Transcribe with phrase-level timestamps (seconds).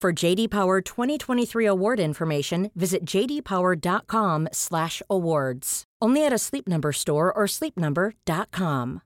[0.00, 5.84] For JD Power 2023 award information, visit jdpower.com/awards.
[6.00, 9.00] Only at a Sleep Number store or sleepnumber.com.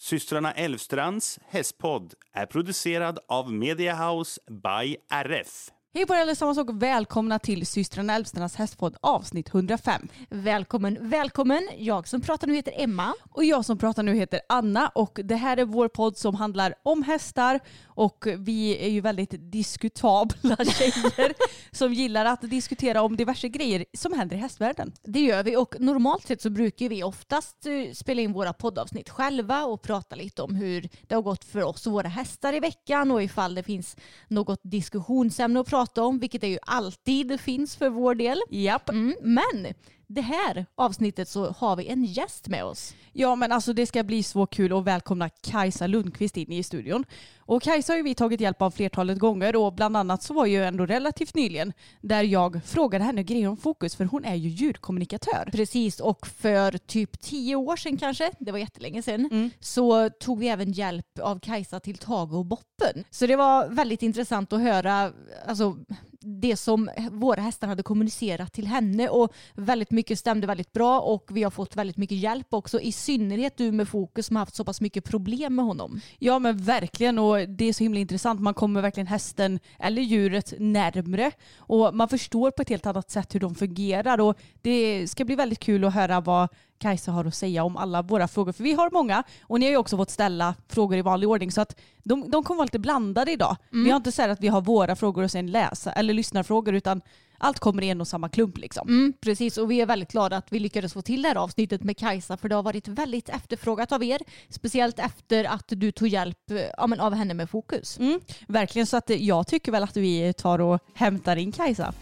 [0.00, 5.70] Systrarna Elvstrands hästpodd är producerad av Mediahouse by RF.
[5.94, 10.08] Hej på er allesammans och välkomna till systrarna Älvstrands hästpodd avsnitt 105.
[10.28, 11.68] Välkommen, välkommen.
[11.78, 13.14] Jag som pratar nu heter Emma.
[13.30, 16.74] Och jag som pratar nu heter Anna och det här är vår podd som handlar
[16.82, 21.34] om hästar och vi är ju väldigt diskutabla tjejer
[21.76, 24.92] som gillar att diskutera om diverse grejer som händer i hästvärlden.
[25.02, 29.10] Det gör vi och normalt sett så brukar vi oftast eh, spela in våra poddavsnitt
[29.10, 32.60] själva och prata lite om hur det har gått för oss och våra hästar i
[32.60, 33.96] veckan och ifall det finns
[34.28, 38.40] något diskussionsämne att prata om, vilket det ju alltid finns för vår del.
[38.50, 38.88] Japp.
[38.88, 39.74] Mm, men
[40.14, 42.94] det här avsnittet så har vi en gäst med oss.
[43.12, 47.04] Ja men alltså det ska bli så kul att välkomna Kajsa Lundqvist in i studion.
[47.38, 50.46] Och Kajsa har ju vi tagit hjälp av flertalet gånger och bland annat så var
[50.46, 54.48] ju ändå relativt nyligen där jag frågade henne grejer om fokus för hon är ju
[54.48, 55.48] ljudkommunikatör.
[55.52, 60.48] Precis och för typ tio år sedan kanske, det var jättelänge sedan, så tog vi
[60.48, 63.04] även hjälp av Kajsa till Tage och Boppen.
[63.10, 65.12] Så det var väldigt intressant att höra
[65.46, 65.76] alltså,
[66.24, 69.08] det som våra hästar hade kommunicerat till henne.
[69.08, 72.80] Och väldigt mycket stämde väldigt bra och vi har fått väldigt mycket hjälp också.
[72.80, 76.00] I synnerhet du med fokus som har haft så pass mycket problem med honom.
[76.18, 77.18] Ja men verkligen.
[77.18, 78.40] Och det är så himla intressant.
[78.40, 81.30] Man kommer verkligen hästen eller djuret närmre.
[81.56, 84.20] Och man förstår på ett helt annat sätt hur de fungerar.
[84.20, 86.48] Och det ska bli väldigt kul att höra vad
[86.82, 88.52] Kajsa har att säga om alla våra frågor.
[88.52, 91.52] För vi har många och ni har ju också fått ställa frågor i vanlig ordning
[91.52, 93.56] så att de, de kommer vara lite blandade idag.
[93.70, 97.00] Vi har inte sagt att vi har våra frågor och sen läsa eller lyssnarfrågor utan
[97.42, 98.88] allt kommer i en och samma klump liksom.
[98.88, 101.82] Mm, precis, och vi är väldigt glada att vi lyckades få till det här avsnittet
[101.82, 104.20] med Kajsa för det har varit väldigt efterfrågat av er.
[104.48, 107.98] Speciellt efter att du tog hjälp eh, ja, men av henne med fokus.
[107.98, 111.94] Mm, verkligen så att jag tycker väl att vi tar och hämtar in Kajsa.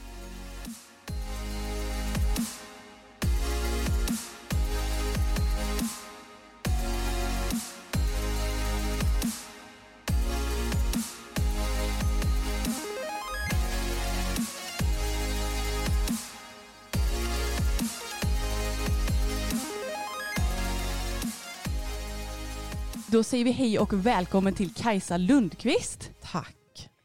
[23.13, 26.11] Då säger vi hej och välkommen till Kajsa Lundqvist.
[26.23, 26.57] Tack.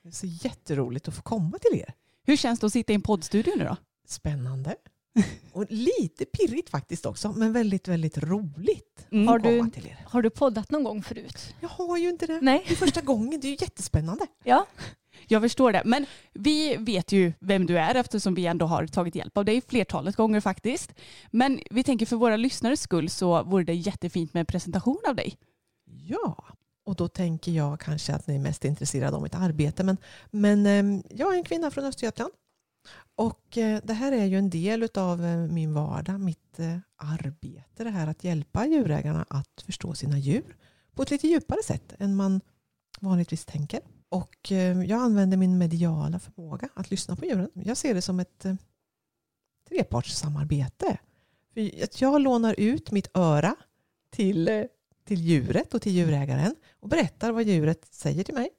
[0.04, 1.94] Det är så jätteroligt att få komma till er.
[2.26, 3.78] Hur känns det att sitta i en poddstudio nu då?
[4.08, 4.76] Spännande.
[5.52, 9.24] Och lite pirrigt faktiskt också, men väldigt, väldigt roligt Mm.
[9.24, 10.06] att Har du- komma till er.
[10.08, 11.56] Har du poddat någon gång förut?
[11.60, 12.40] Jag har ju inte det.
[12.42, 12.64] Nej.
[12.68, 13.40] Det är första gången.
[13.42, 14.26] Det är ju jättespännande.
[14.44, 14.66] Ja.
[15.28, 15.82] Jag förstår det.
[15.86, 19.62] Men vi vet ju vem du är eftersom vi ändå har tagit hjälp av dig
[19.68, 20.94] flertalet gånger faktiskt.
[21.32, 25.16] Men vi tänker för våra lyssnares skull så vore det jättefint med en presentation av
[25.16, 25.38] dig.
[26.04, 26.46] Ja,
[26.86, 29.84] och då tänker jag kanske att ni är mest intresserade av mitt arbete.
[29.84, 29.98] Men,
[30.32, 32.32] men ehm, jag är en kvinna från Östergötland.
[33.16, 37.84] Och eh, det här är ju en del av eh, min vardag, mitt eh, arbete.
[37.84, 40.56] Det här att hjälpa djurägarna att förstå sina djur
[40.94, 42.42] på ett lite djupare sätt än man
[43.00, 43.80] vanligtvis tänker.
[44.10, 44.52] Och
[44.86, 47.50] jag använder min mediala förmåga att lyssna på djuren.
[47.54, 48.46] Jag ser det som ett
[49.70, 50.98] trepartssamarbete.
[51.54, 53.56] För att jag lånar ut mitt öra
[54.10, 54.68] till,
[55.06, 58.50] till djuret och till djurägaren och berättar vad djuret säger till mig.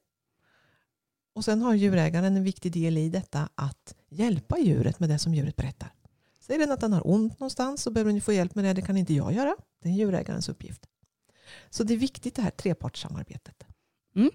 [1.34, 5.34] Och sen har djurägaren en viktig del i detta att hjälpa djuret med det som
[5.34, 5.92] djuret berättar.
[6.40, 8.72] Säger den att den har ont någonstans så behöver den få hjälp med det.
[8.72, 9.56] Det kan inte jag göra.
[9.82, 10.86] Det är djurägarens uppgift.
[11.70, 13.66] Så det är viktigt det här trepartssamarbetet.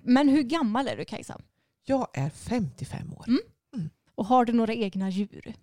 [0.01, 1.41] Men hur gammal är du Kajsa?
[1.83, 3.25] Jag är 55 år.
[3.27, 3.89] Mm.
[4.15, 5.53] Och har du några egna djur?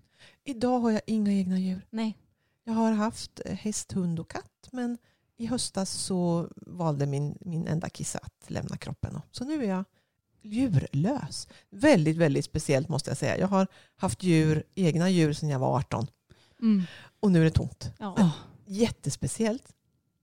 [0.45, 1.87] Idag har jag inga egna djur.
[1.91, 2.19] Nej.
[2.65, 4.69] Jag har haft häst, hund och katt.
[4.73, 4.99] Men
[5.39, 9.21] i höstas så valde min, min enda kissa att lämna kroppen.
[9.31, 9.85] Så nu är jag
[10.43, 11.49] djurlös.
[11.71, 13.39] Väldigt, väldigt speciellt måste jag säga.
[13.39, 16.07] Jag har haft djur, egna djur sedan jag var 18
[16.61, 16.83] Mm.
[17.21, 17.91] och nu är det tomt.
[17.99, 18.15] Ja.
[18.17, 18.31] Ja.
[18.67, 19.73] Jättespeciellt.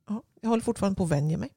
[0.08, 1.50] Ja, jag håller fortfarande på att vänja mig.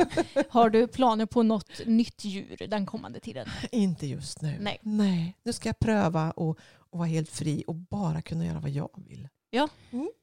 [0.48, 3.48] Har du planer på något nytt djur den kommande tiden?
[3.72, 4.56] Inte just nu.
[4.60, 4.78] Nej.
[4.82, 5.36] Nej.
[5.42, 8.88] Nu ska jag pröva och, och vara helt fri och bara kunna göra vad jag
[9.08, 9.28] vill.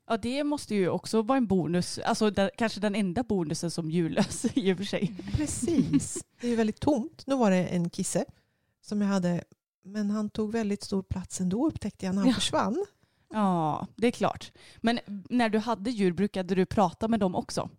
[0.07, 1.99] Ja det måste ju också vara en bonus.
[1.99, 5.13] Alltså den, kanske den enda bonusen som djurlös i och för sig.
[5.35, 6.23] Precis.
[6.41, 7.23] Det är ju väldigt tomt.
[7.27, 8.25] Nu var det en kisse
[8.81, 9.43] som jag hade.
[9.83, 12.35] Men han tog väldigt stor plats ändå upptäckte jag när han Ja.
[12.35, 12.85] försvann.
[13.33, 14.51] Ja det är klart.
[14.77, 14.99] Men
[15.29, 17.69] när du hade djur brukade du prata med dem också?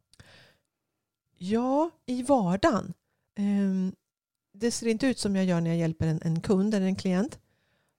[1.38, 2.94] Ja, i vardagen.
[3.36, 3.94] Ehm,
[4.52, 6.96] det ser inte ut som jag gör när jag hjälper en, en kund eller en
[6.96, 7.38] klient.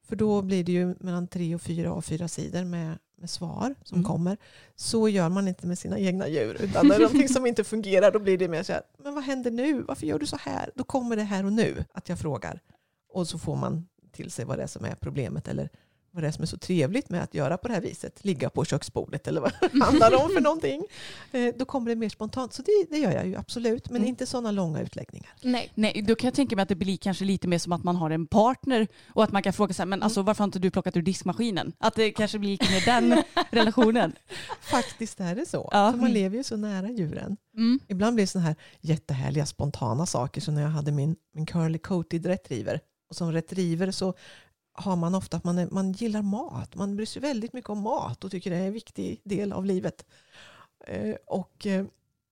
[0.07, 3.75] För då blir det ju mellan tre och fyra och fyra sidor med, med svar
[3.83, 4.07] som Mm.
[4.07, 4.37] kommer.
[4.75, 6.57] Så gör man inte med sina egna djur.
[6.61, 9.13] Utan när det är någonting som inte fungerar då blir det mer så här, men
[9.15, 9.81] vad händer nu?
[9.81, 10.71] Varför gör du så här?
[10.75, 12.59] Då kommer det här och nu att jag frågar.
[13.13, 15.69] Och så får man till sig vad det är som är problemet eller
[16.15, 18.25] vad det är som är så trevligt med att göra på det här viset.
[18.25, 20.81] Ligga på köksbordet eller vad det handlar om för någonting.
[21.31, 22.53] Eh, Då kommer det mer spontant.
[22.53, 23.89] Så det, det gör jag ju absolut.
[23.89, 24.09] Men Mm.
[24.09, 25.29] inte sådana långa utläggningar.
[25.41, 25.71] Nej.
[25.75, 27.95] Nej, då kan jag tänka mig att det blir kanske lite mer som att man
[27.95, 30.59] har en partner och att man kan fråga så här, men alltså varför har inte
[30.59, 31.73] du plockat ur diskmaskinen?
[31.77, 34.13] Att det kanske blir lite mer den relationen.
[34.61, 35.69] Faktiskt är det så.
[35.71, 35.91] Ja.
[35.91, 37.37] För man lever ju så nära djuren.
[37.57, 37.79] Mm.
[37.87, 40.41] Ibland blir det sådana här jättehärliga spontana saker.
[40.41, 42.79] Så när jag hade min, min curly coated retriever.
[43.09, 44.13] Och som retriever så
[44.75, 46.75] har man ofta att man, är, man gillar mat.
[46.75, 49.65] Man bryr sig väldigt mycket om mat och tycker det är en viktig del av
[49.65, 50.05] livet.
[50.87, 51.85] Eh, och eh,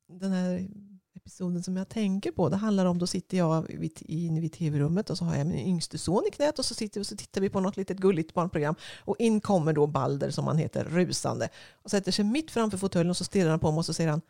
[0.08, 0.68] den här
[1.16, 5.10] episoden som jag tänker på, det handlar om, då sitter jag vid, inne vid tv-rummet
[5.10, 7.16] och så har jag min yngste son i knät och så sitter vi och så
[7.16, 8.76] tittar vi på något litet gulligt barnprogram.
[9.00, 11.50] Och in kommer då Balder som han heter, rusande.
[11.84, 14.10] Och sätter sig mitt framför fåtöljen och så stirrar han på mig och så säger
[14.10, 14.22] han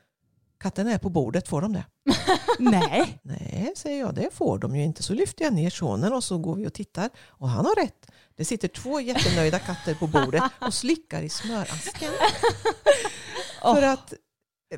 [0.64, 1.86] Katten är på bordet, får de det?
[2.60, 3.20] Nej.
[3.22, 5.04] Nej, säger jag, det får de ju inte.
[5.04, 7.10] Så lyfter jag ner sonen och så går vi och tittar.
[7.28, 8.12] Och han har rätt.
[8.36, 12.12] Det sitter två jättenöjda katter på bordet och slickar i smörasken.
[13.62, 14.14] För att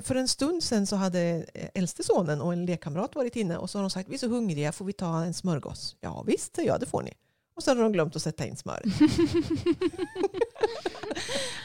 [0.04, 3.78] för en stund sedan så hade äldste sonen och en lekkamrat varit inne och så
[3.78, 5.96] har de sagt vi är så hungriga, får vi ta en smörgås?
[6.02, 7.14] Ja visst, säger jag, det får ni.
[7.56, 8.86] Och så hade de glömt att sätta in smöret.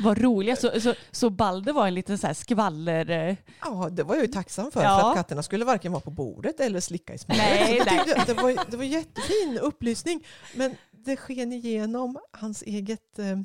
[0.00, 0.56] Vad roliga.
[0.56, 3.10] Så, så, så Balder var en liten så här skvaller...
[3.10, 4.82] eh, Ja, det var jag ju tacksam för.
[4.82, 5.00] Ja.
[5.00, 7.40] För att katterna skulle varken vara på bordet eller slicka i smöret.
[7.42, 8.22] Nej, nej.
[8.26, 10.26] det, var, det var jättefin upplysning.
[10.54, 13.18] Men det sken igenom hans eget...
[13.18, 13.38] Eh,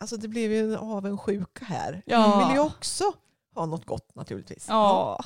[0.00, 2.02] alltså det blev ju en avundsjuka här.
[2.06, 2.18] Ja.
[2.18, 3.04] Han ville ju också
[3.54, 4.66] ha något gott naturligtvis.
[4.68, 5.24] Ja.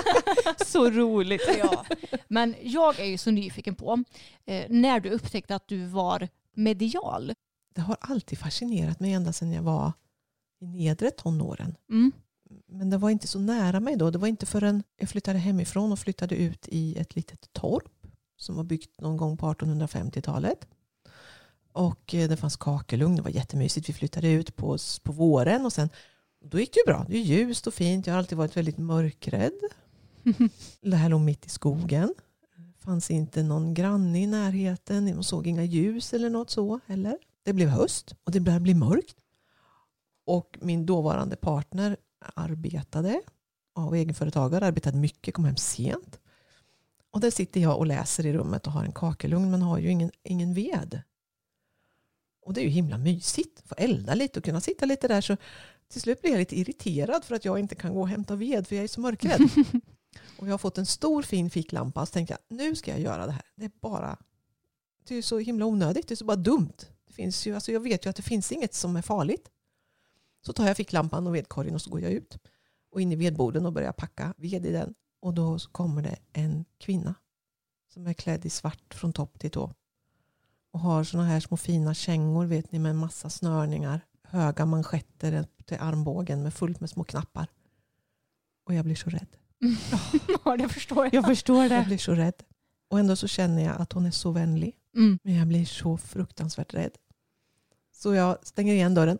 [0.66, 1.42] så roligt.
[1.58, 1.84] Ja.
[2.28, 4.04] Men jag är ju så nyfiken på
[4.46, 7.32] eh, när du upptäckte att du var medial.
[7.74, 9.92] Det har alltid fascinerat mig ända sedan jag var
[10.60, 11.76] i nedre tonåren.
[11.90, 12.12] Mm.
[12.66, 14.10] Men det var inte så nära mig då.
[14.10, 18.06] Det var inte förrän jag flyttade hemifrån och flyttade ut i ett litet torp
[18.36, 20.68] som var byggt någon gång på 1850-talet.
[21.72, 23.88] Och eh, det fanns kakelugn, det var jättemysigt.
[23.88, 25.90] Vi flyttade ut på, på våren och sen
[26.44, 27.06] då gick det ju bra.
[27.08, 28.06] Det är ljust och fint.
[28.06, 29.60] Jag har alltid varit väldigt mörkrädd.
[30.80, 32.14] Det här låg mitt i skogen.
[32.56, 35.14] Det fanns inte någon granne i närheten.
[35.14, 37.18] Man såg inga ljus eller något så heller.
[37.42, 39.16] Det blev höst och det började bli mörkt.
[40.26, 41.96] Och min dåvarande partner
[42.34, 43.20] arbetade
[43.74, 46.20] av egenföretagare, arbetade mycket, kom hem sent.
[47.10, 49.90] Och där sitter jag och läser i rummet och har en kakelugn men har ju
[49.90, 51.02] ingen, ingen ved.
[52.42, 53.62] Och det är ju himla mysigt.
[53.64, 55.20] Få elda lite och kunna sitta lite där.
[55.20, 55.36] Så
[55.90, 58.66] till slut blir jag lite irriterad för att jag inte kan gå och hämta ved
[58.66, 59.40] för jag är så mörkrädd.
[60.38, 63.26] och jag har fått en stor fin ficklampa så tänkte jag nu ska jag göra
[63.26, 63.42] det här.
[63.56, 64.18] Det är bara
[65.10, 66.76] det är så himla onödigt, det är så bara dumt.
[67.06, 69.50] Det finns ju, alltså jag vet ju att det finns inget som är farligt.
[70.46, 72.38] Så tar jag ficklampan och vedkorgen och så går jag ut.
[72.90, 74.94] Och in i vedboden och börjar packa ved i den.
[75.20, 77.14] Och då kommer det en kvinna
[77.94, 79.74] som är klädd i svart från topp till tå.
[80.72, 84.00] Och har såna här små fina kängor vet ni med massa snörningar.
[84.30, 87.46] Höga manschetter till armbågen med fullt med små knappar.
[88.66, 89.26] Och jag blir så rädd.
[90.44, 91.14] Ja, det förstår jag.
[91.14, 91.84] Jag förstår Jag det.
[91.86, 92.34] blir så rädd.
[92.90, 94.76] Och ändå så känner jag att hon är så vänlig.
[94.96, 95.18] Mm.
[95.22, 96.92] Men jag blir så fruktansvärt rädd.
[97.92, 99.18] Så jag stänger igen dörren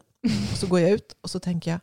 [0.52, 1.81] och så går jag ut och så tänker jag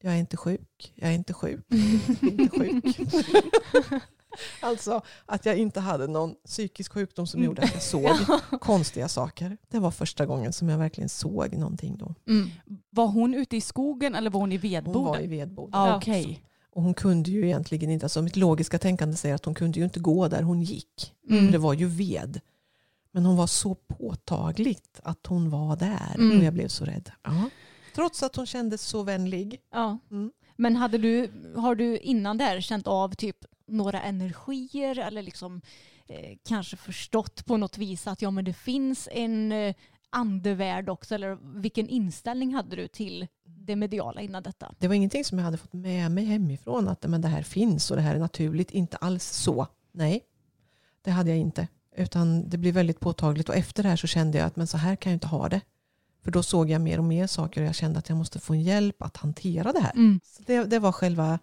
[0.00, 2.98] jag är inte sjuk, jag är inte sjuk, jag är inte sjuk.
[4.60, 8.10] alltså att jag inte hade någon psykisk sjukdom som gjorde att jag såg
[8.60, 9.56] konstiga saker.
[9.68, 12.14] Det var första gången som jag verkligen såg någonting då.
[12.28, 12.50] Mm.
[12.90, 14.94] Var hon ute i skogen eller var hon i vedboden?
[15.02, 15.74] Hon var i vedboden.
[15.74, 15.96] ah.
[15.96, 16.40] Okej.
[16.70, 19.84] Och hon kunde ju egentligen inte, alltså mitt logiska tänkande säger att hon kunde ju
[19.84, 21.12] inte gå där hon gick.
[21.30, 21.50] Mm.
[21.50, 22.40] Det var ju ved.
[23.12, 26.38] Men hon var så påtagligt att hon var där Mm.
[26.38, 27.10] och jag blev så rädd.
[27.22, 27.48] Ja.
[27.94, 29.60] Trots att hon kändes så vänlig.
[29.72, 29.98] Ja.
[30.10, 30.32] Mm.
[30.56, 35.60] Men hade du, har du innan där känt av typ några energier eller liksom
[36.06, 39.74] eh, kanske förstått på något vis att ja, men det finns en eh,
[40.10, 41.14] andevärld också?
[41.14, 44.74] Eller vilken inställning hade du till det mediala innan detta?
[44.78, 46.88] Det var ingenting som jag hade fått med mig hemifrån.
[46.88, 48.70] Att men det här finns och det här är naturligt.
[48.70, 49.66] Inte alls så.
[49.92, 50.24] Nej,
[51.02, 51.68] det hade jag inte.
[51.96, 53.48] Utan det blev väldigt påtagligt.
[53.48, 55.48] Och efter det här så kände jag att men så här kan jag inte ha
[55.48, 55.60] det.
[56.24, 58.52] För då såg jag mer och mer saker och jag kände att jag måste få
[58.52, 59.92] en hjälp att hantera det här.
[59.92, 60.20] Mm.
[60.24, 61.38] Så det, det var själva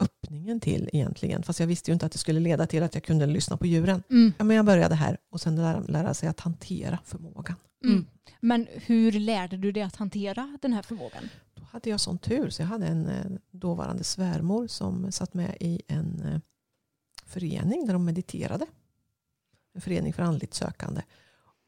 [0.00, 1.42] öppningen till egentligen.
[1.42, 3.66] Fast jag visste ju inte att det skulle leda till att jag kunde lyssna på
[3.66, 4.02] djuren.
[4.10, 4.32] Mm.
[4.38, 7.56] Ja, men jag började här och sen lära, lära sig att hantera förmågan.
[7.84, 8.06] Mm.
[8.40, 11.28] Men hur lärde du dig att hantera den här förmågan?
[11.54, 15.56] Då hade jag sån tur så jag hade en eh, dåvarande svärmor som satt med
[15.60, 16.40] i en eh,
[17.26, 18.66] förening där de mediterade.
[19.74, 21.02] En förening för andligt sökande.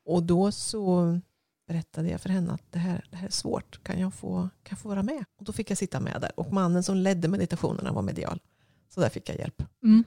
[0.04, 1.20] Och då så
[1.68, 3.82] berättade jag för henne att det här, det här är svårt.
[3.82, 5.24] Kan jag, få, kan jag få vara med?
[5.38, 6.40] Och då fick jag sitta med där.
[6.40, 8.40] Och mannen som ledde meditationerna var medial.
[8.88, 9.62] Så där fick jag hjälp.
[9.82, 10.04] Mm.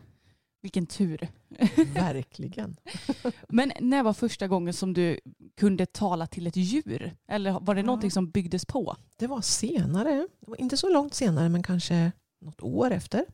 [0.61, 1.27] Vilken tur.
[1.93, 2.75] Verkligen.
[3.49, 5.19] Men när var första gången som du
[5.59, 7.15] kunde tala till ett djur?
[7.27, 7.85] Eller var det Ja.
[7.85, 8.95] någonting som byggdes på?
[9.17, 10.27] Det var senare.
[10.39, 13.25] Det var inte så långt senare men kanske något år efter.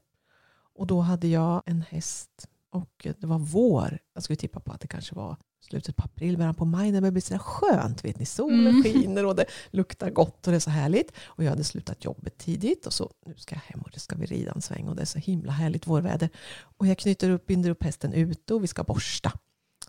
[0.73, 3.99] Och då hade jag en häst och det var vår.
[4.13, 5.37] Jag skulle tippa på att det kanske var
[5.69, 6.91] slutet på april, början på maj.
[6.91, 8.05] Det började bli så skönt.
[8.05, 8.83] Vet ni, solen Mm.
[8.83, 11.11] skiner och det luktar gott och det är så härligt.
[11.25, 14.15] Och jag hade slutat jobbet tidigt och så nu ska jag hem och det ska
[14.15, 16.29] vi rida en sväng och det är så himla härligt vårväder.
[16.59, 19.31] Och jag knyter upp, binder upp hästen ute och vi ska borsta.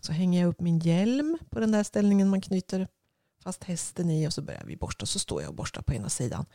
[0.01, 2.87] Så hänger jag upp min hjälm på den där ställningen man knyter
[3.43, 5.05] fast hästen i och så börjar vi borsta.
[5.05, 6.45] Så står jag och borstar på ena sidan.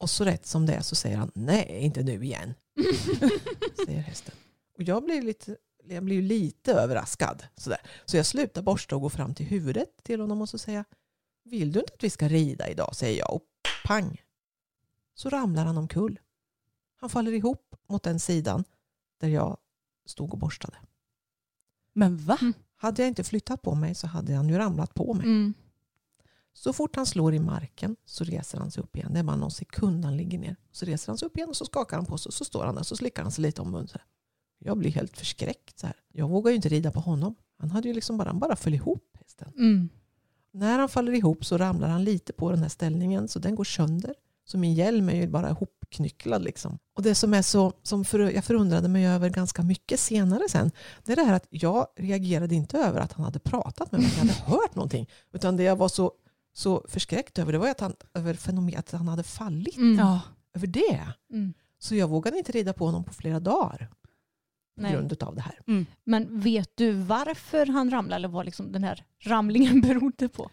[0.00, 2.54] Och så rätt som det är så säger han nej, inte nu igen.
[3.86, 4.34] säger hästen.
[4.76, 5.56] Och jag blir lite,
[5.88, 7.42] jag blir ju lite överraskad.
[7.56, 7.80] Sådär.
[8.04, 10.84] Så jag slutar borsta och går fram till huvudet till honom och så säger jag
[11.44, 12.96] vill du inte att vi ska rida idag?
[12.96, 13.42] säger jag och
[13.86, 14.22] pang
[15.14, 16.20] så ramlar han omkull.
[16.96, 18.64] Han faller ihop mot den sidan
[19.20, 19.56] där jag
[20.06, 20.76] stod och borstade.
[21.92, 22.38] Men va?
[22.40, 22.52] Mm.
[22.76, 25.26] Hade jag inte flyttat på mig så hade han ju ramlat på mig.
[25.26, 25.54] Mm.
[26.52, 29.12] Så fort han slår i marken så reser han sig upp igen.
[29.12, 30.56] Det är bara någon sekund han ligger ner.
[30.72, 32.32] Så reser han sig upp igen och så skakar han på sig.
[32.32, 33.98] Så står han där så slickar han sig lite om munnen.
[34.66, 35.78] Jag blir helt förskräckt.
[35.78, 35.96] Så här.
[36.12, 37.34] Jag vågar ju inte rida på honom.
[37.58, 39.52] Han, hade ju liksom bara, han bara föll ihop hästen.
[39.56, 39.88] Mm.
[40.52, 43.64] När han faller ihop så ramlar han lite på den här ställningen så den går
[43.64, 44.14] sönder.
[44.44, 46.42] Så min hjälm är ju bara ihopknycklad.
[46.42, 46.78] Liksom.
[46.94, 50.70] Och det som, är så, som för, jag förundrade mig över ganska mycket senare sen,
[51.04, 54.10] det är det här att jag reagerade inte över att han hade pratat med mig,
[54.10, 55.08] att jag hade hört någonting.
[55.32, 56.12] Utan det jag var så,
[56.54, 59.76] så förskräckt över, det var att han, över fenomenet att han hade fallit.
[59.76, 59.98] Mm.
[59.98, 60.20] Ja.
[60.54, 61.08] Över det.
[61.32, 61.54] Mm.
[61.78, 63.90] Så jag vågade inte rida på honom på flera dagar.
[64.76, 64.92] På Nej.
[64.92, 65.86] grund av det här.
[66.04, 70.50] Men vet du varför han ramlade eller vad liksom den här ramlingen berodde på?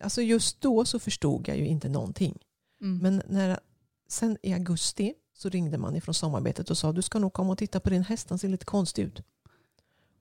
[0.00, 2.38] Alltså just då så förstod jag ju inte någonting.
[2.80, 2.98] Mm.
[2.98, 3.58] Men när,
[4.08, 7.58] sen i augusti så ringde man ifrån samarbetet och sa du ska nog komma och
[7.58, 9.22] titta på din häst, han ser lite konstig ut.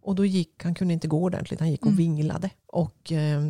[0.02, 1.98] Och då gick, han kunde inte gå ordentligt, han gick och Mm.
[1.98, 2.50] vinglade.
[2.68, 3.42] Och eh,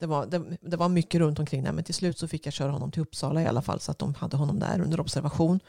[0.00, 2.52] det, var, det, det var mycket runt omkring där men till slut så fick jag
[2.52, 5.60] köra honom till Uppsala i alla fall så att de hade honom där under observation.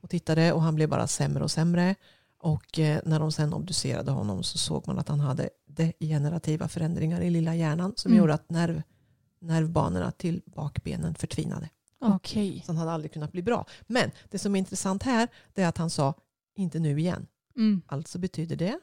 [0.00, 1.94] Och tittade och han blev bara sämre och sämre.
[2.38, 7.20] Och eh, när de sen obducerade honom så såg man att han hade degenerativa förändringar
[7.20, 8.18] i lilla hjärnan som Mm.
[8.18, 8.82] gjorde att nerv,
[9.40, 11.68] nervbanorna till bakbenen förtvinade.
[12.00, 12.62] Okej.
[12.66, 13.66] Så han hade aldrig kunnat bli bra.
[13.86, 16.14] Men det som är intressant här är att han sa
[16.56, 17.26] inte nu igen.
[17.56, 17.82] Mm.
[17.86, 18.78] Alltså betyder det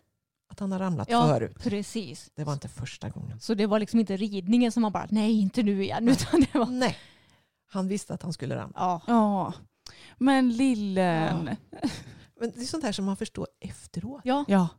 [0.49, 1.55] att han har ramlat Ja, förut.
[1.63, 2.31] precis.
[2.35, 3.39] Det var inte första gången.
[3.39, 6.07] Så det var liksom inte ridningen som man bara, nej inte nu igen.
[6.09, 6.97] Utan det var, Nej.
[7.69, 8.73] Han visste att han skulle ramla.
[8.77, 9.01] ja.
[9.07, 9.53] Ja.
[10.17, 11.49] Men lillen.
[12.43, 14.21] Men det är sånt här som man förstår efteråt.
[14.23, 14.45] Ja.
[14.47, 14.69] Ja.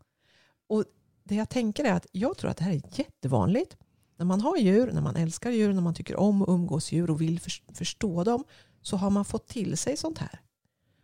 [1.25, 3.77] Det jag tänker är att jag tror att det här är jättevanligt.
[4.17, 7.11] När man har djur, när man älskar djur, när man tycker om att umgås djur
[7.11, 8.45] och vill förs- förstå dem
[8.83, 10.41] så har man fått till sig sånt här.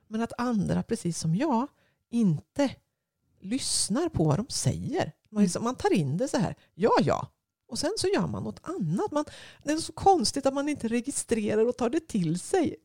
[0.09, 1.67] Men att andra, precis som jag,
[2.11, 2.75] inte
[3.41, 5.13] lyssnar på vad de säger.
[5.31, 7.29] Man, liksom, man tar in det så här, ja ja,
[7.69, 9.11] och sen så gör man något annat.
[9.11, 9.25] Man,
[9.63, 12.77] det är så konstigt att man inte registrerar och tar det till sig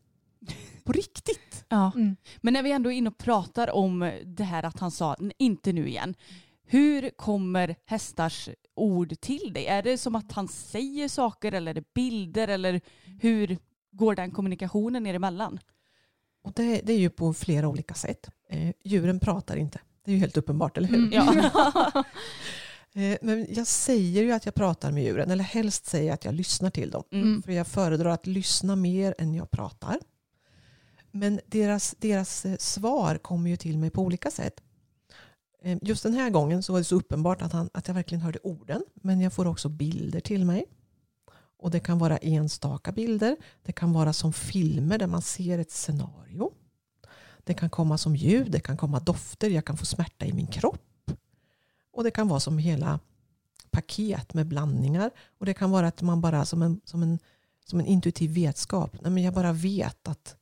[0.83, 1.65] på riktigt.
[1.69, 1.91] ja.
[1.95, 2.15] Mm.
[2.41, 5.73] Men när vi ändå är inne och pratar om det här att han sa inte
[5.73, 6.15] nu igen.
[6.67, 9.65] Hur kommer hästars ord till dig?
[9.65, 12.81] Är det som att han säger saker eller är det bilder eller
[13.21, 13.57] hur
[13.91, 15.59] går den kommunikationen er emellan?
[16.43, 18.29] Och det, det är ju på flera olika sätt.
[18.49, 19.79] Eh, djuren pratar inte.
[20.05, 20.97] Det är ju helt uppenbart, eller hur?
[20.97, 21.11] Mm.
[21.13, 22.03] Ja.
[22.97, 26.25] Eh, men jag säger ju att jag pratar med djuren, eller helst säger jag att
[26.25, 27.03] jag lyssnar till dem.
[27.11, 27.43] Mm.
[27.43, 29.99] För jag föredrar att lyssna mer än jag pratar.
[31.15, 34.61] Men deras, deras eh, svar kommer ju till mig på olika sätt.
[35.61, 38.21] Ehm, just den här gången så var det så uppenbart att, han, att jag verkligen
[38.21, 38.83] hörde orden.
[38.93, 40.65] Men jag får också bilder till mig.
[41.57, 43.37] Och det kan vara enstaka bilder.
[43.63, 46.51] Det kan vara som filmer där man ser ett scenario.
[47.43, 50.47] Det kan komma som ljud, det kan komma dofter, jag kan få smärta i min
[50.47, 51.11] kropp.
[51.91, 52.99] Och det kan vara som hela
[53.71, 55.11] paket med blandningar.
[55.39, 57.19] Och det kan vara att man bara som en, som en,
[57.65, 58.97] som en intuitiv vetskap.
[59.01, 60.35] Nej, men jag bara vet att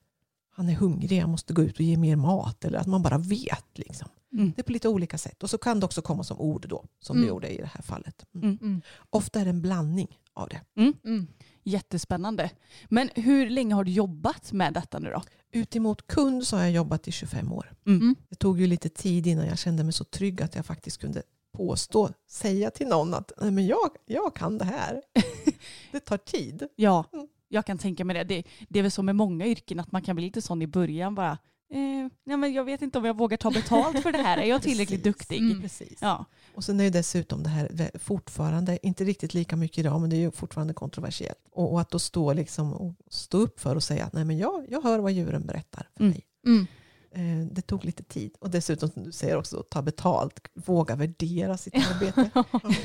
[0.56, 2.66] han är hungrig, jag måste gå ut och ge mer mat.
[2.66, 3.66] Eller att man bara vet.
[3.76, 4.08] Liksom.
[4.34, 4.54] Mm.
[4.56, 5.44] Det är på lite olika sätt.
[5.44, 7.26] Och så kan det också komma som ord då, som Mm.
[7.26, 8.26] det gjorde i det här fallet.
[8.36, 8.48] Mm.
[8.48, 8.58] Mm.
[8.62, 8.82] Mm.
[9.10, 10.62] Ofta är det en blandning av det.
[11.06, 11.28] Mm.
[11.64, 12.50] Jättespännande.
[12.90, 15.22] Men hur länge har du jobbat med detta nu då?
[15.52, 17.74] Utemot kund så har jag jobbat i 25 år.
[17.86, 18.16] Mm.
[18.30, 21.24] Det tog ju lite tid innan jag kände mig så trygg att jag faktiskt kunde
[21.58, 25.02] påstå, säga till någon att Nej, men jag, jag kan det här.
[25.92, 26.68] det tar tid.
[26.76, 27.28] Ja, Mm.
[27.54, 28.24] Jag kan tänka mig det.
[28.24, 28.44] det.
[28.70, 31.16] Det är väl så med många yrken att man kan bli lite sån i början
[31.16, 31.38] bara.
[31.74, 34.38] Eh, nej men jag vet inte om jag vågar ta betalt för det här.
[34.38, 35.18] Är jag tillräckligt Precis.
[35.28, 35.38] duktig?
[35.40, 35.62] Mm.
[35.62, 35.98] Precis.
[36.02, 36.26] Ja.
[36.56, 40.16] Och sen är ju dessutom det här fortfarande, inte riktigt lika mycket idag, men det
[40.16, 41.40] är ju fortfarande kontroversiellt.
[41.52, 44.38] Och, och att då stå, liksom, och stå upp för och säga att Nej, men
[44.38, 46.12] jag, jag hör vad djuren berättar för Mm.
[46.12, 46.26] mig.
[46.46, 46.68] Mm.
[47.16, 48.32] Eh, det tog lite tid.
[48.40, 52.30] Och dessutom, som du säger också, ta betalt, våga värdera sitt arbete.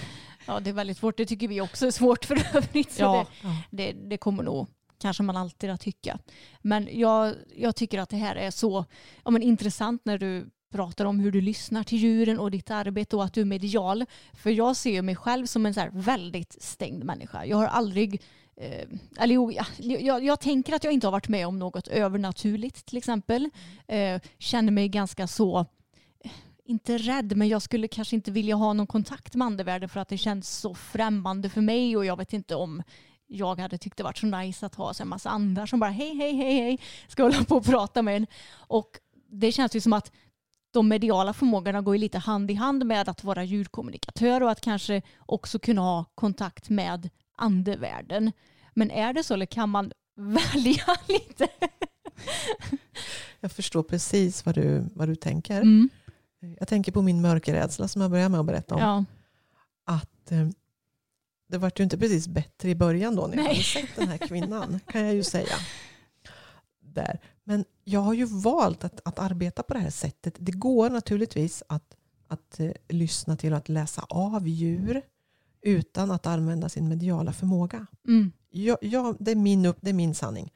[0.48, 1.16] Ja, det är väldigt svårt.
[1.16, 2.92] Det tycker vi också är svårt för övrigt.
[2.92, 3.26] Så Ja.
[3.70, 4.68] det, det, det kommer nog
[5.00, 6.18] kanske man alltid att tycka.
[6.62, 8.84] Men jag, jag tycker att det här är så
[9.24, 13.16] ja, men intressant när du pratar om hur du lyssnar till djuren och ditt arbete
[13.16, 14.04] och att du är medial.
[14.32, 17.44] För jag ser mig själv som en så väldigt stängd människa.
[17.44, 18.22] Jag har aldrig
[18.56, 18.88] eh,
[19.18, 22.86] eller jo, ja, jag, jag tänker att jag inte har varit med om något övernaturligt
[22.86, 23.50] till exempel.
[23.86, 25.66] Eh, känner mig ganska så
[26.68, 30.08] inte rädd, men jag skulle kanske inte vilja ha någon kontakt med andevärlden för att
[30.08, 32.82] det känns så främmande för mig och jag vet inte om
[33.26, 35.90] jag hade tyckt det varit så nice att ha så en massa andra som bara
[35.90, 38.26] hej, hej, hej, hej, ska hålla på och prata med en.
[38.52, 38.90] Och
[39.30, 40.12] det känns ju som att
[40.70, 44.60] de mediala förmågorna går ju lite hand i hand med att vara djurkommunikatör och att
[44.60, 48.32] kanske också kunna ha kontakt med andevärlden.
[48.74, 51.48] Men är det så eller kan man välja lite?
[53.40, 55.56] Jag förstår precis vad du, vad du tänker.
[55.56, 55.88] Mm.
[56.58, 58.80] Jag tänker på min mörkerrädsla som jag började med att berätta om.
[58.80, 59.04] Ja.
[59.84, 60.48] Att eh,
[61.48, 63.52] det var ju inte precis bättre i början då när jag Nej.
[63.52, 64.80] hade sett den här kvinnan.
[64.86, 65.54] kan jag ju säga.
[66.80, 67.20] Där.
[67.44, 70.34] Men jag har ju valt att, att arbeta på det här sättet.
[70.38, 71.96] Det går naturligtvis att,
[72.28, 75.02] att eh, lyssna till och att läsa av djur
[75.62, 77.86] utan att använda sin mediala förmåga.
[78.08, 78.32] Mm.
[78.50, 80.52] Jag, jag, det, är min upp, det är min sanning.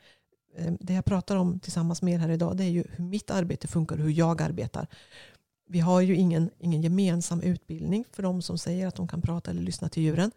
[0.56, 3.30] Eh, Det jag pratar om tillsammans med er här idag det är ju hur mitt
[3.30, 4.86] arbete funkar och hur jag arbetar.
[5.72, 9.50] Vi har ju ingen, ingen gemensam utbildning för de som säger att de kan prata
[9.50, 10.30] eller lyssna till djuren.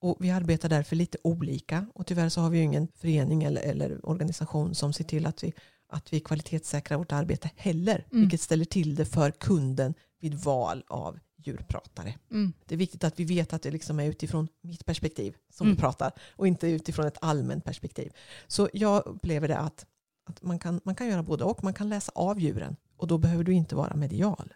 [0.00, 1.86] Och vi arbetar därför lite olika.
[1.94, 5.44] Och tyvärr så har vi ju ingen förening eller, eller organisation som ser till att
[5.44, 5.52] vi,
[5.88, 8.06] att vi kvalitetssäkrar vårt arbete heller.
[8.10, 8.20] Mm.
[8.22, 12.14] Vilket ställer till det för kunden vid val av djurpratare.
[12.30, 12.52] Mm.
[12.66, 15.76] Det är viktigt att vi vet att det liksom är utifrån mitt perspektiv som Mm.
[15.76, 18.12] vi pratar och inte utifrån ett allmänt perspektiv.
[18.46, 19.86] Så jag upplever det att,
[20.26, 21.64] att man, kan, man kan göra både och.
[21.64, 24.54] Man kan läsa av djuren och då behöver du inte vara medial.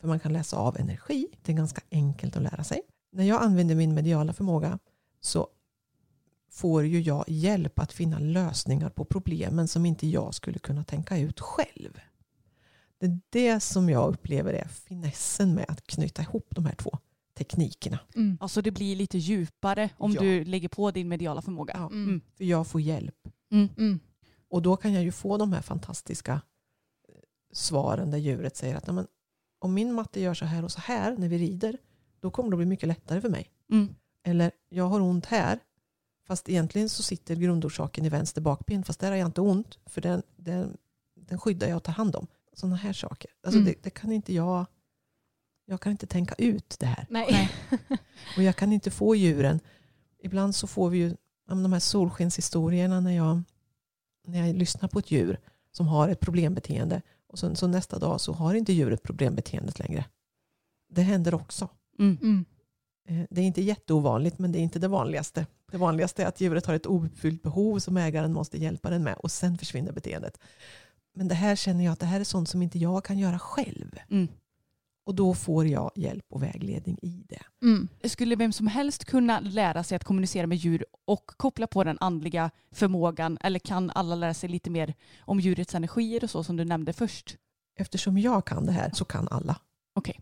[0.00, 1.26] För man kan läsa av energi.
[1.42, 2.80] Det är ganska enkelt att lära sig.
[3.12, 4.78] När jag använder min mediala förmåga
[5.20, 5.48] så
[6.50, 11.18] får ju jag hjälp att finna lösningar på problemen som inte jag skulle kunna tänka
[11.18, 12.00] ut själv.
[12.98, 16.98] Det är det som jag upplever är finessen med att knyta ihop de här två
[17.38, 17.98] teknikerna.
[18.14, 18.38] Mm.
[18.40, 20.20] Alltså det blir lite djupare om Ja.
[20.20, 21.74] du lägger på din mediala förmåga.
[21.76, 21.86] Ja.
[21.86, 22.20] Mm.
[22.36, 23.28] För jag får hjälp.
[23.52, 24.00] Mm.
[24.48, 26.40] Och då kan jag ju få de här fantastiska
[27.56, 29.06] svaren där djuret säger att "Nej, men,
[29.58, 31.78] om min matte gör så här och så här när vi rider,
[32.20, 33.50] då kommer det bli mycket lättare för mig.
[33.70, 33.94] Mm.
[34.22, 35.58] Eller jag har ont här,
[36.26, 40.00] fast egentligen så sitter grundorsaken i vänster bakben, fast där har jag inte ont, för
[40.00, 40.76] den, den,
[41.14, 42.26] den skyddar jag och tar hand om.
[42.52, 43.30] Sådana här saker.
[43.44, 43.72] Alltså Mm.
[43.72, 44.66] det, det kan inte jag,
[45.66, 47.06] jag kan inte tänka ut det här.
[47.10, 47.50] Nej.
[48.36, 49.60] Och jag kan inte få djuren.
[50.22, 53.42] Ibland så får vi ju de här solskenshistorierna när jag,
[54.26, 55.40] när jag lyssnar på ett djur
[55.72, 57.02] som har ett problembeteende.
[57.34, 60.04] Och så, så nästa dag så har inte djuret problembeteendet längre.
[60.88, 61.68] Det händer också.
[61.98, 62.18] Mm.
[62.22, 62.44] Mm.
[63.08, 65.46] Eh, Det är inte jätteovanligt men det är inte det vanligaste.
[65.70, 69.14] Det vanligaste är att djuret har ett ouppfyllt behov som ägaren måste hjälpa den med
[69.14, 70.38] och sen försvinner beteendet.
[71.14, 73.38] Men det här känner jag att det här är sånt som inte jag kan göra
[73.38, 73.98] själv.
[74.10, 74.28] Mm.
[75.04, 77.42] Och då får jag hjälp och vägledning i det.
[77.62, 77.88] Mm.
[78.04, 81.98] Skulle vem som helst kunna lära sig att kommunicera med djur och koppla på den
[82.00, 86.56] andliga förmågan eller kan alla lära sig lite mer om djurets energier och så som
[86.56, 87.36] du nämnde först?
[87.76, 89.60] Eftersom jag kan det här så kan alla.
[89.94, 90.20] Okej.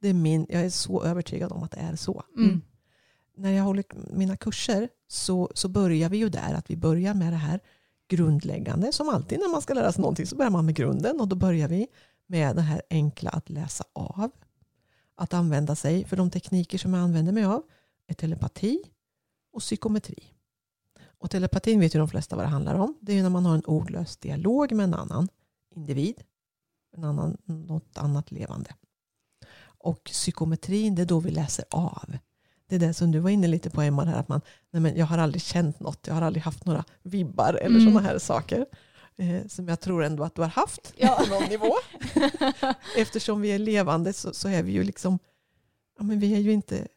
[0.00, 2.22] Det är min, jag är så övertygad om att det är så.
[2.36, 2.62] Mm.
[3.36, 7.32] När jag håller mina kurser så, så börjar vi ju där att vi börjar med
[7.32, 7.60] det här
[8.08, 8.92] grundläggande.
[8.92, 11.36] Som alltid när man ska lära sig någonting så börjar man med grunden och då
[11.36, 11.88] börjar vi
[12.26, 14.30] med det här enkla att läsa av.
[15.14, 17.62] Att använda sig, för de tekniker som jag använder mig av
[18.06, 18.82] är telepati
[19.52, 20.24] och psykometri.
[21.18, 22.98] Och telepatin vet ju de flesta vad det handlar om.
[23.00, 25.28] Det är när man har en ordlös dialog med en annan
[25.74, 26.22] individ,
[26.96, 28.74] en annan, något annat levande.
[29.64, 32.16] Och psykometrin, det är då vi läser av.
[32.68, 34.96] Det är det som du var inne lite på Emma, här, att man, nej men
[34.96, 37.84] jag har aldrig känt något, jag har aldrig haft några vibbar eller Mm.
[37.84, 38.66] sådana här saker.
[39.18, 41.16] Eh, som jag tror ändå att du har haft Ja.
[41.20, 41.74] på någon nivå.
[42.96, 45.18] Eftersom vi är levande så, så är vi ju liksom,
[45.98, 46.88] ja men vi är ju inte,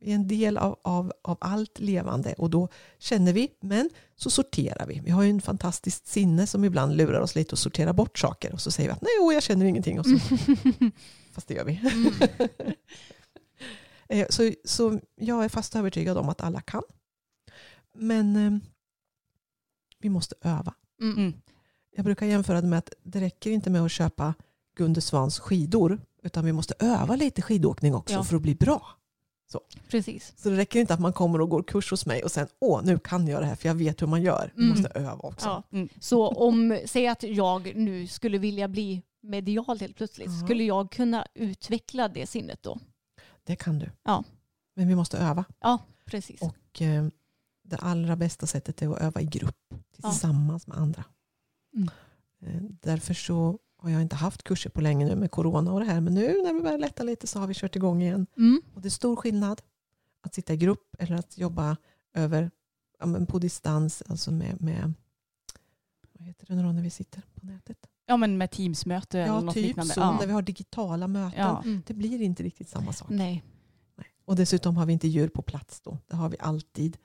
[0.00, 4.30] vi är en del av, av, av allt levande och då känner vi, men så
[4.30, 5.00] sorterar vi.
[5.04, 8.52] Vi har ju en fantastiskt sinne som ibland lurar oss lite och sorterar bort saker
[8.52, 10.00] och så säger vi att nej, oh, jag känner ingenting.
[10.00, 10.18] Och så,
[11.32, 11.80] fast det gör vi.
[14.08, 16.82] Eh, så, så jag är fast övertygad om att alla kan.
[17.94, 18.58] Men eh,
[19.98, 20.74] vi måste öva.
[21.00, 21.18] Mm.
[21.18, 21.32] Mm.
[21.96, 24.34] Jag brukar jämföra det med att det räcker inte med att köpa
[24.76, 26.00] Gunde Svans skidor.
[26.22, 28.24] Utan vi måste öva lite skidåkning också Ja.
[28.24, 28.86] för att bli bra.
[29.90, 30.32] Precis.
[30.36, 32.80] Så det räcker inte att man kommer och går kurs hos mig och sen åh
[32.84, 34.52] nu kan jag det här för jag vet hur man gör.
[34.56, 34.74] Vi Mm.
[34.78, 35.46] måste öva också.
[35.48, 35.62] Ja.
[35.72, 35.88] Mm.
[36.00, 40.46] Så om, säg att jag nu skulle vilja bli medial helt plötsligt, Ja.
[40.46, 42.78] skulle jag kunna utveckla det sinnet då?
[43.44, 43.90] Det kan du.
[44.04, 44.24] Ja.
[44.76, 45.44] Men vi måste öva.
[45.60, 46.42] Ja, precis.
[46.42, 47.06] Och eh,
[47.70, 51.04] det allra bästa sättet är att öva i grupp tillsammans med andra.
[51.76, 51.88] Mm.
[52.42, 55.86] Eh, därför så har jag inte haft kurser på länge nu med corona och det
[55.86, 56.00] här.
[56.00, 58.26] Men nu när vi börjar lätta lite så har vi kört igång igen.
[58.36, 58.62] Mm.
[58.74, 59.62] Och det är stor skillnad
[60.22, 61.76] att sitta i grupp eller att jobba
[62.14, 62.50] över,
[62.98, 64.92] ja, men på distans, alltså med, med
[66.12, 67.86] vad heter det när vi sitter på nätet?
[68.06, 69.94] Ja men med teamsmöte eller Ja, något typ liknande.
[69.94, 70.00] så.
[70.00, 70.16] Ja.
[70.20, 71.40] När vi har digitala möten.
[71.40, 71.62] Ja.
[71.62, 71.82] Mm.
[71.86, 73.08] Det blir inte riktigt samma sak.
[73.10, 73.44] Nej.
[73.96, 74.06] Nej.
[74.24, 75.98] Och dessutom har vi inte djur på plats då.
[76.06, 76.98] Det har vi alltid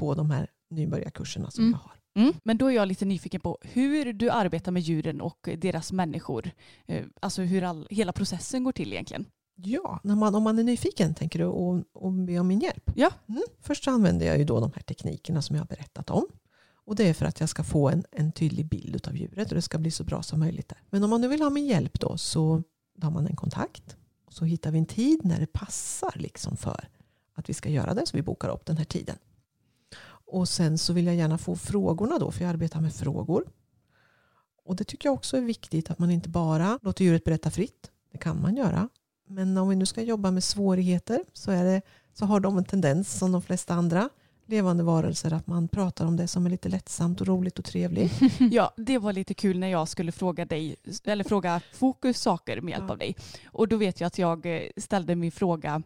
[0.00, 1.72] på de här nybörjarkurserna som Mm.
[1.72, 2.24] jag har.
[2.24, 2.34] Mm.
[2.44, 6.50] Men då är jag lite nyfiken på hur du arbetar med djuren och deras människor.
[6.86, 9.24] Eh, Alltså hur all, hela processen går till egentligen.
[9.62, 12.90] Ja, när man, om man är nyfiken tänker du och, och be om min hjälp?
[12.94, 13.10] Ja.
[13.28, 13.42] Mm.
[13.60, 16.26] Först använder jag ju då de här teknikerna som jag har berättat om.
[16.84, 19.54] Och det är för att jag ska få en, en tydlig bild av djuret och
[19.54, 20.68] det ska bli så bra som möjligt.
[20.68, 20.78] där.
[20.90, 22.62] Men om man nu vill ha min hjälp då så
[23.02, 23.96] har man en kontakt.
[24.26, 26.88] Och så hittar vi en tid när det passar liksom för
[27.34, 28.06] att vi ska göra det.
[28.06, 29.16] Så vi bokar upp den här tiden.
[30.30, 33.44] Och sen så vill jag gärna få frågorna då för jag arbetar med frågor.
[34.64, 37.90] Och det tycker jag också är viktigt att man inte bara låter djuret berätta fritt.
[38.12, 38.88] Det kan man göra.
[39.28, 41.82] Men om vi nu ska jobba med svårigheter så, är det,
[42.14, 44.08] så har de en tendens som de flesta andra
[44.46, 48.12] levande varelser att man pratar om det som är lite lättsamt och roligt och trevligt.
[48.50, 52.70] Ja, det var lite kul när jag skulle fråga dig, eller fråga Fokus saker med
[52.70, 52.92] hjälp Ja.
[52.92, 53.16] av dig.
[53.44, 55.82] Och då vet jag att jag eh, ställde min fråga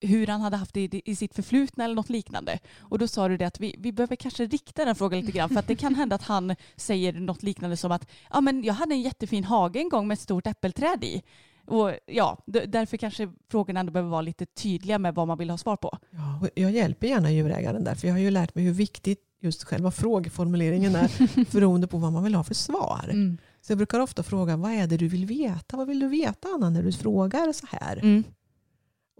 [0.00, 2.58] hur han hade haft det i, i sitt förflutna eller något liknande.
[2.78, 5.48] Och då sa du det att vi, vi behöver kanske rikta den frågan lite grann
[5.48, 8.74] för att det kan hända att han säger något liknande som att ja, men jag
[8.74, 11.22] hade en jättefin hage en gång med ett stort äppelträd i.
[11.66, 15.58] Och ja, därför kanske frågorna ändå behöver vara lite tydliga med vad man vill ha
[15.58, 15.98] svar på.
[16.10, 19.64] Ja, jag hjälper gärna djurägaren där för jag har ju lärt mig hur viktigt just
[19.64, 23.04] själva frågeformuleringen är beroende på vad man vill ha för svar.
[23.04, 23.38] Mm.
[23.60, 25.76] Så jag brukar ofta fråga vad är det du vill veta?
[25.76, 27.96] Vad vill du veta Anna när du frågar så här?
[27.96, 28.24] Mm.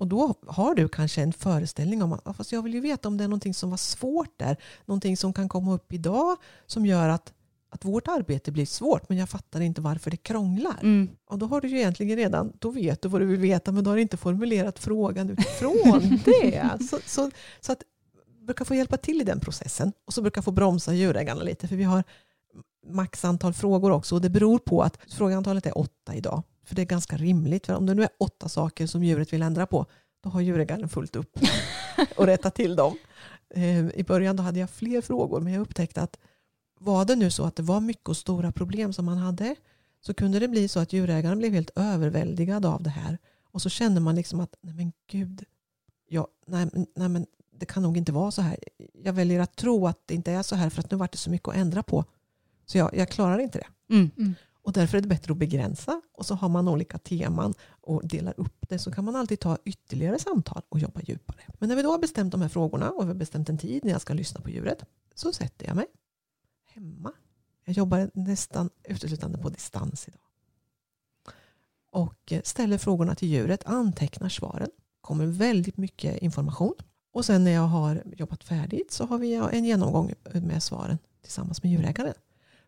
[0.00, 3.08] Och då har du kanske en föreställning om att "Ja, fast jag vill ju veta
[3.08, 4.56] om det är någonting som var svårt där.
[4.86, 6.36] Någonting som kan komma upp idag
[6.66, 7.32] som gör att,
[7.70, 10.78] att vårt arbete blir svårt men jag fattar inte varför det krånglar.
[10.82, 11.08] Mm.
[11.26, 13.84] Och då har du ju egentligen redan, då vet du vad du vill veta men
[13.84, 16.78] du har inte formulerat frågan utifrån det.
[16.90, 17.82] Så, så, så att
[18.46, 21.76] brukar få hjälpa till i den processen och så brukar få bromsa djurägarna lite för
[21.76, 22.04] vi har
[22.86, 26.42] maxantal frågor också och det beror på att frågeantalet är åtta idag.
[26.64, 29.42] För det är ganska rimligt för om det nu är åtta saker som djuret vill
[29.42, 29.86] ändra på
[30.22, 31.38] då har djurägaren fullt upp
[32.16, 32.98] och rätta till dem.
[33.54, 36.18] Eh, I början då hade jag fler frågor men jag upptäckte att
[36.80, 39.56] var det nu så att det var mycket och stora problem som man hade
[40.00, 43.18] så kunde det bli så att djurägaren blev helt överväldigad av det här.
[43.42, 45.44] Och så kände man liksom att, nej men gud,
[46.08, 48.58] ja, nej, nej men det kan nog inte vara så här.
[49.04, 51.18] Jag väljer att tro att det inte är så här för att nu vart det
[51.18, 52.04] så mycket att ändra på.
[52.66, 53.94] Så jag, jag klarar inte det.
[53.94, 54.34] Mm.
[54.62, 58.34] Och därför är det bättre att begränsa och så har man olika teman och delar
[58.36, 61.40] upp det så kan man alltid ta ytterligare samtal och jobba djupare.
[61.58, 63.84] Men när vi då har bestämt de här frågorna och vi har bestämt en tid
[63.84, 65.86] när jag ska lyssna på djuret så sätter jag mig
[66.66, 67.12] hemma.
[67.64, 70.20] Jag jobbar nästan uteslutande på distans idag.
[71.90, 74.70] Och ställer frågorna till djuret, antecknar svaren.
[75.00, 76.74] kommer väldigt mycket information.
[77.12, 81.62] Och sen när jag har jobbat färdigt så har vi en genomgång med svaren tillsammans
[81.62, 82.14] med djurägaren.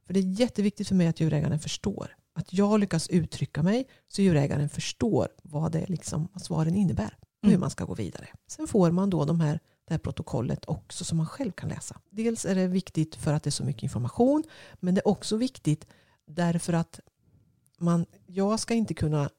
[0.07, 2.17] För det är jätteviktigt för mig att djurägaren förstår.
[2.35, 7.19] Att jag lyckas uttrycka mig så djurägaren förstår vad, det liksom, vad svaren innebär.
[7.43, 7.61] Och hur Mm.
[7.61, 8.29] man ska gå vidare.
[8.47, 12.01] Sen får man då de här, det här protokollet också som man själv kan läsa.
[12.11, 14.43] Dels är det viktigt för att det är så mycket information.
[14.81, 15.87] Men det är också viktigt
[16.27, 17.01] därför att
[17.79, 19.31] man, jag ska inte kunna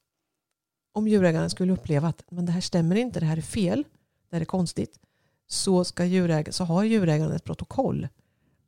[0.93, 3.83] om djurägaren skulle uppleva att men det här stämmer inte, det här är fel,
[4.29, 4.99] det här är konstigt.
[5.47, 8.07] Så, ska djurägaren, så har djurägaren ett protokoll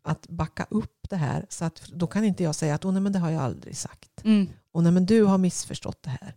[0.06, 1.46] att backa upp det här.
[1.50, 3.78] Så att, då kan inte jag säga att oh, nej, men det har jag aldrig
[3.78, 4.24] sagt.
[4.24, 4.50] Mm.
[4.72, 6.36] Och nej, men du har missförstått det här.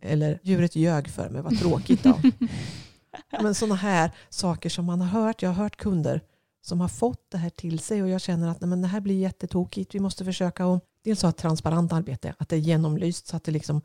[0.00, 2.20] Eller djuret ljög för mig, vad tråkigt då.
[3.42, 5.42] Men sådana här saker som man har hört.
[5.42, 6.20] Jag har hört kunder
[6.62, 9.00] som har fått det här till sig och jag känner att nej, men det här
[9.00, 9.94] blir jättetokigt.
[9.94, 13.44] Vi måste försöka att dels ha ett transparent arbete, att det är genomlyst så att
[13.44, 13.82] det liksom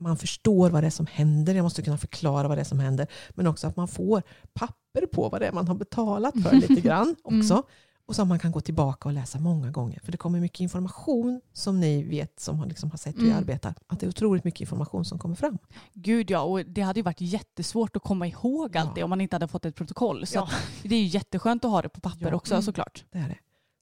[0.00, 1.54] man förstår vad det är som händer.
[1.54, 3.06] Jag måste kunna förklara vad det är som händer.
[3.30, 6.80] Men också att man får papper på vad det är man har betalat för lite
[6.80, 7.54] grann också.
[7.54, 7.64] Mm.
[8.08, 10.00] Och som man kan gå tillbaka och läsa många gånger.
[10.04, 13.28] För det kommer mycket information som ni vet som har, liksom har sett hur jag
[13.28, 13.38] mm.
[13.38, 13.74] arbetar.
[13.86, 15.58] Att det är otroligt mycket information som kommer fram.
[15.94, 18.92] Gud ja, och det hade ju varit jättesvårt att komma ihåg allt ja.
[18.94, 20.26] det om man inte hade fått ett protokoll.
[20.26, 20.48] Så ja.
[20.82, 22.34] det är ju jätteskönt att ha det på papper ja.
[22.34, 22.62] också mm.
[22.62, 23.04] såklart.
[23.10, 23.38] Det är det.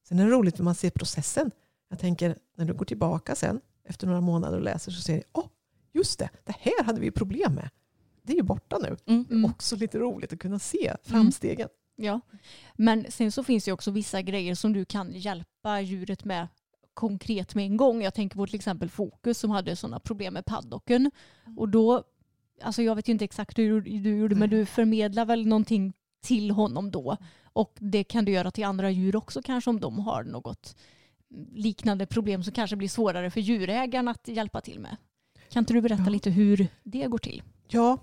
[0.08, 1.50] Sen är det roligt när man ser processen.
[1.88, 5.22] Jag tänker när du går tillbaka sen efter några månader och läser så ser du,
[5.32, 5.46] åh,
[5.92, 7.70] just det, det här hade vi problem med.
[8.22, 8.96] Det är ju borta nu.
[9.06, 9.26] Mm.
[9.30, 9.44] Mm.
[9.44, 11.68] Också lite roligt att kunna se framstegen.
[11.96, 12.20] Ja,
[12.74, 16.48] men sen så finns det också vissa grejer som du kan hjälpa djuret med
[16.94, 18.02] konkret med en gång.
[18.02, 21.10] Jag tänker på till exempel Fokus som hade sådana problem med paddocken.
[21.46, 21.58] Mm.
[21.58, 22.02] Och då,
[22.62, 26.50] alltså jag vet ju inte exakt hur du gjorde, men du förmedlar väl någonting till
[26.50, 27.16] honom då.
[27.44, 30.76] Och det kan du göra till andra djur också kanske om de har något
[31.52, 34.96] liknande problem som kanske blir svårare för djurägaren att hjälpa till med.
[35.48, 36.10] Kan inte du berätta ja.
[36.10, 37.42] lite hur det går till?
[37.68, 37.98] Ja,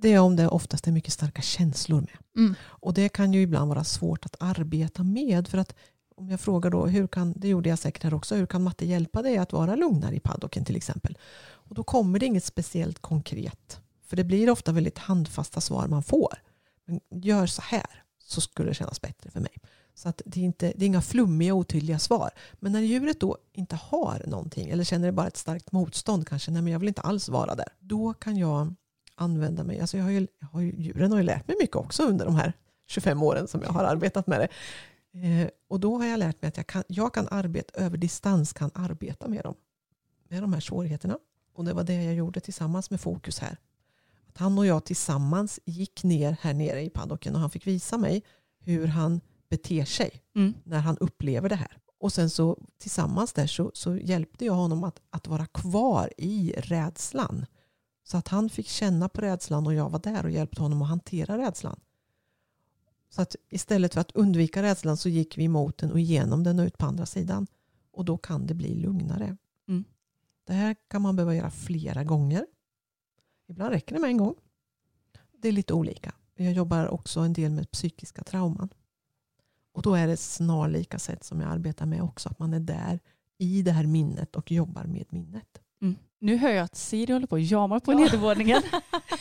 [0.00, 2.16] det är om det oftast är mycket starka känslor med.
[2.36, 2.54] Mm.
[2.62, 5.48] Och det kan ju ibland vara svårt att arbeta med.
[5.48, 5.74] För att
[6.16, 8.86] om jag frågar då, hur kan, det gjorde jag säkert här också, hur kan matte
[8.86, 11.18] hjälpa dig att vara lugnare i paddocken till exempel?
[11.40, 13.80] Och då kommer det inget speciellt konkret.
[14.06, 16.42] För det blir ofta väldigt handfasta svar man får.
[16.84, 19.52] Men gör så här så skulle det kännas bättre för mig.
[19.94, 22.30] Så att det, är inte, det är inga flummiga otydliga svar.
[22.52, 26.62] Men när djuret då inte har någonting eller känner bara ett starkt motstånd kanske, nej
[26.62, 27.68] men jag vill inte alls vara där.
[27.80, 28.74] Då kan jag
[29.20, 31.76] använda mig, alltså jag har ju, jag har ju, djuren har ju lärt mig mycket
[31.76, 32.52] också under de här
[32.86, 34.48] 25 åren som jag har arbetat med det.
[35.12, 38.52] Eh, och då har jag lärt mig att jag kan, jag kan arbeta över distans,
[38.52, 39.54] kan arbeta med dem.
[40.28, 41.18] Med de här svårigheterna.
[41.54, 43.56] Och det var det jag gjorde tillsammans med Fokus här.
[44.28, 47.98] Att han och jag tillsammans gick ner här nere i paddocken och han fick visa
[47.98, 48.22] mig
[48.58, 50.54] hur han beter sig mm.
[50.64, 51.78] när han upplever det här.
[52.00, 56.54] Och sen så tillsammans där så, så hjälpte jag honom att, att vara kvar i
[56.56, 57.46] rädslan.
[58.10, 60.88] Så att han fick känna på rädslan och jag var där och hjälpte honom att
[60.88, 61.80] hantera rädslan.
[63.08, 66.58] Så att istället för att undvika rädslan så gick vi mot den och igenom den
[66.58, 67.46] och ut på andra sidan.
[67.92, 69.36] Och då kan det bli lugnare.
[69.68, 69.84] Mm.
[70.44, 72.46] Det här kan man behöva göra flera gånger.
[73.48, 74.34] Ibland räcker det med en gång.
[75.38, 76.14] Det är lite olika.
[76.34, 78.68] Jag jobbar också en del med psykiska trauman.
[79.72, 82.28] Och då är det snarlika sätt som jag arbetar med också.
[82.28, 83.00] Att man är där
[83.38, 85.62] i det här minnet och jobbar med minnet.
[85.82, 85.96] Mm.
[86.20, 87.98] Nu hör jag att Siri håller på och jamar på ja.
[87.98, 88.62] nedervåningen.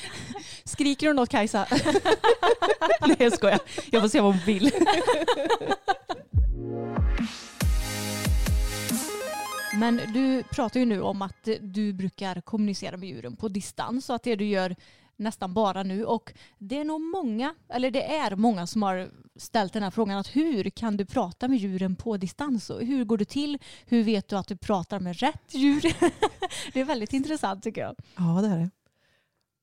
[0.64, 1.68] Skriker hon något Kajsa?
[3.08, 3.60] Nej jag skojar.
[3.92, 4.72] Jag får se vad hon vill.
[9.74, 14.16] Men du pratar ju nu om att du brukar kommunicera med djuren på distans och
[14.16, 14.76] att det du gör
[15.18, 19.74] nästan bara nu och det är nog många, eller det är många som har ställt
[19.74, 23.18] den här frågan att hur kan du prata med djuren på distans och hur går
[23.18, 23.58] det till?
[23.86, 25.82] Hur vet du att du pratar med rätt djur?
[26.74, 27.96] det är väldigt intressant tycker jag.
[28.16, 28.70] Ja det är det.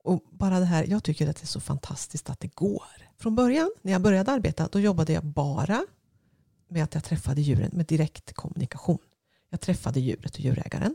[0.04, 2.86] Och bara det här, jag tycker att det är så fantastiskt att det går.
[3.18, 5.86] Från början, när jag började arbeta, då jobbade jag bara
[6.68, 8.98] med att jag träffade djuren med direkt kommunikation.
[9.50, 10.94] Jag träffade djuret och djurägaren.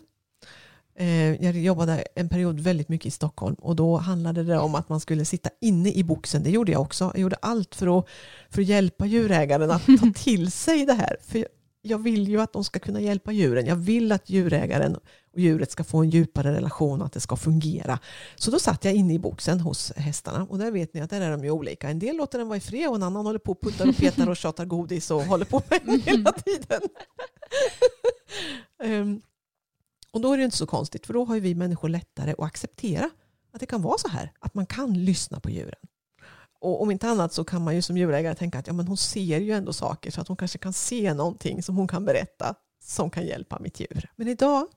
[0.99, 4.89] Eh, jag jobbade en period väldigt mycket i Stockholm och då handlade det om att
[4.89, 6.43] man skulle sitta inne i boxen.
[6.43, 7.12] Det gjorde jag också.
[7.13, 8.07] Jag gjorde allt för att,
[8.49, 11.17] för att hjälpa djurägaren att ta till sig det här.
[11.21, 11.47] För
[11.81, 13.65] jag vill ju att de ska kunna hjälpa djuren.
[13.65, 14.95] Jag vill att djurägaren
[15.33, 17.99] och djuret ska få en djupare relation och att det ska fungera.
[18.35, 21.21] Så då satt jag inne i boxen hos hästarna och där vet ni att där
[21.21, 21.89] är de ju olika.
[21.89, 23.97] En del låter den vara i fred och en annan håller på och puttar och
[23.97, 26.81] petar och tjatar godis och håller på med den hela tiden.
[28.83, 29.21] um,
[30.11, 33.09] Och då är det inte så konstigt för då har vi människor lättare att acceptera
[33.51, 34.31] att det kan vara så här.
[34.39, 35.79] Att man kan lyssna på djuren.
[36.59, 38.97] Och om inte annat så kan man ju som djurägare tänka att ja, men hon
[38.97, 42.55] ser ju ändå saker så att hon kanske kan se någonting som hon kan berätta
[42.83, 44.11] som kan hjälpa mitt djur.
[44.15, 44.67] Men idag,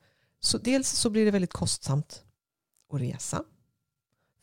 [0.40, 2.24] så dels så blir det väldigt kostsamt
[2.92, 3.44] att resa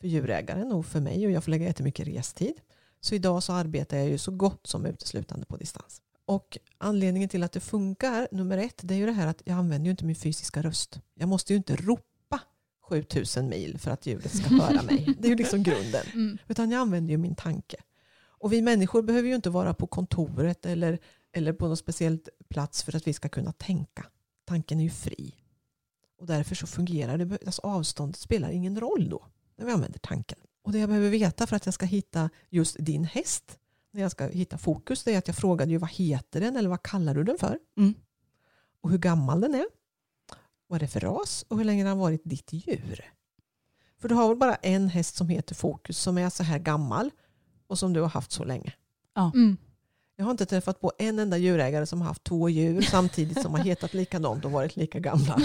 [0.00, 2.54] för djurägaren och för mig och jag får lägga jättemycket restid.
[3.00, 6.02] Så idag så arbetar jag ju så gott som uteslutande på distans.
[6.30, 9.56] Och anledningen till att det funkar, nummer ett, det är ju det här att jag
[9.56, 11.00] använder ju inte min fysiska röst.
[11.14, 12.40] Jag måste ju inte ropa
[12.82, 15.14] 7000 mil för att djuret ska höra mig.
[15.18, 16.02] Det är ju liksom grunden.
[16.14, 16.38] Mm.
[16.48, 17.76] Utan jag använder ju min tanke.
[18.22, 20.98] Och vi människor behöver ju inte vara på kontoret eller,
[21.32, 24.06] eller på någon speciell plats för att vi ska kunna tänka.
[24.44, 25.34] Tanken är ju fri.
[26.18, 27.38] Och därför så fungerar det.
[27.46, 30.38] Alltså avståndet spelar ingen roll då när vi använder tanken.
[30.62, 33.59] Och det jag behöver veta för att jag ska hitta just din häst
[33.92, 36.68] när jag ska hitta fokus det är att jag frågade ju vad heter den eller
[36.68, 37.58] vad kallar du den för?
[37.78, 37.94] Mm.
[38.80, 39.66] Och hur gammal den är.
[40.66, 43.12] Vad är det för ras och hur länge den har varit ditt djur?
[43.98, 47.10] För du har väl bara en häst som heter Fokus som är så här gammal
[47.66, 48.74] och som du har haft så länge.
[49.34, 49.56] Mm.
[50.20, 53.54] Jag har inte träffat på en enda djurägare som har haft två djur samtidigt som
[53.54, 55.34] har hetat likadant och varit lika gamla.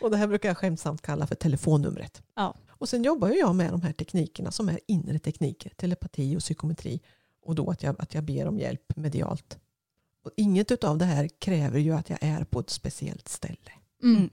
[0.00, 2.22] och det här brukar jag skämtsamt kalla för telefonnumret.
[2.36, 2.54] Ja.
[2.70, 6.40] Och sen jobbar ju jag med de här teknikerna som är inre tekniker, telepati och
[6.40, 7.00] psykometri.
[7.42, 9.58] Och då att jag, att jag ber om hjälp medialt.
[10.24, 13.72] Och inget av det här kräver ju att jag är på ett speciellt ställe.
[14.02, 14.16] Mm.
[14.16, 14.30] Mm.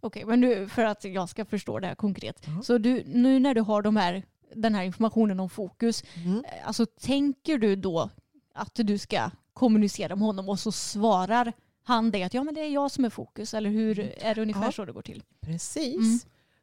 [0.00, 2.42] Okej, men du, för att jag ska förstå det här konkret.
[2.46, 2.62] Ja.
[2.62, 4.22] Så du, nu när du har de här,
[4.54, 6.44] den här informationen om fokus, Mm.
[6.44, 8.10] eh, alltså tänker du då
[8.54, 12.60] att du ska kommunicera med honom och så svarar han dig att ja men det
[12.60, 14.72] är jag som är fokus eller hur är det ungefär Ja.
[14.72, 15.22] så det går till?
[15.40, 15.96] Precis.
[15.96, 16.18] Mm.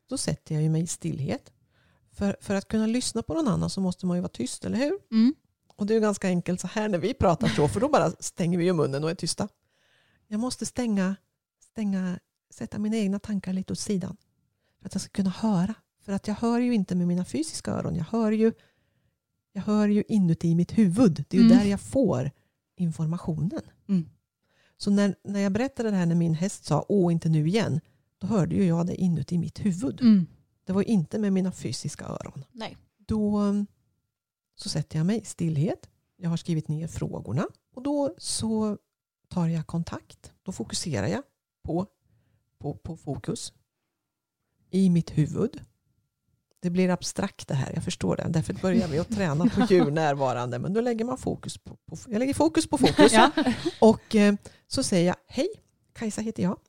[0.07, 1.51] Då sätter jag ju mig i stillhet.
[2.11, 4.77] För, för att kunna lyssna på någon annan så måste man ju vara tyst, eller
[4.77, 4.99] hur?
[5.11, 5.35] Mm.
[5.75, 8.11] Och det är ju ganska enkelt så här när vi pratar så, för då bara
[8.11, 9.47] stänger vi ju munnen och är tysta.
[10.27, 11.15] Jag måste stänga,
[11.71, 12.19] stänga,
[12.49, 14.17] sätta mina egna tankar lite åt sidan.
[14.79, 15.73] För att jag ska kunna höra.
[16.05, 17.95] För att jag hör ju inte med mina fysiska öron.
[17.95, 18.53] Jag hör ju,
[19.53, 21.25] jag hör ju inuti mitt huvud.
[21.29, 21.57] Det är ju Mm.
[21.57, 22.31] där jag får
[22.75, 23.61] informationen.
[23.87, 24.09] Mm.
[24.77, 27.79] Så när, när jag berättade det här när min häst sa åh inte nu igen.
[28.17, 30.01] Då hörde ju jag det inuti mitt huvud.
[30.01, 30.25] Mm.
[30.63, 32.45] Det var inte med mina fysiska öron.
[32.51, 32.77] Nej.
[32.97, 33.41] Då
[34.55, 35.89] så sätter jag mig i stillhet.
[36.17, 38.77] Jag har skrivit ner frågorna och då så
[39.27, 40.33] tar jag kontakt.
[40.43, 41.23] Då fokuserar jag
[41.63, 41.87] på,
[42.59, 43.53] på, på fokus
[44.69, 45.61] i mitt huvud.
[46.65, 48.25] Det blir abstrakt det här, jag förstår det.
[48.29, 50.59] Därför börjar vi att träna på djur närvarande.
[50.59, 53.13] Men då lägger man fokus på, på jag lägger fokus på fokus.
[53.13, 53.31] Ja.
[53.81, 54.35] Och eh,
[54.67, 55.47] så säger jag, hej,
[55.93, 56.59] Kajsa heter jag.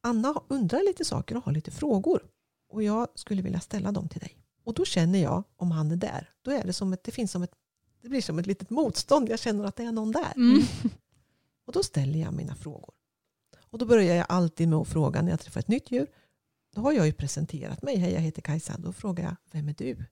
[0.00, 2.22] Anna undrar lite saker och har lite frågor.
[2.68, 4.36] Och jag skulle vilja ställa dem till dig.
[4.64, 7.30] Och då känner jag, om han är där, då är det som ett, det finns
[7.30, 7.52] som ett,
[8.02, 9.28] det blir som ett litet motstånd.
[9.28, 10.32] Jag känner att det är någon där.
[10.36, 10.62] Mm.
[11.66, 12.94] Och då ställer jag mina frågor.
[13.70, 16.06] Och då börjar jag alltid med att fråga när jag träffar ett nytt djur.
[16.74, 17.96] Då har jag ju presenterat mig.
[17.96, 18.76] Hej, jag heter Kajsa.
[18.78, 20.04] Då frågar jag, vem är du?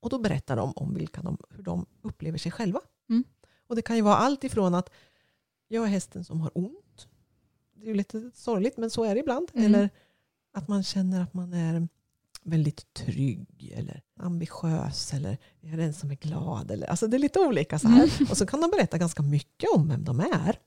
[0.00, 2.80] Och då berättar de om vilka de, hur de upplever sig själva.
[3.08, 3.24] Mm.
[3.66, 4.90] Och det kan ju vara allt ifrån att
[5.68, 7.08] jag är hästen som har ont.
[7.74, 9.50] Det är ju lite sorgligt, men så är det ibland.
[9.54, 9.66] Mm.
[9.66, 9.90] Eller
[10.52, 11.88] att man känner att man är
[12.42, 16.70] väldigt trygg eller ambitiös eller jag är den som är glad.
[16.70, 18.10] Eller, alltså det är lite olika så här.
[18.30, 20.58] Och så kan de berätta ganska mycket om vem de är.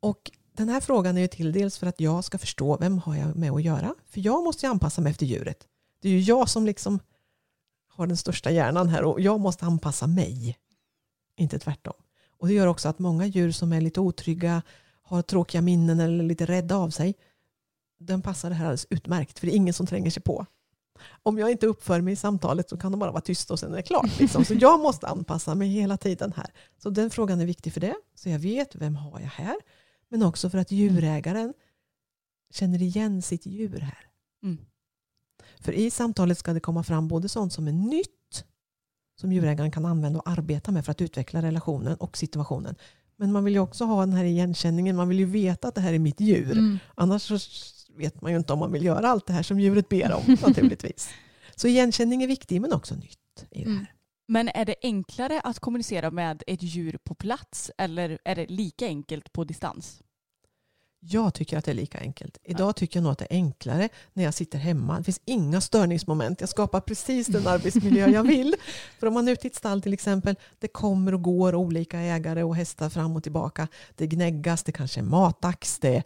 [0.00, 3.16] Och den här frågan är ju till dels för att jag ska förstå vem har
[3.16, 3.94] jag med att göra.
[4.08, 5.66] För jag måste ju anpassa mig efter djuret.
[6.02, 7.00] Det är ju jag som liksom
[7.88, 10.58] har den största hjärnan här och jag måste anpassa mig.
[11.36, 11.94] Inte tvärtom.
[12.38, 14.62] Och det gör också att många djur som är lite otrygga,
[15.02, 17.14] har tråkiga minnen eller lite rädda av sig,
[17.98, 20.46] den passar det här alldeles utmärkt för det är ingen som tränger sig på.
[21.22, 23.72] Om jag inte uppför mig i samtalet så kan de bara vara tysta och sen
[23.72, 24.18] är det klart.
[24.20, 24.44] Liksom.
[24.44, 26.52] Så jag måste anpassa mig hela tiden här.
[26.82, 27.94] Så den frågan är viktig för det.
[28.14, 29.56] Så jag vet vem har jag här.
[30.10, 31.54] Men också för att djurägaren
[32.50, 34.06] känner igen sitt djur här.
[34.42, 34.58] Mm.
[35.60, 38.44] För i samtalet ska det komma fram både sånt som är nytt
[39.20, 42.74] som djurägaren kan använda och arbeta med för att utveckla relationen och situationen.
[43.16, 44.96] Men man vill ju också ha den här igenkänningen.
[44.96, 46.52] Man vill ju veta att det här är mitt djur.
[46.52, 46.78] Mm.
[46.94, 47.30] Annars
[47.96, 50.36] vet man ju inte om man vill göra allt det här som djuret ber om
[50.46, 51.10] naturligtvis.
[51.56, 53.86] Så igenkänning är viktig men också nytt i det Mm.
[54.30, 58.86] Men är det enklare att kommunicera med ett djur på plats eller är det lika
[58.86, 60.02] enkelt på distans?
[61.02, 62.38] Jag tycker att det är lika enkelt.
[62.44, 64.98] Idag tycker jag nog att det är enklare när jag sitter hemma.
[64.98, 66.40] Det finns inga störningsmoment.
[66.40, 68.56] Jag skapar precis den arbetsmiljö jag vill.
[68.98, 71.98] För om man är ute i ett stall till exempel, det kommer och går olika
[71.98, 73.68] ägare och hästar fram och tillbaka.
[73.96, 76.02] Det gnäggas, det kanske är matax, det,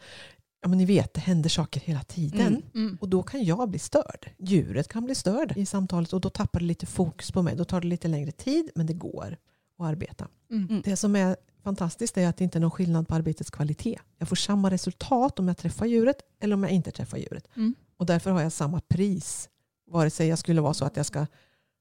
[0.64, 2.46] ja men ni vet, det händer saker hela tiden.
[2.46, 2.62] Mm.
[2.74, 2.98] Mm.
[3.00, 4.30] Och då kan jag bli störd.
[4.38, 7.56] Djuret kan bli störd i samtalet och då tappar det lite fokus på mig.
[7.56, 9.36] Då tar det lite längre tid men det går
[9.78, 10.28] att arbeta.
[10.50, 10.82] Mm.
[10.84, 13.98] Det som är fantastiskt är att det inte är någon skillnad på arbetets kvalitet.
[14.18, 17.48] Jag får samma resultat om jag träffar djuret eller om jag inte träffar djuret.
[17.56, 17.74] Mm.
[17.96, 19.48] Och därför har jag samma pris.
[19.90, 21.26] Vare sig jag skulle vara så att jag ska,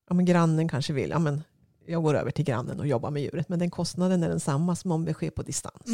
[0.10, 1.44] ja men grannen kanske vill, ja men
[1.86, 3.50] jag går över till grannen och jobbar med djuret.
[3.50, 5.88] Men den kostnaden är densamma som om det sker på distans.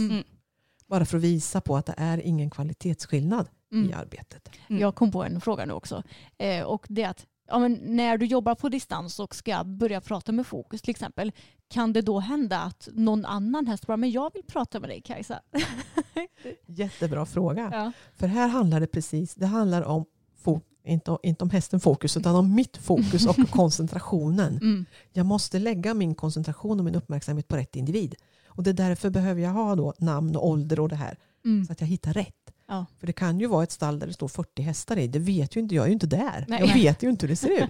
[0.89, 3.89] Bara för att visa på att det är ingen kvalitetsskillnad Mm.
[3.89, 4.49] i arbetet.
[4.69, 4.81] Mm.
[4.81, 6.03] Jag kom på en fråga nu också.
[6.37, 10.01] Eh, och det är att ja, men när du jobbar på distans och ska börja
[10.01, 11.31] prata med fokus till exempel,
[11.67, 15.01] kan det då hända att någon annan häst bara, men jag vill prata med dig
[15.01, 15.39] Kajsa?
[16.65, 17.69] Jättebra fråga.
[17.73, 17.91] Ja.
[18.15, 20.05] För här handlar det precis, det handlar om
[20.83, 24.57] inte, inte om hästen fokus utan om mitt fokus och koncentrationen.
[24.57, 24.85] Mm.
[25.13, 28.15] Jag måste lägga min koncentration och min uppmärksamhet på rätt individ.
[28.59, 31.65] Och det är därför behöver jag ha då namn och ålder och det här Mm.
[31.65, 32.53] så att jag hittar rätt.
[32.67, 32.85] Ja.
[32.97, 35.07] För det kan ju vara ett stall där det står 40 hästar i.
[35.07, 36.45] Det vet ju inte jag, är ju inte där.
[36.47, 36.59] Nej.
[36.59, 37.69] Jag vet ju inte hur det ser ut.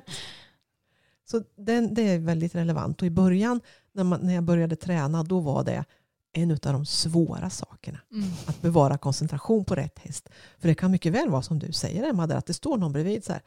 [1.31, 3.01] Så den, det är väldigt relevant.
[3.01, 3.61] Och i början
[3.91, 5.85] när, man, när jag började träna då var det
[6.33, 7.99] en av de svåra sakerna.
[8.11, 8.29] Mm.
[8.45, 10.29] Att bevara koncentration på rätt häst.
[10.59, 13.25] För det kan mycket väl vara som du säger Emma, att det står någon bredvid
[13.25, 13.41] så här.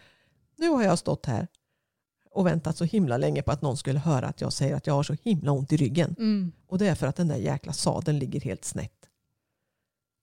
[0.59, 1.49] Nu har jag stått här
[2.35, 4.95] och väntat så himla länge på att någon skulle höra att jag säger att jag
[4.95, 6.15] har så himla ont i ryggen.
[6.19, 6.53] Mm.
[6.67, 9.09] Och det är för att den där jäkla sadeln ligger helt snett.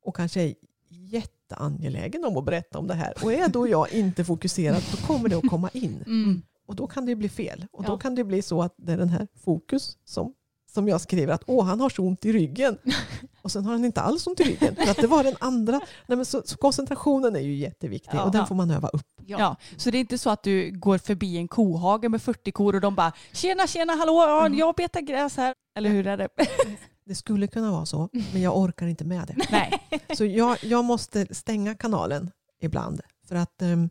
[0.06, 0.54] Och kanske är
[0.90, 3.14] jätteangelägen om att berätta om det här.
[3.24, 6.04] Och är då jag inte fokuserad då kommer det att komma in.
[6.06, 6.42] Mm.
[6.68, 7.66] Och då kan det bli fel.
[7.72, 7.98] Och då Ja.
[7.98, 10.34] kan det bli så att det är den här fokus som,
[10.74, 12.78] som jag skriver att åh han har så ont i ryggen.
[13.42, 14.76] Och sen har han inte alls ont i ryggen.
[14.76, 15.80] För att det var den andra.
[16.08, 18.24] Nej, men så, så koncentrationen är ju jätteviktig Ja.
[18.24, 19.06] och den får man öva upp.
[19.26, 19.40] Ja.
[19.40, 19.56] Ja.
[19.78, 22.82] så det är inte så att du går förbi en kohage med 40 kor och
[22.82, 24.60] de bara tjena tjena hallå ja, Mm.
[24.60, 25.54] jag betar gräs här.
[25.78, 26.30] Eller hur är det?
[27.06, 29.46] Det skulle kunna vara så, men jag orkar inte med det.
[29.52, 30.00] Nej.
[30.18, 33.02] Så jag, jag måste stänga kanalen ibland.
[33.28, 33.90] För att ehm,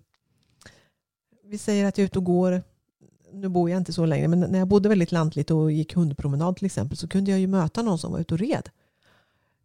[1.45, 2.63] vi säger att jag är ute och går,
[3.33, 6.57] nu bor jag inte så länge, men när jag bodde väldigt lantligt och gick hundpromenad
[6.57, 8.71] till exempel så kunde jag ju möta någon som var ute och red.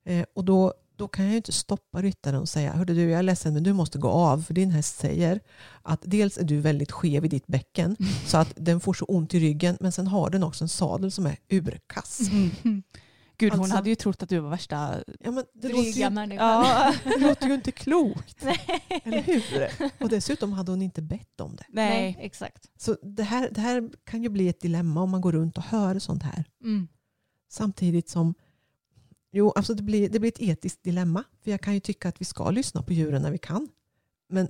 [0.05, 3.20] Eh, och då, då kan jag ju inte stoppa ryttaren och säga, hörde du jag
[3.20, 5.39] är ledsen men du måste gå av för din häst säger
[5.82, 7.95] att dels är du väldigt skev i ditt bäcken
[8.26, 11.11] så att den får så ont i ryggen men sen har den också en sadel
[11.11, 12.20] som är urkass.
[12.32, 12.84] Mm.
[13.44, 15.04] Gud hon Alltså- hade ju trott att du var värsta...
[15.20, 16.48] Ja, men det, Dryga ju, människan.
[16.48, 16.94] Ja.
[17.04, 18.46] det låter ju inte klokt.
[19.04, 19.91] Eller hur?
[20.04, 21.66] Och dessutom hade hon inte bett om det.
[21.70, 22.18] Nej, Nej.
[22.20, 22.72] exakt.
[22.78, 25.64] Så det här, det här kan ju bli ett dilemma om man går runt och
[25.64, 26.46] hör sånt här.
[26.64, 26.88] Mm.
[27.50, 28.34] Samtidigt som
[29.32, 31.24] jo, alltså det, blir, det blir ett etiskt dilemma.
[31.44, 33.70] För jag kan ju tycka att vi ska lyssna på djuren när vi kan.
[34.30, 34.50] Men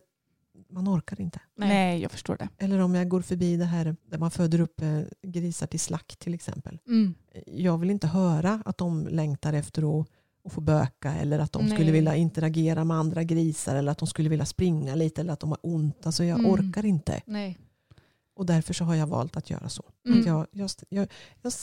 [0.73, 1.39] man orkar inte.
[1.57, 1.69] Nej.
[1.69, 2.49] Nej jag förstår det.
[2.57, 6.19] Eller om jag går förbi det här där man föder upp eh, grisar till slakt
[6.19, 6.79] till exempel.
[6.87, 7.15] Mm.
[7.45, 10.07] Jag vill inte höra att de längtar efter att,
[10.45, 11.73] att få böka eller att de Nej.
[11.75, 15.39] skulle vilja interagera med andra grisar eller att de skulle vilja springa lite eller att
[15.39, 16.05] de har ont.
[16.05, 16.51] Alltså jag Mm.
[16.51, 17.21] orkar inte.
[17.25, 17.59] Nej.
[18.35, 19.83] Och därför så har jag valt att göra så.
[20.07, 20.19] Mm.
[20.19, 21.07] Att jag, jag, jag,
[21.41, 21.53] jag,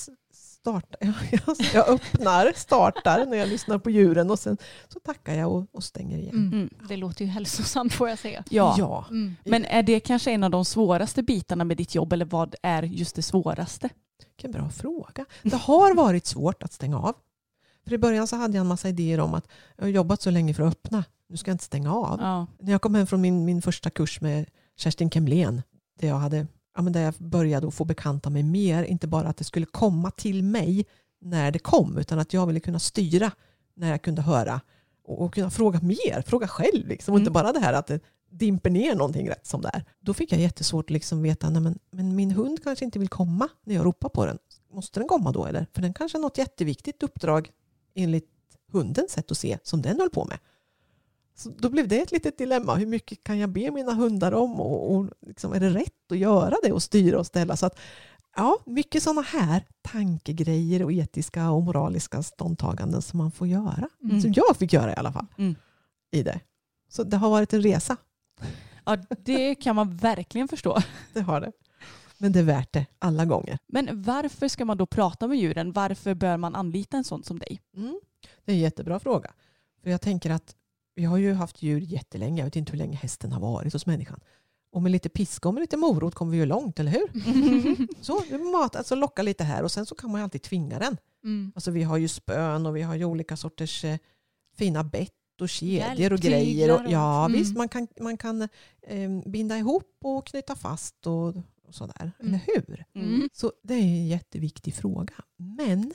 [0.61, 0.99] startar,
[1.31, 4.57] jag, jag öppnar, startar när jag lyssnar på djuren och sen
[4.89, 6.35] så tackar jag och, och stänger igen.
[6.35, 6.53] Mm.
[6.53, 6.71] Mm.
[6.89, 8.45] Det låter ju hälsosamt får jag säga.
[8.51, 8.75] Ja.
[8.79, 9.07] Ja.
[9.11, 9.37] Mm.
[9.45, 12.83] Men är det kanske en av de svåraste bitarna med ditt jobb eller vad är
[12.83, 13.89] just det svåraste?
[14.27, 15.25] Vilken bra fråga.
[15.43, 17.15] Det har varit svårt att stänga av.
[17.85, 20.31] För i början så hade jag en massa idéer om att jag har jobbat så
[20.31, 21.05] länge för att öppna.
[21.29, 22.21] Nu ska jag inte stänga av.
[22.21, 22.47] Ja.
[22.59, 24.47] När jag kom hem från min, min första kurs med
[24.77, 25.63] Kerstin Kemlén,
[26.01, 26.47] där jag, hade,
[26.81, 29.67] ja, men där jag började att få bekanta mig mer, inte bara att det skulle
[29.67, 30.87] komma till mig
[31.21, 33.33] när det kom, utan att jag ville kunna styra
[33.77, 34.61] när jag kunde höra
[35.05, 36.89] och, och kunna fråga mer, fråga själv.
[36.89, 37.13] Liksom.
[37.15, 37.23] Och Mm.
[37.23, 38.01] inte bara det här att det
[38.31, 39.85] dimper ner någonting rätt som det är.
[40.01, 43.09] Då fick jag jättesvårt att liksom veta, nej, men, men min hund kanske inte vill
[43.09, 44.39] komma när jag ropar på den.
[44.73, 45.67] Måste den komma då eller?
[45.73, 47.51] För den kanske har något jätteviktigt uppdrag
[47.95, 48.29] enligt
[48.73, 50.39] hundens sätt att se som den höll på med.
[51.41, 52.75] Så då blev det ett litet dilemma.
[52.75, 54.61] Hur mycket kan jag be mina hundar om?
[54.61, 57.57] Och, och liksom, är det rätt att göra det och styra och ställa?
[57.57, 57.79] Så att,
[58.37, 63.89] ja, mycket sådana här tankegrejer och etiska och moraliska ståndtaganden som man får göra.
[64.05, 64.21] Mm.
[64.21, 65.27] Som jag fick göra i alla fall.
[65.39, 65.55] Mm.
[66.11, 66.41] I det.
[66.89, 67.97] Så det har varit en resa.
[68.85, 70.79] ja, det kan man verkligen förstå.
[71.13, 71.53] Det har det.
[72.19, 73.59] Men det är värt det alla gånger.
[73.67, 75.73] Men varför ska man då prata med djuren?
[75.73, 77.61] Varför bör man anlita en sån som dig?
[77.77, 78.01] Mm.
[78.45, 79.31] Det är en jättebra fråga.
[79.83, 80.57] För jag tänker att
[81.01, 82.39] vi har ju haft djur jättelänge.
[82.41, 84.21] Jag vet inte hur länge hästen har varit hos människan.
[84.73, 87.09] Och med lite piska och med lite morot kommer vi ju långt, eller hur?
[88.05, 90.97] Så mat, alltså locka lite här och sen så kan man ju alltid tvinga den.
[91.25, 91.53] Mm.
[91.55, 93.99] Alltså vi har ju spön och vi har ju olika sorters eh,
[94.57, 96.75] fina bett och kedjor och grejer.
[96.75, 97.39] Och, ja Mm.
[97.39, 98.43] visst, man kan, man kan
[98.83, 101.29] eh, binda ihop och knyta fast och,
[101.67, 102.13] och sådär.
[102.21, 102.35] Mm.
[102.35, 102.85] Eller hur?
[102.95, 103.29] Mm.
[103.33, 105.15] Så det är en jätteviktig fråga.
[105.37, 105.93] Men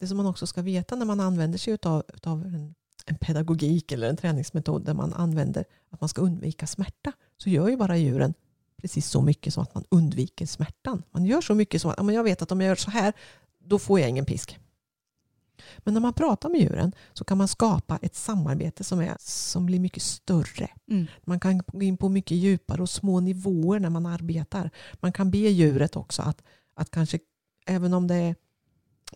[0.00, 2.74] det som man också ska veta när man använder sig av, av en,
[3.06, 7.68] en pedagogik eller en träningsmetod där man använder att man ska undvika smärta så gör
[7.68, 8.34] ju bara djuren
[8.76, 11.02] precis så mycket som att man undviker smärtan.
[11.10, 13.12] Man gör så mycket som att jag vet att om jag gör så här
[13.64, 14.58] då får jag ingen pisk.
[15.78, 19.66] Men när man pratar med djuren så kan man skapa ett samarbete som, är, som
[19.66, 20.70] blir mycket större.
[20.90, 21.06] Mm.
[21.24, 24.70] Man kan gå in på mycket djupare och små nivåer när man arbetar.
[24.94, 26.42] Man kan be djuret också att,
[26.74, 27.18] att kanske,
[27.66, 28.34] även om det är,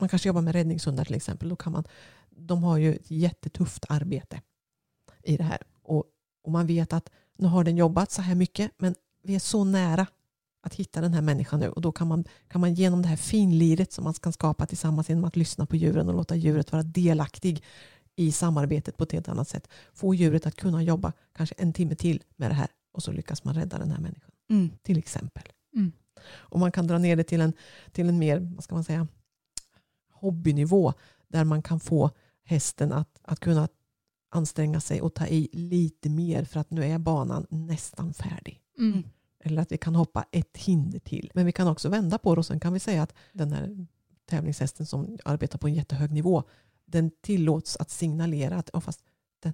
[0.00, 1.84] man kanske jobbar med räddningshundar till exempel, då kan man,
[2.36, 4.40] de har ju ett jättetufft arbete
[5.22, 5.62] i det här.
[5.82, 6.04] Och,
[6.42, 9.64] och man vet att nu har den jobbat så här mycket, men vi är så
[9.64, 10.06] nära
[10.62, 11.68] att hitta den här människan nu.
[11.68, 15.08] Och då kan man, kan man genom det här finliret som man kan skapa tillsammans
[15.08, 17.64] genom att lyssna på djuren och låta djuret vara delaktig
[18.16, 19.68] i samarbetet på ett helt annat sätt.
[19.92, 23.44] Få djuret att kunna jobba kanske en timme till med det här och så lyckas
[23.44, 24.30] man rädda den här människan.
[24.50, 24.70] Mm.
[24.82, 25.42] Till exempel.
[25.74, 25.92] Mm.
[26.28, 27.52] Och man kan dra ner det till en,
[27.92, 29.08] till en mer, vad ska man säga,
[30.12, 30.92] hobbynivå
[31.28, 32.10] där man kan få
[32.46, 33.68] hästen att, att kunna
[34.28, 38.60] anstränga sig och ta i lite mer för att nu är banan nästan färdig.
[38.78, 39.02] Mm.
[39.40, 41.30] Eller att vi kan hoppa ett hinder till.
[41.34, 43.86] Men vi kan också vända på det och sen kan vi säga att den här
[44.26, 46.42] tävlingshästen som arbetar på en jättehög nivå,
[46.84, 49.04] den tillåts att signalera att ja, fast
[49.42, 49.52] den,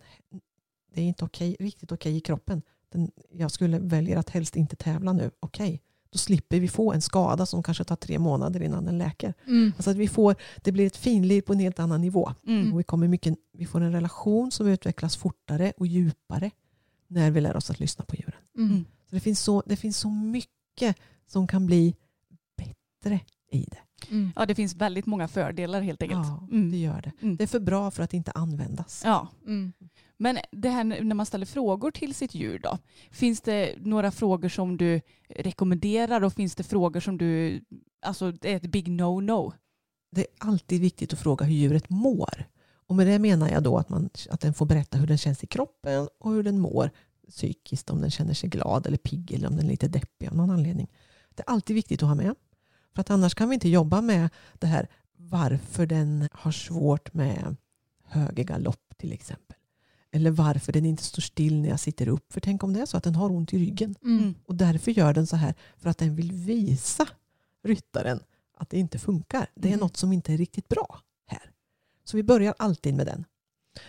[0.95, 2.62] det är inte okej, riktigt okej i kroppen.
[2.88, 5.30] Den, jag skulle välja att helst inte tävla nu.
[5.40, 5.82] Okej,
[6.13, 9.35] då slipper vi få en skada som kanske tar tre månader innan den läker.
[9.47, 9.73] Mm.
[9.77, 12.33] Alltså att vi får, det blir ett finlir på en helt annan nivå.
[12.47, 12.73] Mm.
[12.73, 16.51] Och vi, kommer mycket, vi får en relation som utvecklas fortare och djupare
[17.09, 18.41] när vi lär oss att lyssna på djuren.
[18.59, 18.85] Mm.
[19.09, 20.97] Så det, finns så, det finns så mycket
[21.27, 21.95] som kan bli
[22.57, 23.79] bättre i det.
[24.11, 24.33] Mm.
[24.37, 26.27] Ja, det finns väldigt många fördelar helt enkelt.
[26.27, 26.71] Ja, Mm.
[26.71, 27.13] det gör det.
[27.23, 27.37] Mm.
[27.37, 29.03] Det är för bra för att inte användas.
[29.05, 29.73] Ja, Mm.
[30.17, 32.79] men det här när man ställer frågor till sitt djur då.
[33.11, 37.61] Finns det några frågor som du rekommenderar och finns det frågor som du,
[38.03, 39.53] alltså det är ett big no-no?
[40.11, 42.45] Det är alltid viktigt att fråga hur djuret mår.
[42.87, 45.45] Och med det menar jag då att, man, att den får berätta hur den känns
[45.45, 46.91] i kroppen och hur den mår
[47.29, 47.91] psykiskt.
[47.91, 50.51] Om den känner sig glad eller pigg eller om den är lite deppig av någon
[50.51, 50.91] anledning.
[51.35, 52.35] Det är alltid viktigt att ha med.
[52.95, 54.28] För att annars kan vi inte jobba med
[54.59, 57.57] det här varför den har svårt med
[58.05, 59.57] höger galopp till exempel.
[60.11, 62.32] Eller varför den inte står still när jag sitter upp.
[62.32, 63.95] För tänk om det är så att den har ont i ryggen.
[64.05, 64.34] Mm.
[64.47, 67.07] Och därför gör den så här för att den vill visa
[67.64, 68.20] ryttaren
[68.57, 69.47] att det inte funkar.
[69.55, 69.80] Det är Mm.
[69.80, 71.51] något som inte är riktigt bra här.
[72.05, 73.24] Så vi börjar alltid med den.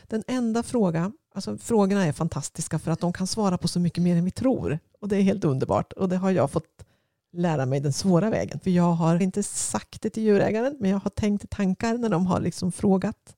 [0.07, 4.03] Den enda fråga, alltså frågorna är fantastiska för att de kan svara på så mycket
[4.03, 4.79] mer än vi tror.
[4.99, 5.93] Och det är helt underbart.
[5.93, 6.85] Och det har jag fått
[7.33, 8.59] lära mig den svåra vägen.
[8.59, 12.27] För jag har inte sagt det till djurägaren, men jag har tänkt tankar när de
[12.27, 13.35] har liksom frågat,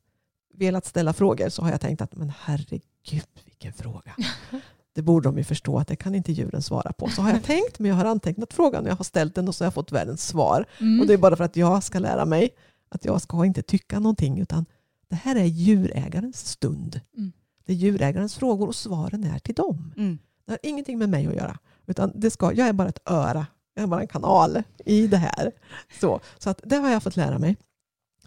[0.54, 4.16] velat ställa frågor, så har jag tänkt att men herregud vilken fråga.
[4.96, 7.10] Det borde de ju förstå att det kan inte djuren svara på.
[7.10, 9.56] Så har jag tänkt, men jag har antecknat frågan och jag har ställt den och
[9.56, 10.66] så har jag fått världens svar.
[10.80, 11.00] Mm.
[11.00, 12.50] Och det är bara för att jag ska lära mig
[12.90, 14.66] att jag ska inte tycka någonting utan
[15.10, 17.02] det här är djurägarens stund.
[17.18, 17.32] Mm.
[17.66, 19.94] Det är djurägarens frågor och svaren är till dem.
[19.98, 20.18] Mm.
[20.46, 21.58] Det har ingenting med mig att göra.
[21.86, 23.46] Utan det ska, jag är bara ett öra.
[23.76, 25.52] Jag är bara en kanal i det här.
[26.00, 27.58] Så, så att det har jag fått lära mig.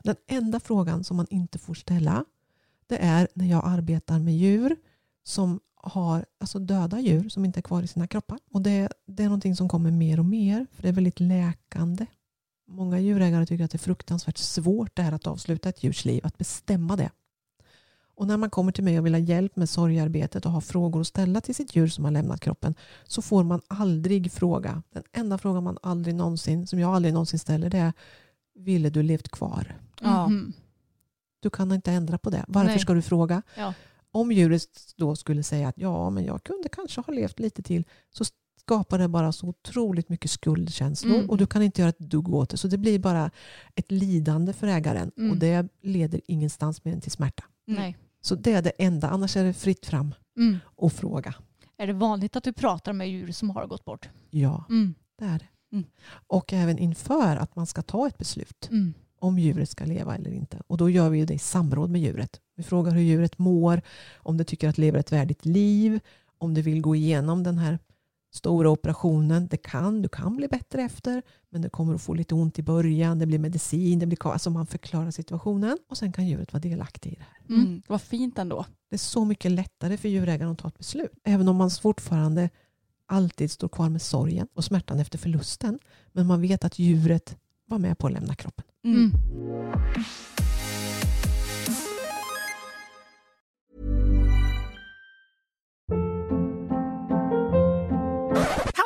[0.03, 2.25] Den enda frågan som man inte får ställa
[2.87, 4.77] det är när jag arbetar med djur
[5.25, 8.39] som har alltså döda djur som inte är kvar i sina kroppar.
[8.53, 12.07] Och det, det är någonting som kommer mer och mer för det är väldigt läkande.
[12.69, 16.27] Många djurägare tycker att det är fruktansvärt svårt det här att avsluta ett djurs liv,
[16.27, 17.11] att bestämma det.
[18.19, 21.01] Och när man kommer till mig och vill ha hjälp med sorgarbetet och har frågor
[21.01, 24.83] att ställa till sitt djur som har lämnat kroppen så får man aldrig fråga.
[24.93, 27.93] Den enda frågan man aldrig någonsin, som jag aldrig någonsin ställer det är
[28.55, 29.77] Ville du levt kvar?
[30.01, 30.29] Ja.
[30.29, 30.53] Mhm.
[31.41, 32.45] Du kan inte ändra på det.
[32.49, 32.79] Varför Nej.
[32.79, 33.43] ska du fråga?
[33.57, 33.75] Ja.
[34.11, 37.85] Om djuret då skulle säga att ja, men jag kunde kanske ha levt lite till
[38.11, 38.25] så
[38.61, 41.31] skapar det bara så otroligt mycket skuldkänslor Mm.
[41.31, 42.57] och du kan inte göra ett dugg åt det.
[42.57, 43.31] Så det blir bara
[43.75, 45.31] ett lidande för ägaren Mm.
[45.31, 47.45] och det leder ingenstans mer än till smärta.
[47.69, 47.81] Mm.
[47.81, 47.97] Nej.
[48.21, 50.59] Så det är det enda, annars är det fritt fram Mm.
[50.65, 51.35] och fråga.
[51.77, 54.09] Är det vanligt att du pratar med djur som har gått bort?
[54.31, 54.95] Ja, Mm.
[55.19, 55.77] det är det.
[55.77, 55.85] Mm.
[56.27, 58.95] Och även inför att man ska ta ett beslut Mm.
[59.21, 60.63] om djuret ska leva eller inte.
[60.67, 62.41] Och då gör vi det i samråd med djuret.
[62.57, 63.81] Vi frågar hur djuret mår,
[64.17, 66.01] om det tycker att lever ett värdigt liv,
[66.39, 67.79] om det vill gå igenom den här
[68.31, 69.49] stora operationen.
[69.49, 72.63] Det kan, du kan bli bättre efter, men det kommer att få lite ont i
[72.63, 73.19] början.
[73.19, 77.13] Det blir medicin, det blir, alltså man förklarar situationen och sen kan djuret vara delaktig
[77.13, 77.57] i det här.
[77.57, 77.67] Mm.
[77.67, 77.83] Mm.
[77.87, 78.67] Vad fint ändå.
[78.91, 81.13] Det är så mycket lättare för djurägaren att ta ett beslut.
[81.25, 82.51] Även om man fortfarande
[83.07, 85.79] alltid står kvar med sorgen och smärtan efter förlusten.
[86.13, 88.65] Men man vet att djuret var med på att lämna kroppen.
[88.85, 89.13] Mm.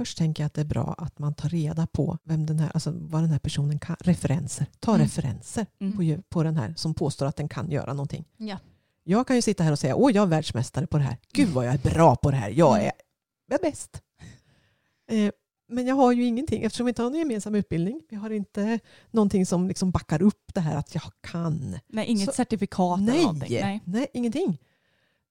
[0.00, 2.70] Först tänker jag att det är bra att man tar reda på vem den här,
[2.74, 3.96] alltså vad den här personen kan.
[4.00, 4.66] Referenser.
[4.80, 5.02] Ta Mm.
[5.06, 5.96] referenser Mm.
[5.96, 8.24] på, på den här som påstår att den kan göra någonting.
[8.36, 8.56] Ja.
[9.04, 11.16] Jag kan ju sitta här och säga åh jag är världsmästare på det här.
[11.32, 12.50] Gud vad jag är bra på det här.
[12.50, 12.92] Jag är,
[13.46, 14.02] jag är bäst.
[15.10, 15.30] Eh,
[15.68, 18.02] Men jag har ju ingenting eftersom vi inte har någon gemensam utbildning.
[18.08, 18.78] Vi har inte
[19.10, 21.78] någonting som liksom backar upp det här att jag kan.
[21.88, 23.60] Nej, inget Så- certifikat eller Nej, någonting.
[23.60, 23.80] nej.
[23.84, 24.06] Nej.
[24.14, 24.58] ingenting.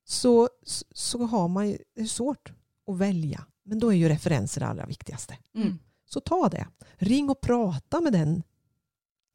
[0.06, 2.52] Så, så- så har man ju, det är svårt
[2.88, 3.46] att välja.
[3.70, 5.38] Men då är ju referenser det allra viktigaste.
[5.56, 5.80] Mm.
[6.06, 6.68] Så ta det.
[6.96, 8.44] Ring och prata med den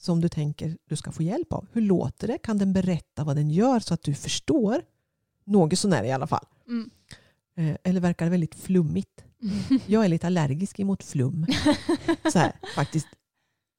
[0.00, 1.66] som du tänker du ska få hjälp av.
[1.72, 2.38] Hur låter det?
[2.38, 4.82] Kan den berätta vad den gör så att du förstår?
[5.44, 6.46] Något sånär i alla fall.
[6.68, 6.90] Mm.
[7.56, 9.24] Eh, Eller verkar det väldigt flummigt?
[9.86, 11.46] Jag är lite allergisk emot flum.
[12.32, 13.06] Så här, faktiskt.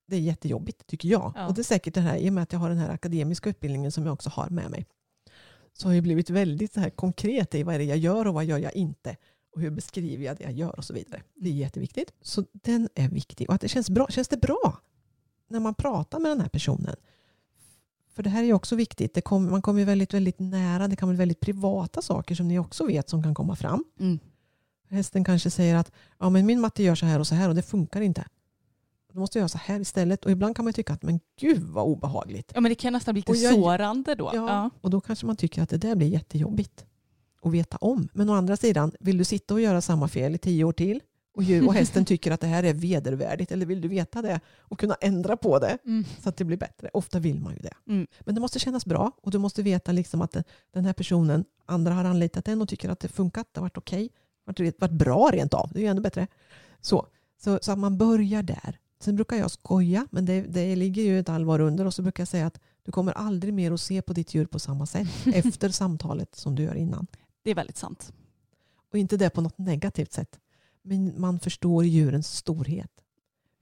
[0.08, 1.34] Det är jättejobbigt tycker jag.
[1.36, 1.48] Ja.
[1.48, 3.50] Och det är säkert det här, i och med att jag har den här akademiska
[3.50, 4.86] utbildningen som jag också har med mig.
[5.74, 8.34] Så har jag blivit väldigt så här konkret i vad är det jag gör och
[8.34, 9.16] vad gör jag inte.
[9.56, 11.22] Och hur beskriver jag det jag gör och så vidare.
[11.36, 12.12] Det är jätteviktigt.
[12.22, 13.50] Så den är viktig.
[13.50, 14.08] Och att det känns bra.
[14.10, 14.80] Känns det bra
[15.48, 16.96] när man pratar med den här personen?
[18.14, 19.14] För det här är ju också viktigt.
[19.14, 20.88] Det kom, man kommer väldigt, väldigt nära.
[20.88, 23.84] Det kan vara väldigt privata saker som ni också vet som kan komma fram.
[24.00, 24.20] Mm.
[24.90, 27.56] Hästen kanske säger att ja, men min matte gör så här och så här och
[27.56, 28.26] det funkar inte.
[29.14, 30.26] Då måste jag göra så här istället.
[30.26, 32.52] Och ibland kan man tycka att men gud vad obehagligt.
[32.56, 34.32] Ja men det kan nästan bli lite jag- sårande då.
[34.34, 34.70] Ja, Ja.
[34.82, 36.86] Och då kanske man tycker att det där blir jättejobbigt
[37.46, 38.08] att veta om.
[38.14, 41.02] Men å andra sidan, vill du sitta och göra samma fel i tio år till
[41.36, 44.40] och, djur, och hästen tycker att det här är vedervärdigt eller vill du veta det
[44.60, 46.06] och kunna ändra på det Mm.
[46.24, 46.90] så att det blir bättre?
[46.94, 47.74] Ofta vill man ju det.
[47.94, 48.08] Mm.
[48.26, 50.36] Men det måste kännas bra och du måste veta liksom att
[50.74, 53.78] den- här personen, andra har anlitat den och tycker att det funkat, det har varit
[53.78, 54.10] okej,
[54.46, 55.70] varit, varit bra rent av.
[55.74, 56.28] Det är ju ännu bättre.
[56.82, 57.08] Så,
[57.44, 58.80] så, så att man börjar där.
[59.00, 62.22] Sen brukar jag skoja, men det, det ligger ju ett allvar under och så brukar
[62.22, 65.08] jag säga att du kommer aldrig mer att se på ditt djur på samma sätt
[65.26, 67.08] efter samtalet som du gör innan.
[67.46, 68.14] Det är väldigt sant.
[68.92, 70.40] Och inte det på något negativt sätt.
[70.82, 72.92] Men man förstår djurens storhet.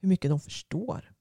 [0.00, 1.12] Hur mycket de förstår.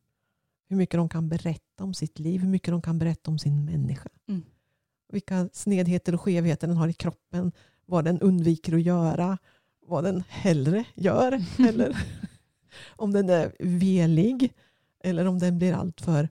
[0.67, 2.41] Hur mycket de kan berätta om sitt liv.
[2.41, 4.09] Hur mycket de kan berätta om sin människa.
[4.27, 4.43] Mm.
[5.09, 7.51] Vilka snedheter och skevheter den har i kroppen.
[7.85, 9.37] Vad den undviker att göra.
[9.85, 11.45] Vad den hellre gör.
[11.69, 11.97] Eller
[12.87, 14.53] om den är velig.
[14.99, 16.29] Eller om den blir alltför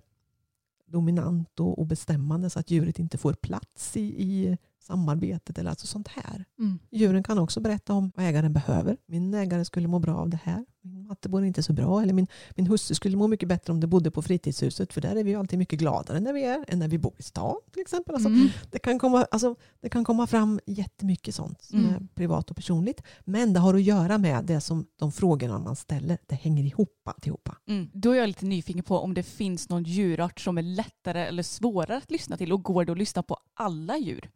[0.86, 5.58] dominant och, bestämmande så att djuret inte får plats i, i samarbetet.
[5.58, 6.44] Eller alltså sånt här.
[6.58, 6.78] Mm.
[6.90, 8.96] Djuren kan också berätta om vad ägaren behöver.
[9.06, 10.64] Min ägare skulle må bra av det här.
[10.84, 12.02] Min matte bor inte så bra.
[12.02, 12.26] Eller min,
[12.56, 14.92] min husse skulle må mycket bättre om det bodde på fritidshuset.
[14.92, 17.12] För där är vi ju alltid mycket gladare när vi är än när vi bor
[17.18, 17.56] i stan.
[17.72, 18.14] till exempel.
[18.14, 18.48] Alltså, Mm.
[18.70, 21.94] det, kan komma, alltså, det kan komma fram jättemycket sånt som Mm.
[21.94, 23.02] är privat och personligt.
[23.24, 26.18] Men det har att göra med det som de frågorna man ställer.
[26.26, 27.56] Det hänger ihop alltihopa.
[27.68, 27.90] Mm.
[27.92, 31.42] Då är jag lite nyfiken på om det finns någon djurart som är lättare eller
[31.42, 34.30] svårare att lyssna till och går det att lyssna på alla djur?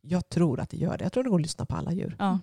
[0.00, 1.04] Jag tror att det gör det.
[1.04, 2.16] Jag tror det går att lyssna på alla djur.
[2.18, 2.38] Ja.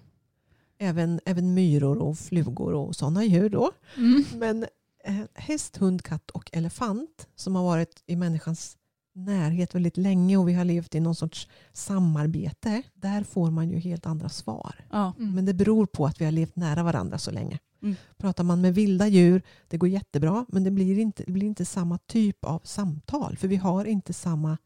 [0.77, 3.49] Även, även myror och flugor och sådana djur.
[3.49, 3.71] Då.
[3.97, 4.23] Mm.
[4.35, 4.65] Men
[5.03, 8.77] eh, häst, hund, katt och elefant som har varit i människans
[9.15, 12.83] närhet väldigt länge och vi har levt i någon sorts samarbete.
[12.93, 14.85] Där får man ju helt andra svar.
[14.91, 15.13] Ja.
[15.19, 15.35] Mm.
[15.35, 17.59] Men det beror på att vi har levt nära varandra så länge.
[17.81, 17.95] Mm.
[18.17, 21.65] Pratar man med vilda djur, det går jättebra, men det blir inte, det blir inte
[21.65, 23.37] samma typ av samtal.
[23.37, 24.57] För vi har inte samma,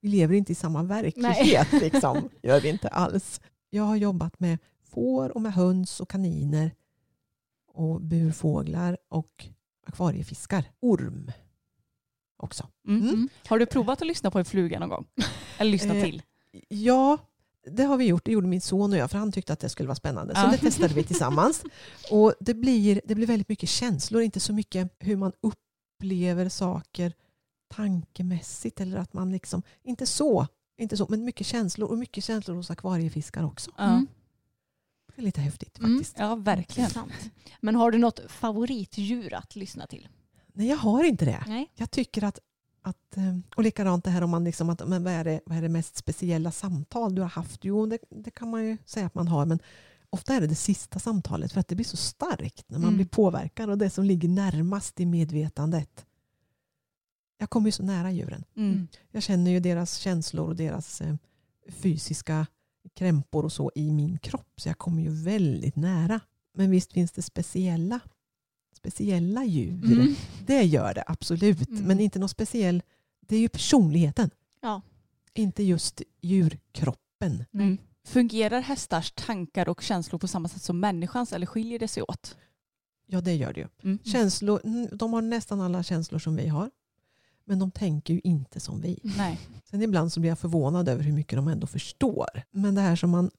[0.00, 1.72] vi lever inte i samma verklighet.
[1.72, 2.28] Liksom.
[2.42, 3.40] Gör vi inte alls.
[3.70, 4.58] Jag har jobbat med
[4.90, 6.74] får och med höns och kaniner
[7.72, 9.46] och burfåglar och
[9.86, 10.64] akvariefiskar.
[10.80, 11.30] Orm
[12.36, 12.68] också.
[12.88, 13.02] Mm.
[13.08, 13.28] Mm.
[13.46, 15.06] Har du provat att lyssna på en fluga någon gång?
[15.58, 16.22] Eller lyssna Eh, till?
[16.68, 17.18] Ja,
[17.70, 18.24] det har vi gjort.
[18.24, 20.34] Det gjorde min son och jag för han tyckte att det skulle vara spännande.
[20.34, 20.50] Så Ja.
[20.50, 21.62] det testade vi tillsammans.
[22.10, 27.12] Och det blir, det blir väldigt mycket känslor, inte så mycket hur man upplever saker
[27.68, 28.80] tankemässigt.
[28.80, 30.46] Eller att man liksom, inte så,
[30.78, 31.88] inte så, men mycket känslor.
[31.90, 33.70] Och mycket känslor hos akvariefiskar också.
[33.78, 34.06] Mm.
[35.16, 35.96] Det är lite häftigt Mm.
[35.98, 36.16] faktiskt.
[36.18, 36.90] ja, verkligen.
[37.60, 40.08] Men har du något favoritdjur att lyssna till?
[40.52, 41.44] Nej, jag har inte det.
[41.46, 41.72] Nej.
[41.74, 42.38] Jag tycker att,
[42.82, 45.58] att eh, och likadant det här om man liksom att, men vad, är det, vad
[45.58, 47.64] är det mest speciella samtal du har haft?
[47.64, 49.58] Jo, det, det kan man ju säga att man har, men
[50.10, 52.96] ofta är det det sista samtalet för att det blir så starkt när man Mm.
[52.96, 56.06] blir påverkad och det som ligger närmast i medvetandet.
[57.38, 58.44] Jag kommer ju så nära djuren.
[58.56, 58.88] Mm.
[59.10, 61.14] Jag känner ju deras känslor och deras eh,
[61.68, 62.46] fysiska
[62.94, 64.52] krämpor och så i min kropp.
[64.56, 66.20] Så jag kommer ju väldigt nära.
[66.54, 68.00] Men visst finns det speciella,
[68.76, 69.84] speciella djur.
[69.84, 70.14] Mm.
[70.46, 71.68] Det gör det absolut.
[71.68, 71.84] Mm.
[71.84, 72.82] Men inte någon speciell.
[73.20, 74.30] Det är ju personligheten.
[74.60, 74.82] Ja.
[75.34, 77.44] Inte just djurkroppen.
[77.54, 77.78] Mm.
[78.04, 82.36] Fungerar hästars tankar och känslor på samma sätt som människans eller skiljer det sig åt?
[83.06, 83.68] Ja det gör det ju.
[83.82, 83.98] Mm.
[84.04, 86.70] Känslor, mm, de har nästan alla känslor som vi har.
[87.48, 89.00] Men de tänker ju inte som vi.
[89.02, 89.40] Nej.
[89.70, 92.26] Sen ibland så blir jag förvånad över hur mycket de ändå förstår.
[92.50, 93.30] Men det här som man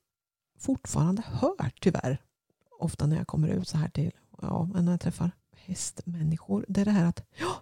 [0.60, 2.22] fortfarande hör tyvärr.
[2.80, 6.66] Ofta när jag kommer ut så här till, ja, när jag träffar hästmänniskor.
[6.68, 7.56] Det är det här att ja,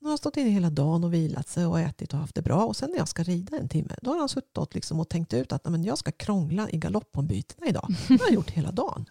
[0.00, 2.42] nu har han stått inne hela dagen och vilat sig och ätit och haft det
[2.42, 2.64] bra.
[2.64, 5.34] Och sen när jag ska rida en timme, då har han suttit liksom och tänkt
[5.34, 7.86] ut att "Nej, men jag ska krångla i galoppombytena idag.
[8.08, 9.04] Det har jag gjort hela dagen.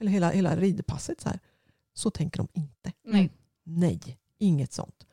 [0.00, 1.20] Eller hela, hela ridpasset.
[1.20, 1.38] Så, här.
[1.94, 2.92] Så tänker de inte.
[3.04, 3.30] Nej.
[3.64, 5.06] Nej, inget sånt.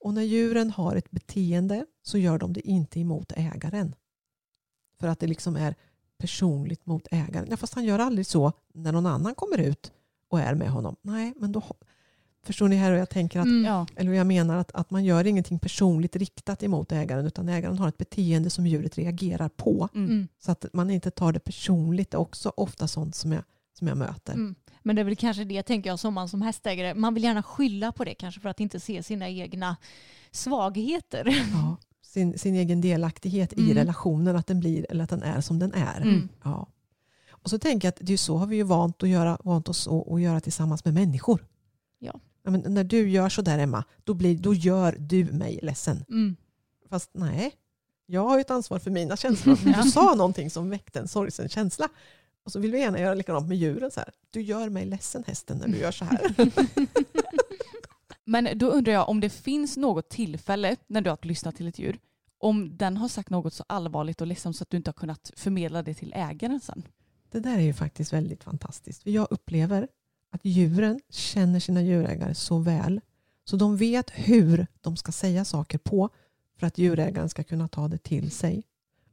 [0.00, 3.94] Och när djuren har ett beteende så gör de det inte emot ägaren.
[5.00, 5.74] För att det liksom är
[6.18, 7.46] personligt mot ägaren.
[7.50, 9.92] Ja, fast han gör aldrig så när någon annan kommer ut
[10.28, 10.96] och är med honom.
[11.02, 11.62] Nej, men då...
[12.42, 13.40] Förstår ni här hur jag tänker?
[13.40, 13.86] Att, Mm.
[13.96, 17.88] Eller jag menar att, att man gör ingenting personligt riktat emot ägaren utan ägaren har
[17.88, 19.88] ett beteende som djuret reagerar på.
[19.94, 20.28] Mm.
[20.38, 22.10] Så att man inte tar det personligt.
[22.10, 23.42] Det är också ofta sånt som jag,
[23.78, 24.32] som jag möter.
[24.32, 24.54] Mm.
[24.86, 26.94] Men det är väl kanske det tänker jag som man som hästägare.
[26.94, 29.76] Man vill gärna skylla på det kanske för att inte se sina egna
[30.30, 31.48] svagheter.
[31.52, 33.74] Ja, sin, sin egen delaktighet i Mm.
[33.74, 36.00] relationen, att den blir eller att den är som den är.
[36.00, 36.28] Mm.
[36.44, 36.68] Ja.
[37.28, 39.68] Och så tänker jag att det är så har vi ju vant, att göra, vant
[39.68, 41.46] oss att, att göra tillsammans med människor.
[41.98, 42.20] Ja.
[42.42, 46.04] men när du gör så där Emma, då, blir, då gör du mig ledsen.
[46.08, 46.36] Mm.
[46.90, 47.52] Fast nej,
[48.06, 49.58] jag har ju ett ansvar för mina känslor.
[49.84, 51.88] Du sa någonting som väckte en sorgsen känsla.
[52.46, 53.90] Och så vill vi gärna göra likadant med djuren.
[53.90, 54.10] Så här.
[54.30, 56.20] Du gör mig ledsen hästen när du gör så här.
[58.24, 61.78] Men då undrar jag om det finns något tillfälle när du har lyssnat till ett
[61.78, 61.98] djur
[62.38, 65.32] om den har sagt något så allvarligt och ledsamt så att du inte har kunnat
[65.36, 66.82] förmedla det till ägaren sen.
[67.30, 69.06] Det där är ju faktiskt väldigt fantastiskt.
[69.06, 69.88] Jag upplever
[70.30, 73.00] att djuren känner sina djurägare så väl.
[73.44, 76.10] Så de vet hur de ska säga saker på
[76.58, 78.62] för att djurägaren ska kunna ta det till sig.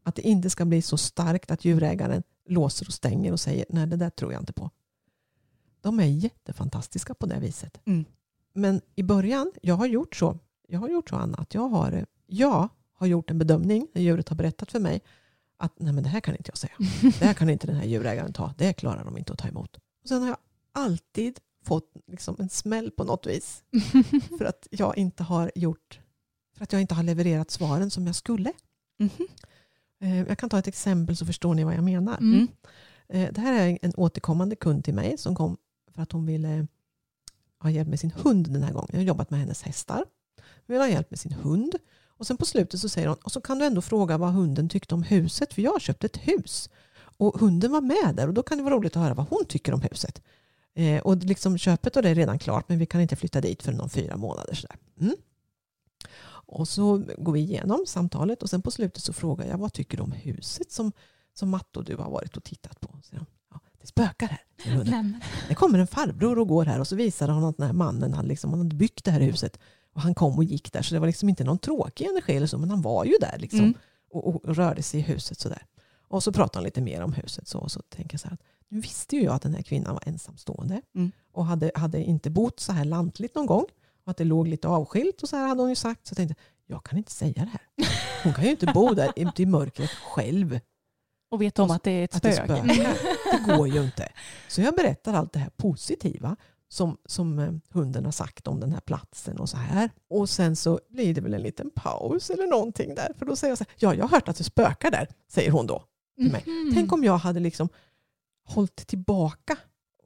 [0.04, 3.88] Att det inte ska bli så starkt att djurägaren låser och stänger och säger nej
[3.88, 4.70] det där tror jag inte på.
[5.82, 7.82] De är jättefantastiska på det viset.
[7.86, 8.06] Mm.
[8.54, 10.40] Men i början, jag har gjort så.
[10.68, 14.30] Jag har gjort så Anna, att jag har, jag har gjort en bedömning när djuret
[14.30, 15.02] har berättat för mig
[15.58, 16.74] att nej men det här kan inte jag säga.
[17.20, 18.54] Det här kan inte den här djurägaren ta.
[18.58, 19.78] Det klarar de inte att ta emot.
[20.02, 20.38] Och sen har jag
[20.72, 23.64] alltid fått liksom en smäll på något vis.
[24.38, 26.00] För att jag inte har gjort,
[26.58, 28.54] för att jag inte har levererat svaren som jag skulle.
[29.00, 29.10] Mhm.
[29.20, 29.28] Eh,
[30.28, 32.18] Jag kan ta ett exempel så förstår ni vad jag menar.
[32.18, 32.48] Mm.
[33.10, 35.58] Eh, Det här är en återkommande kund till mig som kom
[35.96, 36.68] för att hon ville
[37.60, 38.90] ha hjälp med sin hund den här gången.
[38.92, 40.06] Jag har jobbat med hennes hästar.
[40.38, 41.76] Hon vill ha hjälp med sin hund.
[42.18, 44.70] Och sen på slutet så säger hon, och så kan du ändå fråga vad hunden
[44.70, 46.70] tyckte om huset, för jag har köpt ett hus.
[47.18, 49.46] Och hunden var med där och då kan det vara roligt att höra vad hon
[49.48, 50.22] tycker om huset.
[50.76, 53.64] Eh, och liksom, köpet och det är redan klart men vi kan inte flytta dit
[53.64, 54.54] förrän om fyra månader.
[54.54, 54.76] Sådär.
[55.02, 55.16] Mm.
[56.54, 59.98] Och så går vi igenom samtalet och sen på slutet så frågar jag vad tycker
[59.98, 60.92] du om huset som,
[61.34, 62.90] som Matte och du har varit och tittat på?
[63.04, 63.16] Så
[63.52, 64.42] ja, det spökar här.
[65.48, 68.14] Det kommer en farbror och går här och så visar han att den här mannen
[68.14, 69.60] han liksom, han hade byggt det här huset.
[69.94, 72.48] Och han kom och gick där så det var liksom inte någon tråkig energi eller
[72.48, 73.74] så men han var ju där liksom, Mm.
[74.12, 75.66] och, och rörde sig i huset sådär.
[76.08, 78.34] Och så pratade han lite mer om huset så, och så tänker jag så här
[78.34, 81.12] att nu visste ju jag att den här kvinnan var ensamstående Mm.
[81.32, 83.66] och hade, hade inte bott så här lantligt någon gång
[84.06, 86.08] och att det låg lite avskilt och så här hade hon ju sagt.
[86.08, 86.36] Så jag tänkte,
[86.66, 87.88] jag kan inte säga det här.
[88.24, 90.60] Hon kan ju inte bo där ute i mörkret själv.
[91.32, 92.98] Och vet om att det är ett Att det spöke.
[93.32, 94.12] Det går ju inte.
[94.48, 96.36] Så jag berättar allt det här positiva
[96.70, 99.90] som, som eh, hunden har sagt om den här platsen och så här.
[100.10, 103.14] Och sen så blir det väl en liten paus eller någonting där.
[103.18, 105.52] För då säger jag så här, ja jag har hört att det spökar där, säger
[105.52, 105.84] hon då
[106.18, 106.44] till mig.
[106.46, 106.72] Mhm.
[106.74, 107.70] Tänk om jag hade liksom
[108.46, 109.58] hållit tillbaka.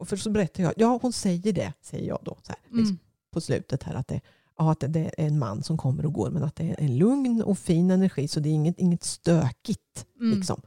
[0.06, 3.00] För så berättar jag, ja hon säger det, säger jag då så här, liksom, Mm.
[3.38, 4.22] På slutet här att det,
[4.58, 6.98] ja, att det är en man som kommer och går men att det är en
[6.98, 10.06] lugn och fin energi så det är inget, inget stökigt.
[10.20, 10.38] Mm.
[10.38, 10.62] Liksom.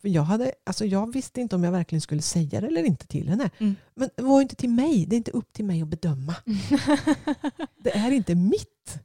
[0.00, 3.06] För jag, hade, alltså jag visste inte om jag verkligen skulle säga det eller inte
[3.06, 3.50] till henne.
[3.58, 3.74] Mm.
[3.94, 6.34] Men det var inte till mig, det är inte upp till mig att bedöma.
[7.76, 8.98] Det är inte mitt.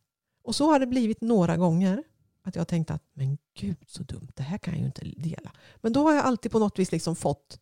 [0.43, 2.03] Och så har det blivit några gånger.
[2.43, 5.05] Att jag har tänkt att men gud så dumt, det här kan jag ju inte
[5.05, 5.51] dela.
[5.81, 7.59] Men då har jag alltid på något vis liksom fått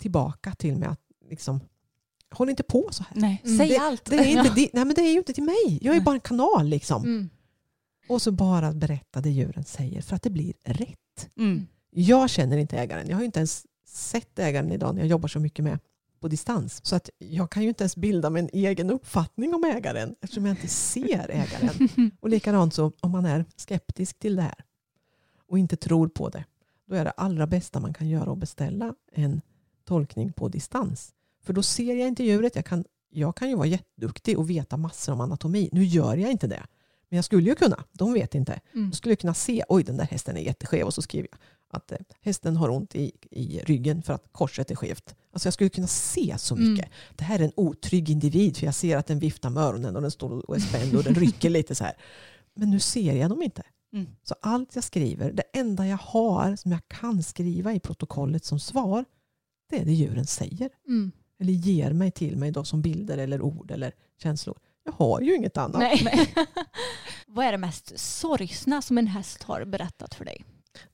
[0.00, 1.00] tillbaka till mig att
[1.30, 1.60] liksom,
[2.30, 3.12] håll inte på så här.
[3.20, 3.58] Nej, Mm.
[3.58, 4.04] säg det, allt.
[4.04, 5.78] Det är, inte, di- nej, men det är ju inte till mig.
[5.82, 6.04] Jag är Nej.
[6.04, 7.02] bara en kanal liksom.
[7.04, 7.30] Mm.
[8.08, 11.30] Och så bara berätta det djuren säger för att det blir rätt.
[11.36, 11.66] Mm.
[11.90, 13.08] Jag känner inte ägaren.
[13.08, 15.78] Jag har ju inte ens sett ägaren idag när jag jobbar så mycket med
[16.20, 16.80] på distans.
[16.86, 20.46] Så att jag kan ju inte ens bilda mig en egen uppfattning om ägaren eftersom
[20.46, 22.10] jag inte ser ägaren.
[22.20, 24.64] Och likadant så om man är skeptisk till det här
[25.48, 26.44] och inte tror på det.
[26.86, 29.40] Då är det allra bästa man kan göra att beställa en
[29.84, 31.12] tolkning på distans.
[31.48, 32.56] För då ser jag inte djuret.
[32.56, 35.68] Jag kan, jag kan ju vara jätteduktig och veta massor om anatomi.
[35.72, 36.62] Nu gör jag inte det.
[37.08, 37.84] Men jag skulle ju kunna.
[37.92, 38.60] De vet inte.
[38.74, 38.90] Mm.
[38.90, 41.38] Då skulle jag kunna se, oj den där hästen är jätteskev och så skriver jag
[41.76, 45.14] att eh, hästen har ont i, i ryggen för att korset är skevt.
[45.32, 46.72] Alltså jag skulle kunna se så Mm.
[46.72, 46.90] mycket.
[47.16, 50.02] Det här är en otrygg individ för jag ser att den viftar med öronen och
[50.02, 51.96] den står och är spänd och den rycker lite så här.
[52.54, 53.62] Men nu ser jag dem inte.
[53.92, 54.06] Mm.
[54.22, 58.60] Så allt jag skriver, det enda jag har som jag kan skriva i protokollet som
[58.60, 59.04] svar,
[59.70, 60.70] det är det djuren säger.
[60.88, 61.12] Mm.
[61.40, 64.58] Eller ger mig till mig då som bilder eller ord eller känslor.
[64.84, 65.80] Jag har ju inget annat.
[65.80, 66.34] Nej.
[67.26, 70.44] Vad är det mest sorgsna som en häst har berättat för dig?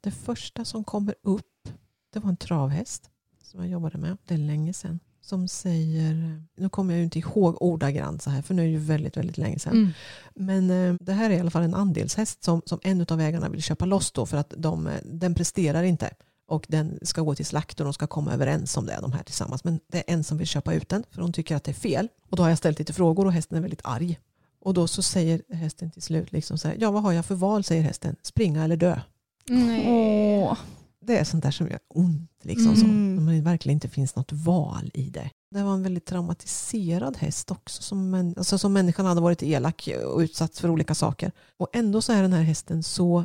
[0.01, 1.69] Det första som kommer upp
[2.13, 3.11] det var en travhäst
[3.43, 4.17] som jag jobbade med.
[4.25, 5.01] Det är länge sedan.
[5.21, 8.73] som säger, nu kommer jag ju inte ihåg ordagrant så här för nu är det
[8.73, 9.73] ju väldigt, väldigt länge sedan.
[9.73, 9.91] Mm.
[10.35, 13.49] Men eh, det här är i alla fall en andelshäst som, som en av ägarna
[13.49, 16.11] vill köpa loss då för att de, eh, den presterar inte.
[16.47, 19.23] Och den ska gå till slakt och de ska komma överens om det de här
[19.23, 19.65] tillsammans.
[19.65, 21.75] Men det är en som vill köpa ut den för hon tycker att det är
[21.75, 22.09] fel.
[22.31, 24.19] Och då har jag ställt lite frågor och hästen är väldigt arg.
[24.61, 27.35] Och då så säger hästen till slut liksom så här, ja vad har jag för
[27.35, 29.01] val säger hästen, springa eller dö.
[29.47, 29.85] Nej.
[29.89, 30.59] Åh.
[31.01, 32.31] Det är sånt där som gör ont.
[32.43, 32.85] Liksom så.
[32.85, 33.19] Mm.
[33.19, 35.31] Om det verkligen inte finns något val i det.
[35.51, 37.83] Det var en väldigt traumatiserad häst också.
[37.83, 41.33] Som, män, alltså som människan hade varit elak och utsatt för olika saker.
[41.57, 43.25] Och ändå så är den här hästen så,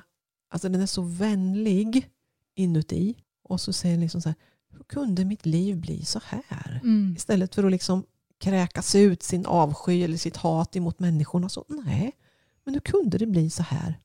[0.53, 2.09] alltså den är så vänlig
[2.55, 3.15] inuti.
[3.43, 4.35] Och så säger liksom så här,
[4.71, 6.79] hur kunde mitt liv bli så här?
[6.83, 7.13] Mm.
[7.17, 8.03] Istället för att liksom
[8.39, 11.49] kräkas ut sin avsky eller sitt hat emot människorna.
[11.49, 12.15] Så nej,
[12.63, 13.99] men hur kunde det bli så här?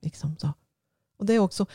[0.00, 0.52] Liksom så.
[1.16, 1.66] Och det är också,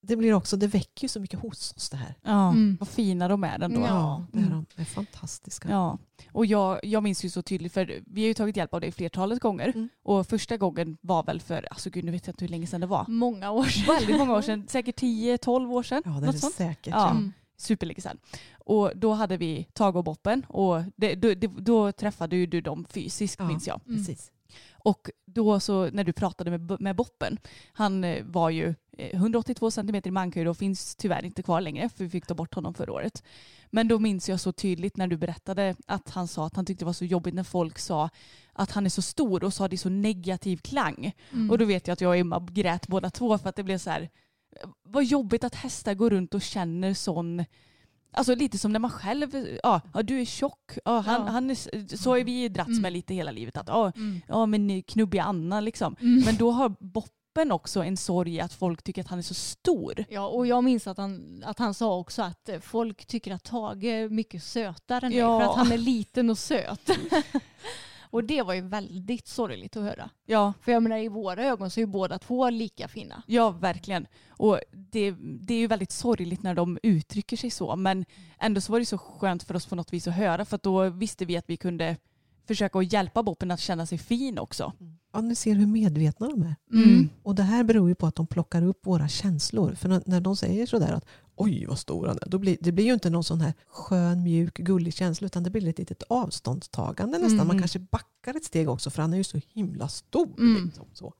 [0.00, 2.14] det blir också, det väcker ju så mycket hos oss det här.
[2.22, 2.76] Ja, Mm.
[2.80, 3.80] vad fina de är ändå.
[3.80, 4.26] Ja.
[4.32, 4.64] det är, Mm.
[4.76, 5.68] de är fantastiska.
[5.70, 5.98] Ja,
[6.32, 8.92] och jag, jag minns ju så tydligt för vi har ju tagit hjälp av dig
[8.92, 9.88] flertalet gånger Mm.
[10.02, 12.80] och första gången var väl för, alltså gud nu vet jag inte hur länge sedan
[12.80, 13.04] det var.
[13.08, 13.94] Många år sedan.
[13.94, 16.02] Väldigt många år sedan, säkert 10-12 år sedan.
[16.04, 16.54] Ja, det är det sånt.
[16.54, 16.94] säkert.
[16.94, 17.00] Ja.
[17.00, 17.10] Ja.
[17.10, 17.32] Mm.
[17.60, 18.18] Superlänge sedan.
[18.58, 22.60] Och då hade vi Tage och Boppen och det, då, det, då träffade ju du
[22.60, 23.48] dem fysiskt Ja.
[23.48, 23.80] minns jag.
[23.86, 23.96] Mm.
[23.98, 24.30] Precis.
[24.78, 27.38] Och då så när du pratade med, med Boppen,
[27.72, 31.88] han eh, var ju eh, 182 centimeter i mankhöjd och finns tyvärr inte kvar längre
[31.88, 33.22] för vi fick ta bort honom förra året.
[33.70, 36.84] Men då minns jag så tydligt när du berättade att han sa att han tyckte
[36.84, 38.10] det var så jobbigt när folk sa
[38.52, 41.12] att han är så stor och sa det i så negativ klang.
[41.32, 41.50] Mm.
[41.50, 43.78] Och då vet jag att jag och Emma grät båda två för att det blev
[43.78, 44.08] så här,
[44.82, 47.44] vad jobbigt att hästar går runt och känner sån
[48.12, 51.32] Alltså lite som när man själv, ja, ja du är tjock, ja, han, Ja.
[51.32, 52.92] Han är, så har vi dragits med Mm.
[52.92, 53.56] lite hela livet.
[53.56, 54.20] Att, ja, Mm.
[54.28, 55.96] ja men knubbiga Anna liksom.
[56.00, 56.24] Mm.
[56.24, 60.04] Men då har Boppen också en sorg att folk tycker att han är så stor.
[60.08, 63.44] Ja, och jag minns att han, att han sa också att eh, folk tycker att
[63.44, 65.38] Tage är mycket sötare än Ja.
[65.38, 66.90] mig för att han är liten och söt.
[68.10, 70.10] och det var ju väldigt sorgligt att höra.
[70.26, 73.22] Ja, För jag menar i våra ögon så är ju båda två lika fina.
[73.26, 74.06] ja verkligen.
[74.28, 77.76] Och det, det är ju väldigt sorgligt när de uttrycker sig så.
[77.76, 78.04] Men
[78.38, 80.44] ändå så var det så skönt för oss på något vis att höra.
[80.44, 81.96] För att då visste vi att vi kunde
[82.48, 84.72] försöka att hjälpa Boppen att känna sig fin också.
[85.12, 86.54] Ja, ni ser hur medvetna de är.
[86.72, 87.08] Mm.
[87.22, 89.74] Och det här beror ju på att de plockar upp våra känslor.
[89.74, 91.04] För när, de säger sådär att
[91.36, 92.28] oj vad stor han är.
[92.28, 95.26] Då blir, det blir ju inte någon sån här skön, mjuk, gullig känsla.
[95.26, 97.36] Utan det blir ett litet avståndstagande nästan.
[97.36, 97.58] Man Mm.
[97.58, 98.90] kanske backar ett steg också.
[98.90, 100.34] För han är ju så himla stor.
[100.38, 100.64] Mm.
[100.64, 101.14] Liksom, så.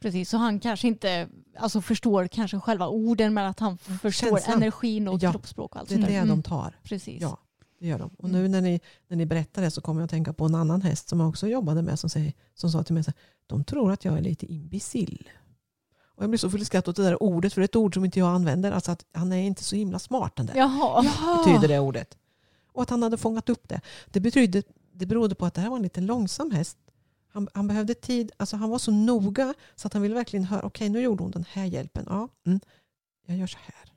[0.00, 4.56] Precis, så han kanske inte alltså förstår kanske själva orden men att han förstår Känslan.
[4.56, 6.78] energin och Ja, kroppsspråk och allt Det är det de Mm, tar.
[6.82, 7.22] Precis.
[7.22, 7.38] Ja,
[7.78, 8.10] det gör de.
[8.18, 8.42] Och Mm.
[8.42, 10.82] nu när ni, när ni berättar det så kommer jag att tänka på en annan
[10.82, 13.16] häst som jag också jobbade med som, säger, som sa till mig så här,
[13.46, 15.28] de tror att jag är lite imbecill.
[16.16, 17.76] Och jag blir så full i skratt åt det där ordet för det är ett
[17.76, 18.72] ord som inte jag använder.
[18.72, 20.54] Alltså att han är inte så himla smart den där.
[20.56, 21.02] Jaha.
[21.44, 22.16] Betyder det ordet.
[22.72, 23.80] Och att han hade fångat upp det.
[24.10, 24.62] Det, betydde,
[24.92, 26.78] det berodde på att det här var en lite långsam häst.
[27.28, 30.62] Han, han behövde tid, alltså han var så noga så att han ville verkligen höra,
[30.62, 32.04] okej nu gjorde hon den här hjälpen.
[32.08, 32.60] Ja, mm,
[33.26, 33.92] jag gör så här.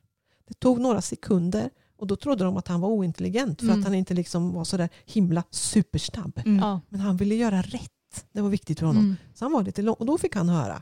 [0.47, 3.80] Det tog några sekunder och då trodde de att han var ointelligent för Mm.
[3.80, 6.41] att han inte liksom var så där himla supersnabb.
[6.45, 6.60] Mm.
[6.60, 6.82] Ja.
[6.89, 7.91] Men han ville göra rätt.
[8.32, 9.04] Det var viktigt för honom.
[9.04, 9.16] Mm.
[9.34, 10.82] Så han var lite lång och då fick han höra.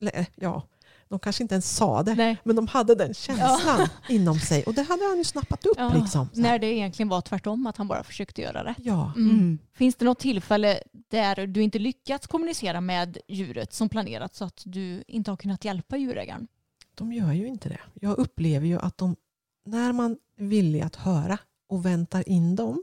[0.00, 0.62] Eller, ja,
[1.08, 2.14] de kanske inte ens sa det.
[2.14, 2.36] Nej.
[2.44, 4.62] Men de hade den känslan inom sig.
[4.64, 5.74] Och det hade han ju snappat upp.
[5.78, 6.28] Ja, Liksom.
[6.34, 8.74] När det egentligen var tvärtom, att han bara försökte göra det.
[8.78, 9.30] Ja, Mm.
[9.30, 9.58] Mm.
[9.72, 14.62] Finns det något tillfälle där du inte lyckats kommunicera med djuret som planerat så att
[14.66, 16.46] du inte har kunnat hjälpa djurägaren?
[16.94, 17.80] de gör ju inte det.
[17.94, 19.16] Jag upplever ju att de,
[19.64, 21.38] när man är villig att höra
[21.68, 22.82] och väntar in dem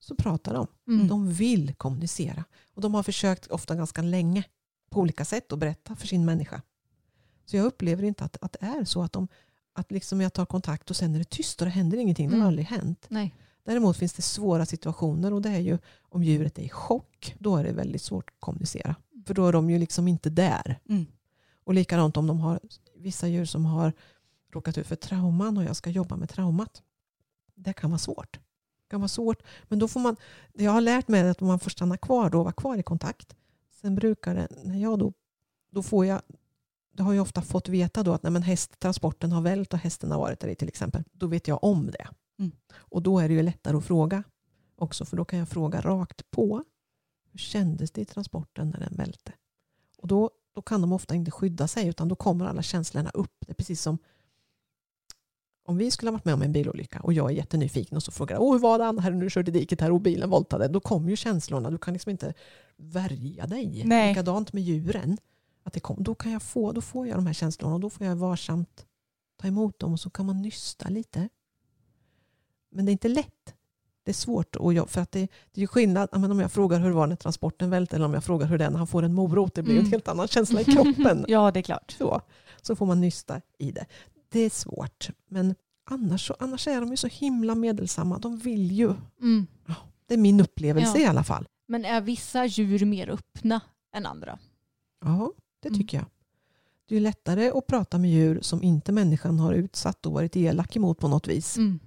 [0.00, 0.66] så pratar de.
[0.88, 1.08] Mm.
[1.08, 2.44] De vill kommunicera.
[2.74, 4.44] Och de har försökt ofta ganska länge
[4.90, 6.62] på olika sätt att berätta för sin människa.
[7.46, 9.28] Så jag upplever inte att, att det är så att, de,
[9.72, 12.26] att liksom jag tar kontakt och sen är det tyst och det händer ingenting.
[12.28, 12.48] Det har Mm.
[12.48, 13.06] aldrig hänt.
[13.08, 13.34] Nej.
[13.64, 17.34] Däremot finns det svåra situationer och det är ju om djuret är i chock.
[17.38, 18.94] Då är det väldigt svårt att kommunicera.
[19.26, 20.78] För då är de ju liksom inte där.
[20.88, 21.06] Mm.
[21.64, 22.60] Och likadant om de har
[22.96, 23.92] vissa djur som har
[24.50, 26.82] råkat ut för trauman och jag ska jobba med traumat.
[27.54, 28.32] Det kan vara svårt.
[28.32, 29.42] Det kan vara svårt.
[29.68, 30.16] Men då får man,
[30.52, 33.36] jag har lärt mig är att man får stanna kvar då vara kvar i kontakt.
[33.80, 35.12] Sen brukar det, när jag då,
[35.70, 36.22] då får jag,
[36.92, 40.10] det har jag ofta fått veta då att när men hästtransporten har vält och hästen
[40.10, 41.04] har varit där i till exempel.
[41.12, 42.08] Då vet jag om det.
[42.38, 42.52] Mm.
[42.74, 44.22] Och då är det ju lättare att fråga
[44.76, 46.64] också för då kan jag fråga rakt på.
[47.32, 49.32] Hur kändes det i transporten när den välte?
[49.98, 53.36] Och då, då kan de ofta inte skydda sig utan då kommer alla känslorna upp.
[53.46, 53.98] Det är precis som
[55.70, 58.12] om vi skulle ha varit med om en bilolycka och jag är jättenyfiken och så
[58.12, 60.30] frågar jag, Åh, hur var det Anna här nu körde i diket här och bilen
[60.30, 60.68] voltade.
[60.68, 61.70] Då kommer ju känslorna.
[61.70, 62.34] Du kan liksom inte
[62.76, 63.82] värja dig.
[63.84, 64.08] Nej.
[64.08, 65.18] Likadant med djuren.
[65.62, 67.90] Att det kom, då, kan jag få, då får jag de här känslorna och då
[67.90, 68.86] får jag varsamt
[69.40, 71.28] ta emot dem och så kan man nysta lite.
[72.70, 73.54] Men det är inte lätt.
[74.04, 74.56] det är svårt.
[74.56, 76.94] Och jag, för att det, det är ju skillnad men om jag frågar hur det
[76.94, 79.14] var när transporten välte eller om jag frågar hur det är när han får en
[79.14, 79.54] morot.
[79.54, 79.84] Det blir Mm.
[79.84, 81.24] en helt annan känsla i kroppen.
[81.28, 81.94] Ja, det är klart.
[81.98, 82.20] så,
[82.62, 83.86] så får man nysta i det.
[84.32, 85.10] Det är svårt.
[85.28, 85.54] Men
[85.84, 88.18] annars, annars är de ju så himla medelsamma.
[88.18, 88.94] De vill ju.
[89.22, 89.46] Mm.
[90.06, 91.04] Det är min upplevelse Ja.
[91.04, 91.48] i alla fall.
[91.66, 93.60] Men är vissa djur mer öppna
[93.94, 94.38] än andra?
[95.04, 95.80] Ja, det Mm.
[95.80, 96.06] tycker jag.
[96.86, 100.76] Det är lättare att prata med djur som inte människan har utsatt och varit elak
[100.76, 101.56] emot på något vis.
[101.56, 101.78] Mm.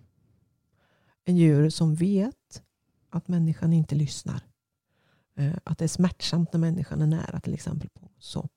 [1.26, 2.64] En djur som vet
[3.10, 4.42] att människan inte lyssnar.
[5.38, 7.90] Eh, Att det är smärtsamt när människan är nära till exempel.
[7.90, 8.10] På.
[8.20, 8.50] Så.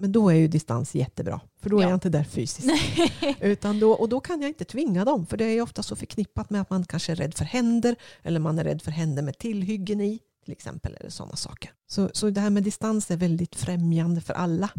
[0.00, 1.40] Men då är ju distans jättebra.
[1.62, 1.88] För då är Ja.
[1.88, 2.68] jag inte där fysiskt.
[3.40, 5.26] Utan då, och då kan jag inte tvinga dem.
[5.26, 7.96] För det är ofta så förknippat med att man kanske är rädd för händer.
[8.22, 10.18] Eller man är rädd för händer med tillhyggen i.
[10.44, 10.96] Till exempel.
[11.00, 11.70] Eller sådana saker.
[11.90, 14.70] Så, så det här med distans är väldigt främjande för alla.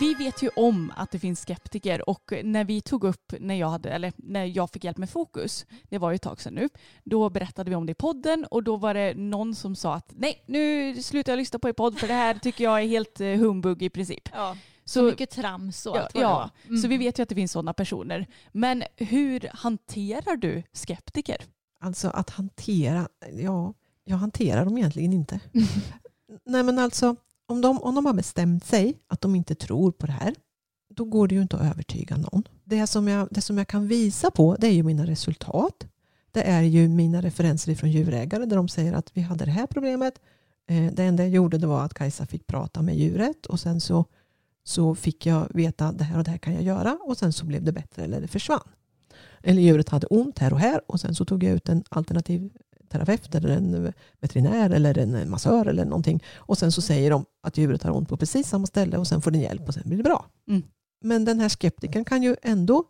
[0.00, 3.68] Vi vet ju om att det finns skeptiker och när vi tog upp när jag,
[3.68, 6.68] hade, eller när jag fick hjälp med fokus, det var ju ett tag sedan nu,
[7.04, 10.12] då berättade vi om det i podden och då var det någon som sa att
[10.16, 13.20] nej nu slutar jag lyssna på er podd för det här tycker jag är helt
[13.20, 14.28] eh, humbug i princip.
[14.32, 14.56] Ja.
[14.84, 16.50] Så Så, mycket trams och ja, allt vad det ja, var.
[16.68, 16.82] Mm.
[16.82, 18.26] så vi vet ju att det finns sådana personer.
[18.52, 21.36] Men hur hanterar du skeptiker?
[21.80, 23.74] Alltså att hantera, ja,
[24.04, 25.40] jag hanterar dem egentligen inte.
[26.44, 27.16] Nej men alltså,
[27.48, 30.34] om de, om de har bestämt sig att de inte tror på det här,
[30.94, 32.42] då går det ju inte att övertyga någon.
[32.64, 35.86] Det som jag, det som jag kan visa på, det är ju mina resultat.
[36.30, 39.66] Det är ju mina referenser från djurägare där de säger att vi hade det här
[39.66, 40.20] problemet.
[40.66, 43.80] Eh, det enda jag gjorde det var att Kajsa fick prata med djuret och sen
[43.80, 44.04] så,
[44.64, 47.46] så fick jag veta det här och det här kan jag göra och sen så
[47.46, 48.68] blev det bättre eller det försvann.
[49.42, 52.50] Eller djuret hade ont här och här och sen så tog jag ut en alternativ
[52.88, 56.22] terapeut eller en veterinär eller en massör eller någonting.
[56.36, 59.22] Och sen så säger de att djuret har ont på precis samma ställe och sen
[59.22, 60.26] får den hjälp och sen blir det bra.
[60.48, 60.62] Mm.
[61.00, 62.84] Men den här skeptikern kan ju ändå,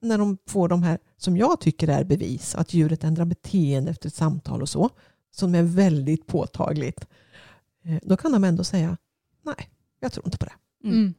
[0.00, 4.08] när de får de här som jag tycker är bevis, att djuret ändrar beteende efter
[4.08, 4.90] ett samtal och så,
[5.30, 7.06] som är väldigt påtagligt,
[7.84, 8.96] eh, då kan de ändå säga
[9.42, 10.54] nej, jag tror inte på det.
[10.84, 10.98] Mm.
[10.98, 11.14] Mm.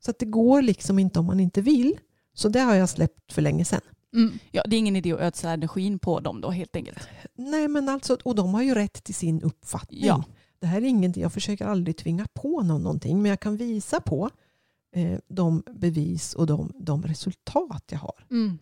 [0.00, 1.98] Så att det går liksom inte om man inte vill.
[2.34, 3.80] Så det har jag släppt för länge sedan.
[4.14, 4.38] Mm.
[4.50, 7.08] Ja, det är ingen idé att ödsla energin på dem då helt enkelt.
[7.34, 10.04] Nej, men alltså, och de har ju rätt till sin uppfattning.
[10.04, 10.24] Ja.
[10.58, 14.00] Det här är ingenting, jag försöker aldrig tvinga på någon någonting, men jag kan visa
[14.00, 14.30] på
[14.94, 18.26] eh, de bevis och de, de resultat jag har.
[18.30, 18.58] Mm.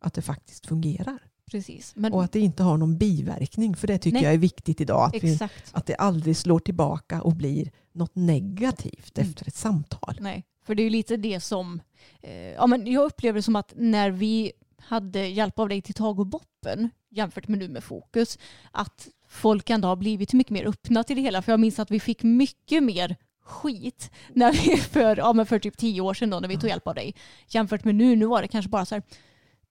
[0.00, 1.18] Att det faktiskt fungerar.
[1.50, 1.92] Precis.
[1.96, 4.24] Men, Och att det inte har någon biverkning, för det tycker Nej.
[4.24, 5.16] jag är viktigt idag.
[5.16, 5.38] Att, vi,
[5.72, 9.30] att det aldrig slår tillbaka och blir något negativt Mm.
[9.30, 10.16] efter ett samtal.
[10.20, 11.80] Nej, för det är ju lite det som...
[12.20, 14.52] Eh, ja, men jag upplever det som att när vi
[14.86, 18.38] hade hjälp av dig till Tag och Boppen jämfört med nu med Fokus,
[18.70, 21.42] att folk ändå har blivit mycket mer öppna till det hela.
[21.42, 25.58] För jag minns att vi fick mycket mer skit när vi för, ja, men för
[25.58, 27.14] typ tio år sedan då, när vi tog hjälp av dig.
[27.48, 29.02] Jämfört med nu, nu var det kanske bara så här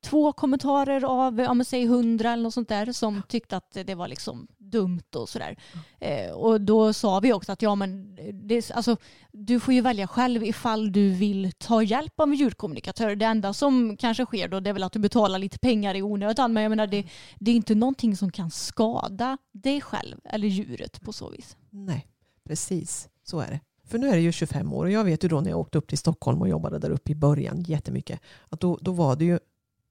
[0.01, 3.95] två kommentarer av, ja, men säg hundra eller något sånt där som tyckte att det
[3.95, 5.57] var liksom dumt och sådär.
[5.99, 8.15] Eh, och då sa vi också att ja men
[8.47, 8.97] det, alltså,
[9.31, 13.15] du får ju välja själv ifall du vill ta hjälp av en djurkommunikatör.
[13.15, 16.01] Det enda som kanske sker då det är väl att du betalar lite pengar i
[16.01, 17.05] onödan men jag menar det,
[17.39, 21.57] det är inte någonting som kan skada dig själv eller djuret på så vis.
[21.69, 22.07] Nej,
[22.43, 23.59] precis så är det.
[23.91, 25.77] För nu är det ju 25 år och jag vet ju då när jag åkte
[25.77, 28.19] upp till Stockholm och jobbade där uppe i början jättemycket.
[28.49, 29.39] Att då, då var det ju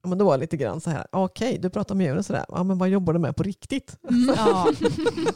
[0.03, 2.65] men då var det lite grann så här, okej du pratar med djuren sådär, ja,
[2.65, 3.99] men vad jobbar du med på riktigt?
[4.37, 4.73] Ja.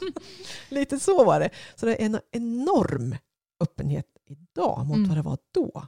[0.69, 1.49] lite så var det.
[1.75, 3.15] Så det är en enorm
[3.59, 5.09] öppenhet idag mot Mm.
[5.09, 5.87] vad det var då.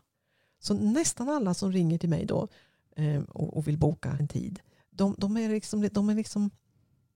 [0.59, 2.47] Så nästan alla som ringer till mig då
[2.95, 4.59] eh, och, och vill boka en tid,
[4.89, 6.49] de, de är liksom, de är liksom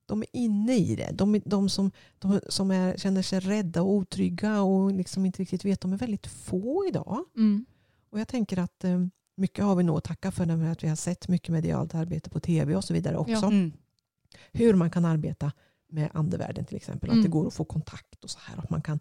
[0.05, 1.11] de är inne i det.
[1.13, 5.65] De, de som, de som är, känner sig rädda och otrygga och liksom inte riktigt
[5.65, 7.25] vet, de är väldigt få idag.
[7.37, 7.65] Mm.
[8.09, 9.05] Och jag tänker att eh,
[9.35, 12.29] mycket har vi nog att tacka för med att vi har sett mycket medialt arbete
[12.29, 13.31] på tv och så vidare också.
[13.33, 13.47] Ja.
[13.47, 13.71] Mm.
[14.51, 15.51] Hur man kan arbeta
[15.89, 17.09] med andevärlden till exempel.
[17.09, 17.23] Att Mm.
[17.23, 18.57] det går att få kontakt och så här.
[18.57, 18.99] Att man kan,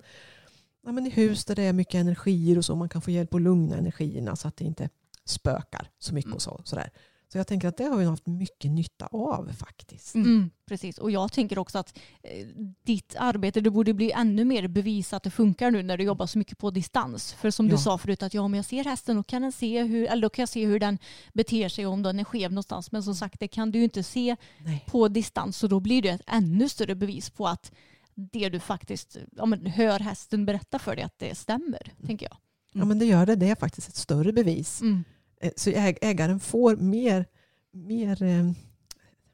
[0.86, 3.34] ja, men I hus där det är mycket energier och så, man kan få hjälp
[3.34, 4.88] att lugna energierna så att det inte
[5.24, 6.32] spökar så mycket.
[6.34, 6.90] och så, sådär.
[7.32, 10.14] Så jag tänker att det har vi haft mycket nytta av faktiskt.
[10.14, 10.26] Mm.
[10.26, 12.46] Mm, precis, och jag tänker också att eh,
[12.82, 16.26] ditt arbete, det borde bli ännu mer bevis att det funkar nu när du jobbar
[16.26, 17.32] så mycket på distans.
[17.32, 17.72] För som Ja.
[17.72, 20.22] du sa förut, att ja, om jag ser hästen då kan, den se hur, eller
[20.22, 20.98] då kan jag se hur den
[21.32, 22.92] beter sig om den är skev någonstans.
[22.92, 24.84] Men som sagt, det kan du ju inte se Nej.
[24.88, 27.72] på distans så då blir det ett ännu större bevis på att
[28.14, 32.36] det du faktiskt ja, men hör hästen berätta för dig att det stämmer, tänker jag.
[32.72, 33.36] Ja, men det gör det.
[33.36, 34.80] Det är faktiskt ett större bevis.
[34.80, 35.04] Mm.
[35.40, 37.26] Eh, Så äg- ägaren får mer,
[37.72, 38.44] mer eh,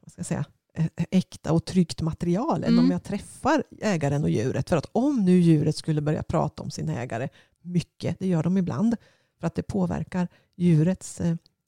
[0.01, 2.85] vad ska jag säga, eh, äkta och tryggt material än Mm.
[2.85, 4.69] om jag träffar ägaren och djuret.
[4.69, 7.29] För att om nu djuret skulle börja prata om sin ägare
[7.61, 8.95] mycket, det gör de ibland,
[9.39, 11.21] för att det påverkar djurets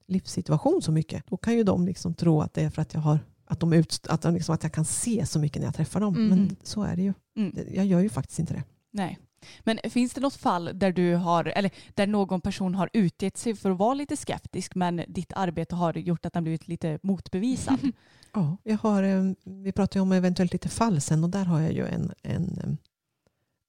[0.07, 1.23] livssituation så mycket.
[1.27, 3.73] Då kan ju de liksom tro att det är för att jag har att, de
[3.73, 6.15] ut, att, de liksom, att jag kan se så mycket när jag träffar dem.
[6.15, 6.27] Mm.
[6.29, 7.13] Men så är det ju.
[7.37, 7.57] Mm.
[7.73, 8.63] Jag gör ju faktiskt inte det.
[8.91, 9.19] Nej.
[9.63, 13.55] Men finns det något fall där du har, eller där någon person har utgett sig
[13.55, 17.79] för att vara lite skeptisk men ditt arbete har gjort att den blivit lite motbevisad?
[18.33, 21.59] Ja, jag har, eh, vi pratade ju om eventuellt lite fall sen och där har
[21.61, 22.69] jag ju en, en, eh,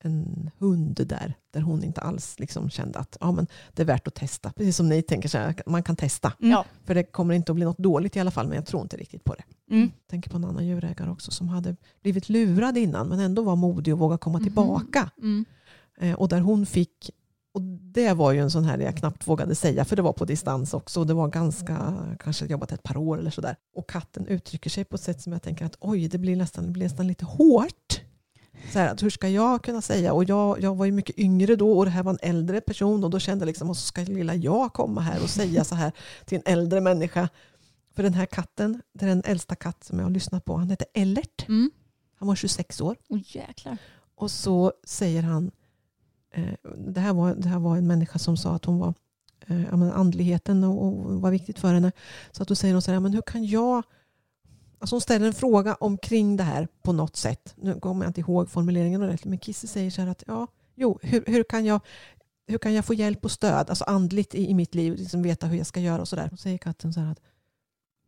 [0.04, 1.34] en hund där.
[1.50, 4.52] Där hon inte alls liksom kände att ja, men det är värt att testa.
[4.52, 6.32] Precis som ni tänker så här, man kan testa.
[6.40, 6.50] Mm.
[6.52, 6.64] Ja.
[6.84, 8.96] För det kommer inte att bli något dåligt i alla fall men jag tror inte
[8.96, 9.74] riktigt på det.
[9.74, 9.82] Mm.
[10.00, 13.56] Jag tänker på en annan djurägare också som hade blivit lurad innan men ändå var
[13.56, 14.44] modig och vågade komma Mhm.
[14.44, 15.10] tillbaka.
[15.18, 15.44] Mm.
[16.00, 17.10] Eh, och där hon fick,
[17.54, 20.24] och det var ju en sån här jag knappt vågade säga för det var på
[20.24, 21.00] distans också.
[21.00, 23.56] och Det var ganska, kanske jobbat ett par år eller sådär.
[23.74, 26.64] Och katten uttrycker sig på ett sätt som jag tänker att oj, det blir nästan,
[26.64, 28.00] det blir nästan lite hårt.
[28.72, 30.12] Så här, att hur ska jag kunna säga?
[30.12, 33.04] Och jag, jag var ju mycket yngre då och det här var en äldre person
[33.04, 35.74] och då kände jag liksom, och så ska lilla jag komma här och säga så
[35.74, 35.92] här
[36.24, 37.28] till en äldre människa.
[37.94, 40.70] För den här katten, det är den äldsta katt som jag har lyssnat på, han
[40.70, 41.48] heter Ellert.
[41.48, 41.70] Mm.
[42.18, 42.96] Han var 26 år.
[43.08, 43.78] Åh jäklar.
[44.14, 45.50] Och så säger han,
[46.30, 48.94] Eh, det, här var, det här var en människa som sa att hon var
[49.46, 51.92] eh, men andligheten och, och var viktigt för henne.
[52.30, 53.82] Så att då säger hon så här, men hur kan jag
[54.80, 57.54] Alltså hon ställer en fråga omkring det här på något sätt.
[57.56, 59.30] Nu kommer jag inte ihåg formuleringen ordentligt.
[59.30, 61.80] Men Kisse säger så här att ja, jo, hur, hur, kan jag,
[62.46, 65.46] hur kan jag få hjälp och stöd, alltså andligt i, i mitt liv, liksom veta
[65.46, 66.28] hur jag ska göra och sådär.
[66.30, 67.20] Då säger katten så här att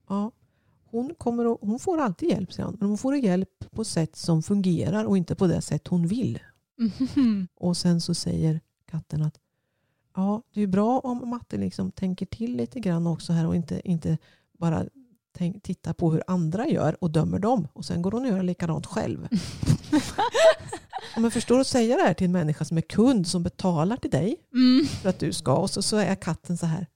[0.09, 0.31] ja,
[0.85, 2.77] hon, kommer och, hon får alltid hjälp, säger hon.
[2.81, 6.39] Men hon får hjälp på sätt som fungerar och inte på det sätt hon vill.
[6.79, 7.49] Mhm.
[7.55, 8.61] Och sen så säger
[8.91, 9.39] katten att
[10.17, 13.89] ja, det är bra om Matte liksom tänker till lite grann också här och inte,
[13.89, 14.19] inte
[14.59, 14.85] bara
[15.33, 17.69] tänk, tittar på hur andra gör och dömer dem.
[17.73, 19.29] Och sen går hon och gör likadant själv.
[21.15, 23.97] Ja, men förstår att säga det här till en människa som är kund som betalar
[23.97, 24.87] till dig Mm.
[24.87, 26.87] för att du ska och så, så är katten så här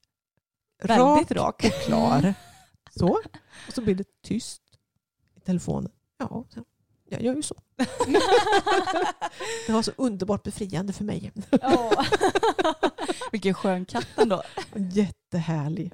[0.83, 1.65] Väldigt rak rak.
[1.65, 2.35] och klar.
[2.99, 3.09] Så.
[3.69, 4.63] Och så blir det tyst
[5.37, 5.91] i telefonen.
[6.19, 6.45] Ja,
[7.09, 7.55] jag gör ju så.
[9.67, 11.33] Det var så underbart befriande för mig.
[13.33, 14.43] Vilken skön katt ändå.
[14.75, 15.93] Jättehärlig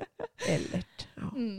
[0.48, 1.06] Ellert.
[1.14, 1.32] Ja.
[1.36, 1.58] Mm.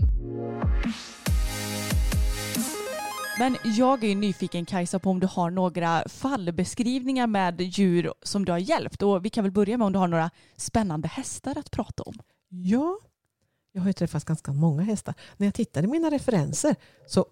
[3.39, 8.45] Men jag är ju nyfiken Kajsa på om du har några fallbeskrivningar med djur som
[8.45, 9.01] du har hjälpt.
[9.01, 12.13] Och vi kan väl börja med om du har några spännande hästar att prata om.
[12.49, 12.97] ja,
[13.71, 15.15] jag har ju träffat ganska många hästar.
[15.37, 16.75] När jag tittar i mina referenser
[17.07, 17.25] så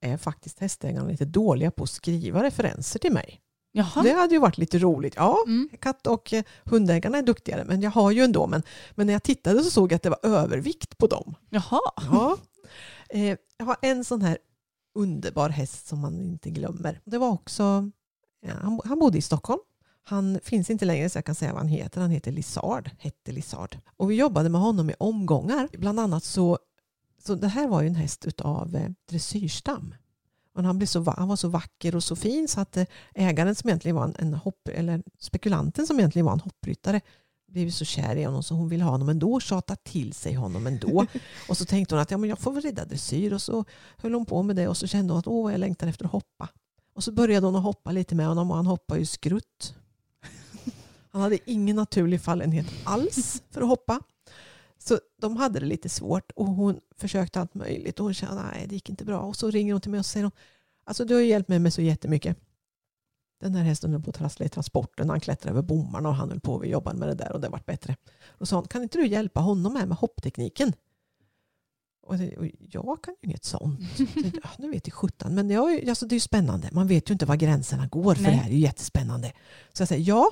[0.00, 3.40] är faktiskt hästägarna lite dåliga på att skriva referenser till mig.
[3.72, 4.02] Jaha.
[4.02, 5.14] Det hade ju varit lite roligt.
[5.16, 5.68] Ja, Mm.
[5.80, 8.46] katt och eh, hundägarna är duktigare, men jag har ju ändå.
[8.46, 8.62] Men,
[8.94, 11.34] men när jag tittade så såg jag att det var övervikt på dem.
[11.50, 11.80] Jaha.
[11.96, 12.36] Ja.
[13.08, 14.38] Eh, jag har en sån här
[14.94, 17.00] underbar häst som man inte glömmer.
[17.04, 17.90] Det var också,
[18.40, 19.60] ja, han, han bodde i Stockholm.
[20.04, 22.00] Han finns inte längre så jag kan säga vad han heter.
[22.00, 23.78] Han heter Lizard, hette Lizard.
[23.96, 25.68] Och vi jobbade med honom i omgångar.
[25.72, 26.58] Bland annat så,
[27.28, 29.94] så det här var ju en häst utav eh, dressyrstam.
[30.54, 33.54] Och han, blev så, han var så vacker och så fin så att eh, ägaren
[33.54, 37.00] som egentligen var en, en hopp, eller spekulanten som egentligen var en hoppryttare
[37.48, 40.34] blev så kär i honom så hon ville ha honom ändå och tjata till sig
[40.34, 41.06] honom ändå.
[41.48, 43.64] och så tänkte hon att ja, men jag får väl rida dressyr och så
[43.96, 46.12] höll hon på med det och så kände hon att åh, jag längtar efter att
[46.12, 46.48] hoppa.
[46.94, 49.74] Och så började hon att hoppa lite med honom och han hoppade ju skrutt.
[51.10, 54.00] Han hade ingen naturlig fallenhet alls för att hoppa.
[54.78, 58.66] Så de hade det lite svårt och hon försökte allt möjligt och hon kände nej
[58.68, 59.20] det gick inte bra.
[59.20, 60.32] Och så ringer hon till mig och säger hon,
[60.84, 62.36] alltså du har ju hjälpt mig med så jättemycket.
[63.40, 66.28] Den här hästen höll på att trassla i transporten, han klättrade över bommarna och han
[66.28, 67.96] höll på och jobbade med det där och det vart bättre.
[68.26, 70.72] Och sa hon, kan inte du hjälpa honom med, med hopptekniken?
[72.08, 72.14] Och,
[72.58, 73.80] jag kan ju inget sånt.
[73.96, 74.04] Så,
[74.42, 76.68] ja, nu vet jag sjutton, men jag, alltså, det är ju spännande.
[76.72, 78.32] Man vet ju inte var gränserna går för Nej.
[78.32, 79.32] det här är ju jättespännande.
[79.72, 80.30] Så jag säger ja,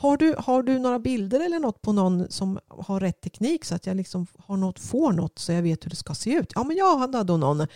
[0.00, 3.74] har du, har du några bilder eller något på någon som har rätt teknik så
[3.74, 6.52] att jag liksom har något, får något så jag vet hur det ska se ut?
[6.54, 7.66] Ja, men jag hade då någon, det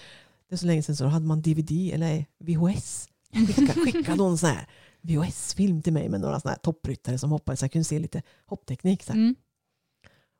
[0.48, 3.08] är så länge sedan så hade man DVD eller VHS.
[3.32, 4.68] Skicka, skickade någon sån här
[5.00, 8.22] VHS-film till mig med några såna här toppryttare som hoppade så jag kunde se lite
[8.46, 9.02] hoppteknik.
[9.02, 9.12] Så.
[9.12, 9.34] Mm.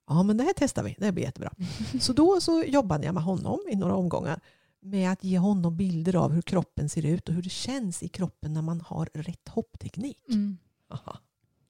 [0.08, 0.94] Ja, men det här testar vi.
[0.98, 1.52] Det här blir jättebra.
[2.00, 4.40] Så då så jobbade jag med honom i några omgångar
[4.80, 8.08] med att ge honom bilder av hur kroppen ser ut och hur det känns i
[8.08, 10.28] kroppen när man har rätt hoppteknik.
[10.28, 10.58] Mm.
[10.90, 11.18] Aha,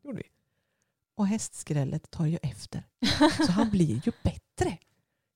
[0.05, 0.23] gjorde vi.
[1.16, 2.83] Och hästskrället tar ju efter.
[3.47, 4.79] Så han blir ju bättre.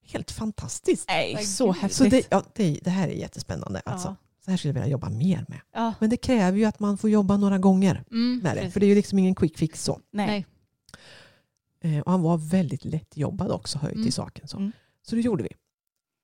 [0.03, 1.09] Helt fantastiskt.
[1.09, 1.97] Nej, så häftigt.
[1.97, 3.83] Så det, ja, det, det här är jättespännande.
[3.85, 4.09] Alltså.
[4.09, 4.17] Ja.
[4.45, 5.61] Så här skulle jag vilja jobba mer med.
[5.73, 5.95] Ja.
[6.01, 8.41] Men det kräver ju att man får jobba några gånger Mm.
[8.43, 8.61] med det.
[8.61, 8.73] Precis.
[8.73, 10.01] För det är ju liksom ingen quick fix så.
[10.11, 10.47] Nej.
[11.81, 14.05] Eh, och han var väldigt lättjobbad också, hör ju Mm.
[14.05, 14.49] till saken.
[14.49, 14.57] Så.
[14.57, 14.73] Mm.
[15.03, 15.49] så det gjorde vi.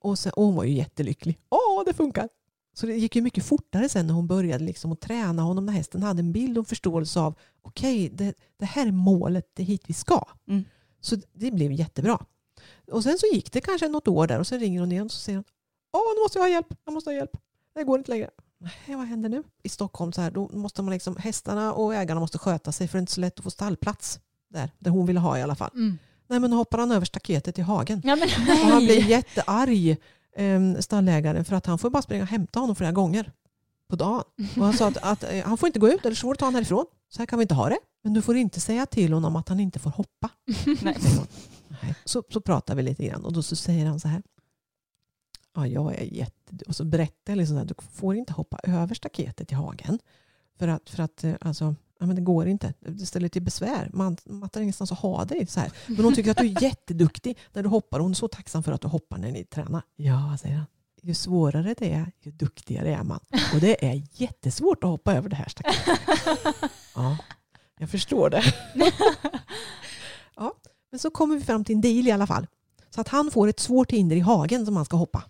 [0.00, 1.38] Och, sen, och hon var ju jättelycklig.
[1.48, 2.28] Åh, det funkar!
[2.74, 5.72] Så det gick ju mycket fortare sen när hon började liksom att träna honom när
[5.72, 9.66] hästen hade en bild och förståelse av okej, det, det här är målet, det är
[9.66, 10.24] hit vi ska.
[10.48, 10.64] Mm.
[11.00, 12.18] Så det blev jättebra.
[12.92, 15.12] Och sen så gick det kanske något år där och så ringer hon igen och
[15.12, 15.44] så säger hon
[15.92, 17.36] Åh, nu måste jag ha hjälp, jag måste ha hjälp.
[17.74, 18.30] Det går inte längre.
[18.58, 19.42] Nej, vad händer nu?
[19.62, 22.98] I Stockholm så här, då måste man liksom, hästarna och ägarna måste sköta sig för
[22.98, 25.54] det är inte så lätt att få stallplats där, där hon ville ha i alla
[25.54, 25.70] fall.
[25.74, 25.98] Mm.
[26.26, 28.02] Nej, men då hoppar han över staketet i hagen.
[28.04, 28.28] Ja, men,
[28.62, 29.96] Och han blir jättearg,
[30.80, 33.32] stallägaren, för att han får bara springa och hämta honom flera gånger
[33.88, 34.24] på dagen.
[34.56, 36.38] Och han sa att, att eh, han får inte gå ut, eller så får du
[36.38, 36.86] ta honom härifrån.
[37.08, 37.78] Så här kan vi inte ha det.
[38.02, 40.30] Men du får inte säga till honom att han inte får hoppa.
[40.82, 40.96] Nej.
[42.04, 44.22] Så, så pratar vi lite grann och då så säger han så här.
[45.54, 46.64] Ja, jag är jätte...
[46.66, 49.98] Och så berättar jag liksom att du får inte hoppa över staketet i hagen.
[50.58, 52.74] För att, för att eh, alltså, ja, men det går inte.
[52.80, 53.90] Det ställer till besvär.
[53.92, 55.46] Man, man har ingenstans att ha dig.
[55.46, 55.72] Så här.
[55.86, 58.00] Men hon tycker att du är jätteduktig när du hoppar.
[58.00, 59.82] Hon är så tacksam för att du hoppar när ni tränar.
[59.96, 60.66] Ja, säger han.
[61.02, 63.20] Ju svårare det är, ju duktigare är man.
[63.54, 65.98] Och det är jättesvårt att hoppa över det här staketet.
[66.94, 67.18] Ja,
[67.78, 68.42] jag förstår det.
[70.36, 70.54] Ja,
[70.90, 72.46] men så kommer vi fram till en deal i alla fall.
[72.90, 75.24] Så att han får ett svårt hinder i hagen som han ska hoppa.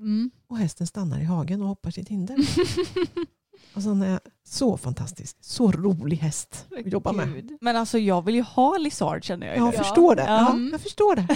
[0.00, 0.30] Mm.
[0.48, 2.36] Och hästen stannar i hagen och hoppar sitt hinder.
[3.74, 5.36] Och så är så fantastisk.
[5.40, 7.56] Så rolig häst att jobba med.
[7.60, 9.56] Men alltså jag vill ju ha Lizard känner jag.
[9.56, 10.22] Ja, jag förstår det.
[10.22, 10.28] Ja.
[10.40, 10.68] Ja, Mm.
[10.72, 11.26] jag förstår det.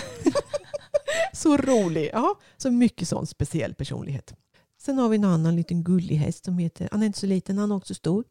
[1.33, 2.11] så rolig.
[2.13, 4.35] Ja, så mycket sån speciell personlighet.
[4.81, 7.59] Sen har vi en annan liten gullig häst som heter, han är inte så liten,
[7.59, 8.25] han är också stor.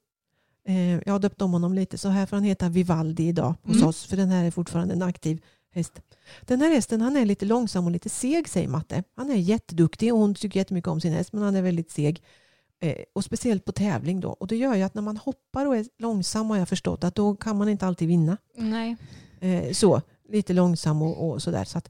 [0.67, 3.75] Eh, jag har döpt om honom lite så här får han heta Vivaldi idag hos
[3.75, 3.87] Mm.
[3.87, 5.41] oss för den här är fortfarande en aktiv
[5.73, 6.01] häst.
[6.41, 9.03] Den här hästen han är lite långsam och lite seg säger Matte.
[9.15, 12.23] Han är jätteduktig och hon tycker jättemycket om sin häst men han är väldigt seg.
[12.83, 14.29] Eh, och speciellt på tävling då.
[14.29, 17.15] Och det gör ju att när man hoppar och är långsam har jag förstått att
[17.15, 18.37] då kan man inte alltid vinna.
[18.55, 18.97] Nej.
[19.39, 21.63] Eh, så, lite långsam och, och sådär.
[21.63, 21.89] Så att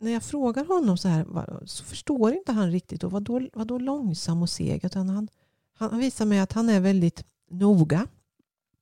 [0.00, 1.26] när jag frågar honom så här
[1.66, 3.04] så förstår inte han riktigt.
[3.04, 4.84] Och vad, då, vad då långsam och seg?
[4.84, 5.28] Utan han,
[5.74, 8.06] han, han visar mig att han är väldigt noga.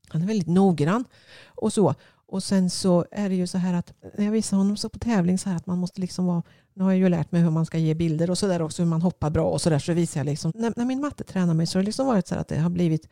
[0.09, 1.05] Han är väldigt noggrann.
[1.47, 1.95] Och så.
[2.31, 4.99] Och sen så är det ju så här att när jag visar honom så på
[4.99, 6.43] tävling så här att man måste liksom vara
[6.75, 8.83] nu har jag ju lärt mig hur man ska ge bilder och så där också
[8.83, 11.25] hur man hoppar bra och så där så visar jag liksom när, när min matte
[11.25, 13.09] tränar mig så har det liksom varit så här att det har blivit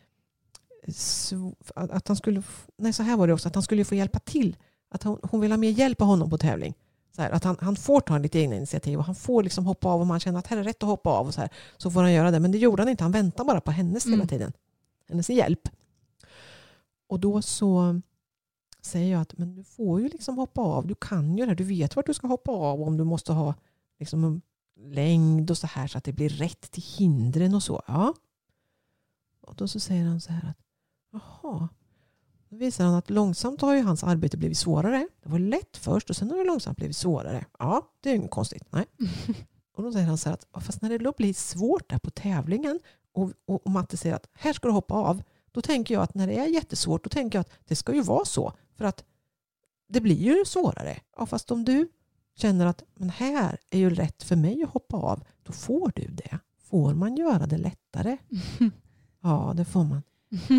[1.75, 2.43] att han skulle,
[2.77, 4.57] nej så här var det också, att han skulle få hjälpa till.
[4.91, 6.75] Att hon, hon vill ha mer hjälp av honom på tävling.
[7.17, 9.89] Så här, att han, han får ta lite egna initiativ och han får liksom hoppa
[9.89, 11.27] av om han känner att här är rätt att hoppa av.
[11.27, 12.41] Och så, här, så får han göra det.
[12.41, 13.05] Men det gjorde han inte.
[13.05, 14.29] Han väntar bara på hennes hela Mm.
[14.29, 14.53] tiden.
[15.09, 15.69] Hennes hjälp.
[17.09, 18.01] Och då så
[18.89, 20.87] säger jag att men du får ju liksom hoppa av.
[20.87, 21.51] Du kan ju det.
[21.51, 21.57] här.
[21.57, 23.55] Du vet vart du ska hoppa av om du måste ha
[23.99, 24.41] liksom
[24.81, 27.83] längd och så här så att det blir rätt till hindren och så.
[27.87, 28.15] Ja.
[29.41, 30.59] Och då så säger han så här att
[31.13, 31.69] jaha.
[32.49, 35.09] Då visar han att långsamt har ju hans arbete blivit svårare.
[35.23, 37.45] Det var lätt först och sen har det långsamt blivit svårare.
[37.59, 38.65] Ja, det är ju inget konstigt.
[38.71, 38.85] Nej.
[39.77, 41.99] Och då säger han så här att "Ja, fast när det då blir svårt där
[41.99, 42.81] på tävlingen
[43.13, 45.23] och, och, och Matte säger att här ska du hoppa av.
[45.53, 48.03] Då tänker jag att när det är jättesvårt då tänker jag att det ska ju
[48.03, 48.53] vara så.
[48.79, 49.05] För att
[49.89, 51.01] det blir ju svårare.
[51.17, 51.89] Ja, fast om du
[52.37, 55.25] känner att men här är ju rätt för mig att hoppa av.
[55.43, 56.39] Då får du det.
[56.71, 58.19] Får man göra det lättare?
[59.23, 60.03] Ja, det får man.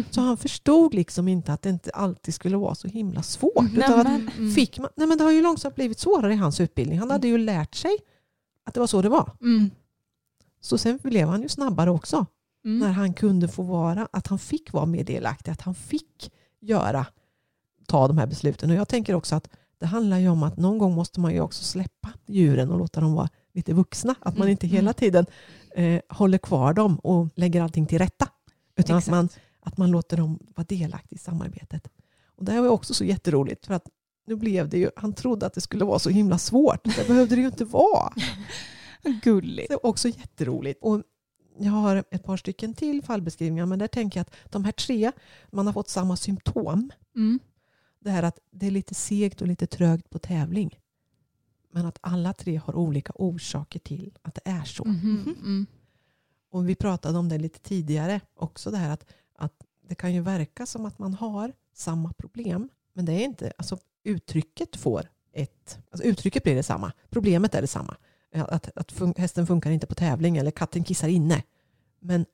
[0.10, 3.72] Så han förstod liksom inte att det inte alltid skulle vara så himla svårt.
[3.74, 4.52] utan att Mm.
[4.52, 7.00] fick man, nej men det har ju långsamt blivit svårare i hans utbildning.
[7.00, 7.98] Han hade ju lärt sig
[8.64, 9.32] att det var så det var.
[9.41, 9.70] Mm.
[10.62, 12.26] Så sen blev han ju snabbare också.
[12.66, 12.80] Mm.
[12.80, 15.52] När han kunde få vara, att han fick vara mer delaktig.
[15.52, 17.06] Att han fick göra,
[17.90, 18.70] ta de här besluten.
[18.70, 19.49] Och jag tänker också att
[19.80, 23.02] det handlar ju om att någon gång måste man ju också släppa djuren och låta
[23.02, 24.16] dem vara lite vuxna.
[24.20, 24.52] Att man Mm.
[24.52, 25.26] inte hela tiden
[25.76, 28.28] eh, håller kvar dem och lägger allting till rätta.
[28.78, 29.30] Utan att man,
[29.61, 31.88] att man låter dem vara delaktiga i samarbetet.
[32.36, 33.66] Och det här var också så jätteroligt.
[33.66, 33.86] För att
[34.28, 36.84] nu blev det ju, han trodde att det skulle vara så himla svårt.
[36.84, 38.14] Det behövde det ju inte vara.
[39.24, 39.68] Gulligt.
[39.70, 40.80] Det är också jätteroligt.
[40.84, 41.02] Och
[41.60, 45.11] jag har ett par stycken till fallbeskrivningar men där tänker jag att de här tre,
[45.52, 46.91] man har fått samma symptom.
[47.16, 47.40] Mm.
[48.00, 50.80] Det här att det är lite segt och lite trögt på tävling.
[51.72, 54.86] Men att alla tre har olika orsaker till att det är så.
[54.86, 55.36] Mhm.
[55.40, 55.66] Mm.
[56.52, 58.72] Och vi pratade om det lite tidigare också.
[58.72, 59.06] Det här att,
[59.36, 59.54] att
[59.88, 62.70] det kan ju verka som att man har samma problem.
[62.94, 63.54] Men det är inte.
[63.58, 65.80] Alltså, uttrycket får ett...
[65.92, 66.92] Alltså, uttrycket blir detsamma.
[67.10, 67.98] Problemet är detsamma.
[68.34, 71.44] Att, att fun hästen funkar inte på tävling eller katten kissar inne.
[72.00, 72.26] Men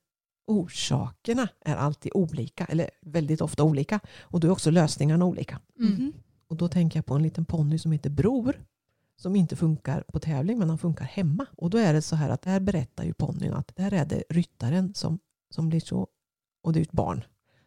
[0.46, 2.66] orsakerna är alltid olika.
[2.66, 4.00] Eller väldigt ofta olika.
[4.22, 5.60] Och då är också lösningarna olika.
[5.80, 6.14] Mm.
[6.48, 8.56] Och då tänker jag på en liten ponny som heter Bror.
[9.18, 11.46] Som inte funkar på tävling men han funkar hemma.
[11.58, 14.24] Och då är det så här att där berättar ju ponnyn att där är det
[14.30, 15.20] ryttaren som,
[15.50, 16.08] som blir så,
[16.64, 17.24] och det är ett barn,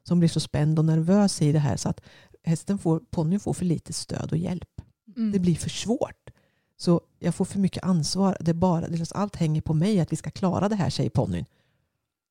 [0.09, 2.01] som blir så spänd och nervös i det här så att
[2.45, 4.81] hästen får, ponnyn får för lite stöd och hjälp.
[5.17, 5.33] Mm.
[5.33, 6.31] Det blir för svårt.
[6.77, 8.37] Så jag får för mycket ansvar.
[8.41, 11.45] Det är bara, allt hänger på mig att vi ska klara det här, säger ponnyn.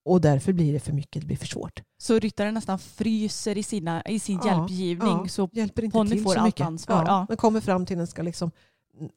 [0.08, 1.84] Och därför blir det för mycket, det blir för svårt.
[1.98, 5.08] Så ryttaren nästan fryser i, sina, i sin Ja, hjälpgivning.
[5.08, 6.66] ja, Så hjälper inte ponny får allt mycket.
[6.68, 7.26] ansvar, ja.
[7.30, 8.52] Men kommer fram till den ska liksom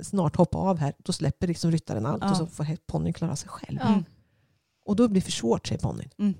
[0.00, 3.48] snart hoppa av här, då släpper liksom ryttaren allt och så får ponnyn klara sig
[3.48, 3.80] själv.
[3.80, 4.04] Mm.
[4.84, 6.10] Och då blir det för svårt, säger ponnyn.
[6.18, 6.34] Mm.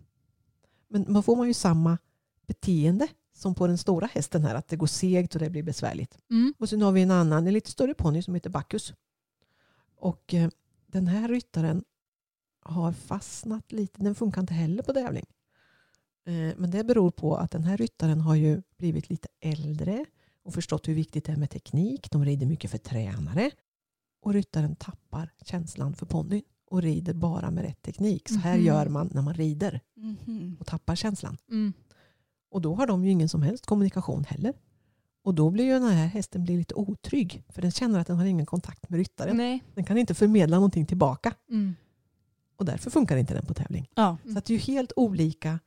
[0.89, 1.99] Men då får man ju samma
[2.47, 6.19] beteende som på den stora hästen här, att det går segt och det blir besvärligt.
[6.31, 6.55] Mm.
[6.59, 8.93] Och sen har vi en annan, en lite större ponny som heter Bacchus.
[10.01, 10.49] Och eh,
[10.87, 11.85] den här ryttaren
[12.61, 15.27] har fastnat lite, den funkar inte heller på tävling.
[16.27, 20.05] Eh, men det beror på att den här ryttaren har ju blivit lite äldre
[20.45, 22.11] och förstått hur viktigt det är med teknik.
[22.11, 23.51] De rider mycket för tränare.
[24.23, 28.29] Och ryttaren tappar känslan för ponnyn och rider bara med rätt teknik.
[28.29, 28.67] Så här Mhm.
[28.67, 30.57] gör man när man rider Mhm.
[30.61, 31.37] och tappar känslan.
[31.51, 31.73] Mm.
[32.51, 34.55] Och då har de ju ingen som helst kommunikation heller.
[35.25, 37.45] Och då blir ju den här hästen blir lite otrygg.
[37.49, 39.37] För den känner att den har ingen kontakt med ryttaren.
[39.37, 39.63] Nej.
[39.75, 41.33] Den kan inte förmedla någonting tillbaka.
[42.61, 43.89] Och därför funkar inte den på tävling.
[43.95, 44.17] Ja.
[44.33, 45.59] Så att det är ju helt olika,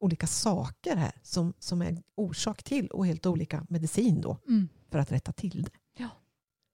[0.00, 4.68] olika saker här som, som är orsak till och helt olika medicin då Mm.
[4.90, 5.70] för att rätta till det.
[6.02, 6.08] Ja.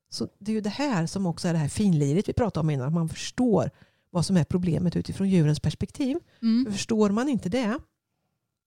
[0.08, 2.70] Så det är ju det här som också är det här finliret vi pratade om
[2.70, 2.86] innan.
[2.86, 3.70] Att man förstår
[4.10, 6.16] vad som är problemet utifrån djurens perspektiv.
[6.42, 6.64] Mm.
[6.64, 7.78] För förstår man inte det,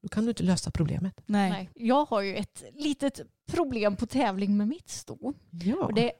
[0.01, 1.21] då kan du inte lösa problemet.
[1.25, 1.49] Nej.
[1.51, 1.69] Nej.
[1.75, 3.21] Jag har ju ett litet
[3.51, 5.33] problem på tävling med mitt sto.
[5.49, 5.75] Ja.
[5.85, 6.11] Och det är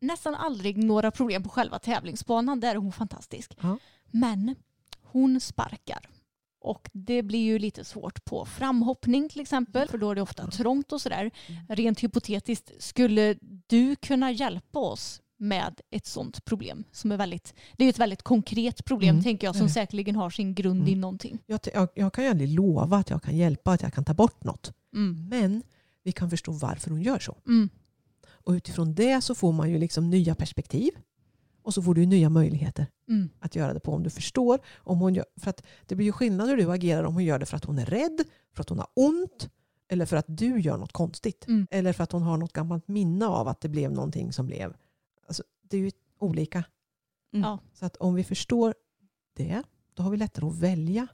[0.00, 2.60] nästan aldrig några problem på själva tävlingsbanan.
[2.60, 3.56] Där är hon fantastisk.
[3.60, 3.78] Ja.
[4.10, 4.54] Men
[5.02, 6.08] hon sparkar.
[6.62, 9.88] Och det blir ju lite svårt på framhoppning till exempel.
[9.88, 11.30] För då är det ofta trångt och sådär.
[11.68, 16.84] Rent hypotetiskt, skulle du kunna hjälpa oss med ett sånt problem?
[16.92, 19.72] Som är väldigt, det är ett väldigt konkret problem Mm, tänker jag som det.
[19.72, 21.00] säkerligen har sin grund i Mm.
[21.00, 21.38] någonting.
[21.46, 24.14] Jag, jag, jag kan ju aldrig lova att jag kan hjälpa, att jag kan ta
[24.14, 24.72] bort något.
[24.94, 25.28] Mm.
[25.28, 25.62] Men
[26.02, 27.36] vi kan förstå varför hon gör så.
[27.46, 27.68] Mm.
[28.28, 30.90] Och utifrån det så får man ju liksom nya perspektiv.
[31.62, 33.30] Och så får du nya möjligheter Mm.
[33.40, 34.60] att göra det på om du förstår.
[34.78, 37.38] Om hon gör, för att det blir ju skillnad hur du agerar om hon gör
[37.38, 38.24] det för att hon är rädd,
[38.54, 39.50] för att hon har ont
[39.88, 41.46] eller för att du gör något konstigt.
[41.48, 41.66] Mm.
[41.70, 44.76] Eller för att hon har något gammalt minne av att det blev någonting som blev.
[45.26, 46.64] Alltså, det är ju olika.
[47.32, 47.44] Mm.
[47.44, 47.58] Ja.
[47.74, 48.74] Så att om vi förstår
[49.36, 49.62] det,
[49.94, 51.06] då har vi lättare att välja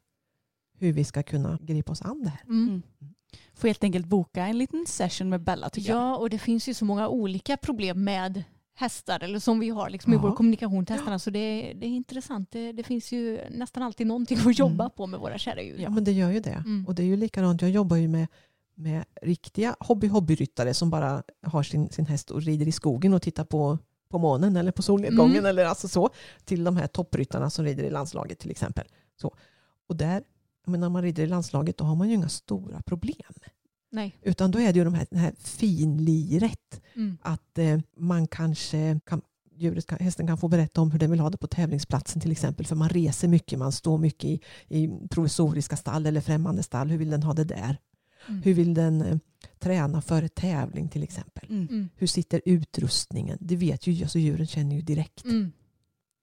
[0.78, 2.42] hur vi ska kunna gripa oss an det här.
[2.44, 2.68] Mm.
[2.68, 2.82] Mm.
[3.54, 5.98] Får helt enkelt boka en liten session med Bella tycker jag.
[5.98, 8.44] Ja, och det finns ju så många olika problem med
[8.78, 11.18] hästar eller som vi har liksom i vår kommunikation till hästarna.
[11.18, 12.50] Så det är, det är intressant.
[12.50, 14.90] Det, det finns ju nästan alltid någonting att jobba Mm.
[14.96, 15.78] på med våra kära djur.
[15.78, 16.50] Ja, men det gör ju det.
[16.66, 16.84] Mm.
[16.86, 18.26] Och det är ju likadant, jag jobbar ju med,
[18.74, 23.44] med riktiga hobby-hobbyryttare som bara har sin, sin häst och rider i skogen och tittar
[23.44, 23.78] på,
[24.08, 25.46] på månen eller på solnedgången Mm.
[25.46, 26.10] eller alltså så.
[26.44, 28.84] Till de här toppryttarna som rider i landslaget till exempel.
[29.20, 29.34] Så.
[29.88, 30.22] Och där,
[30.66, 33.32] men när man rider i landslaget då har man ju inga stora problem.
[33.96, 34.16] Nej.
[34.22, 36.80] Utan då är det ju de här, det här finliret.
[36.94, 37.18] Mm.
[37.22, 39.22] Att eh, man kanske kan,
[39.56, 42.32] djuret kan, hästen kan få berätta om hur den vill ha det på tävlingsplatsen till
[42.32, 42.66] exempel.
[42.66, 46.90] För man reser mycket, man står mycket i, i provisoriska stall eller främmande stall.
[46.90, 47.78] Hur vill den ha det där?
[48.28, 48.42] Mm.
[48.42, 49.18] Hur vill den eh,
[49.58, 51.46] träna före tävling till exempel?
[51.50, 51.68] Mm.
[51.70, 51.88] Mm.
[51.96, 53.38] Hur sitter utrustningen?
[53.40, 55.52] Det vet ju, alltså djuren känner ju direkt Mm.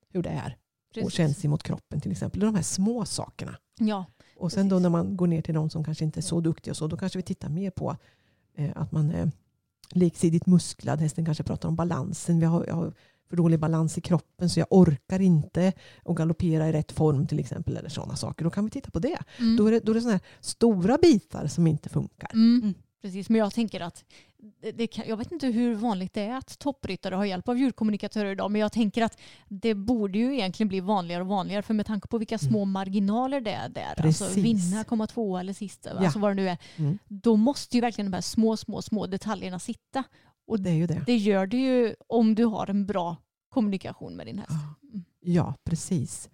[0.10, 0.58] hur det är.
[0.90, 1.14] Och Precis.
[1.14, 2.40] känns emot kroppen till exempel.
[2.40, 3.58] De här små sakerna.
[3.80, 4.06] Ja.
[4.38, 4.84] Och sen då Precis.
[4.84, 6.98] när man går ner till de som kanske inte är så duktiga och så, då
[6.98, 7.98] kanske vi tittar mer på
[8.56, 9.32] eh, att man är
[9.92, 11.00] liksidigt musklad.
[11.00, 12.40] Hästen kanske pratar om balansen.
[12.40, 12.94] Vi har, jag har
[13.30, 15.74] för dålig balans i kroppen så jag orkar inte
[16.06, 17.78] att galoppera i rätt form till exempel.
[17.78, 18.44] Eller sådana saker.
[18.44, 19.18] Då kan vi titta på det.
[19.40, 19.56] Mm.
[19.58, 22.32] Då är det, då är det sådana här stora bitar som inte funkar.
[22.34, 22.74] Mm.
[23.04, 23.12] Mm.
[23.12, 24.04] Precis, men jag tänker att
[24.74, 28.32] det, kan, jag vet inte hur vanligt det är att toppryttare har hjälp av djurkommunikatörer
[28.32, 31.86] idag, men jag tänker att det borde ju egentligen bli vanligare och vanligare, för med
[31.86, 34.36] tanke på vilka små marginaler det är där, alltså Mm.
[34.36, 34.72] Precis.
[34.72, 36.98] vinna, komma tvåa eller sista, alltså vad det nu är, Mm.
[37.08, 40.04] då måste ju verkligen de här små, små, små detaljerna sitta.
[40.48, 41.04] Och Det är ju det.
[41.06, 43.18] det gör det ju om du har en bra
[43.50, 44.52] kommunikation med din häst.
[44.52, 44.88] Ja.
[44.94, 45.04] Mm.
[45.20, 46.30] Ja, precis.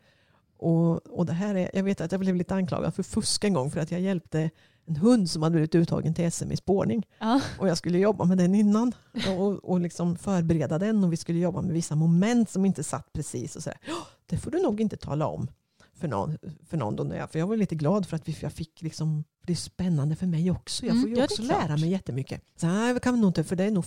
[0.57, 3.53] Och, och det här är, jag vet att jag blev lite anklagad för fusk en
[3.53, 4.49] gång för att jag hjälpte
[4.89, 7.07] en hund som hade blivit uttagen till SM i spårning.
[7.19, 7.41] Ja.
[7.59, 8.93] Och jag skulle jobba med den innan
[9.37, 13.13] och, och liksom förbereda den och vi skulle jobba med vissa moment som inte satt
[13.13, 13.55] precis.
[13.55, 13.79] Och så här.
[13.87, 13.93] "Ja,
[14.25, 15.47] Det får du nog inte tala om
[15.93, 16.37] för någon.
[16.69, 19.23] För, någon då jag, för jag var lite glad för att vi, jag fick liksom,
[19.45, 20.85] det är spännande för mig också.
[20.85, 22.41] Jag Mm, får ju är också lära mig jättemycket.
[22.55, 23.85] Så nej, kan vi nog inte, för det är nog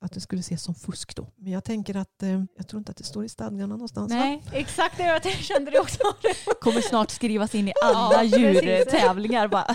[0.00, 1.26] att det skulle ses som fusk då.
[1.36, 4.12] Men jag tänker att, eh, jag tror inte att det står i stadgarna någonstans.
[4.12, 4.18] va?
[4.18, 5.98] Nej, exakt det jag kände det också.
[6.60, 9.48] Kommer snart skrivas in i alla djurtävlingar.
[9.48, 9.74] Bara.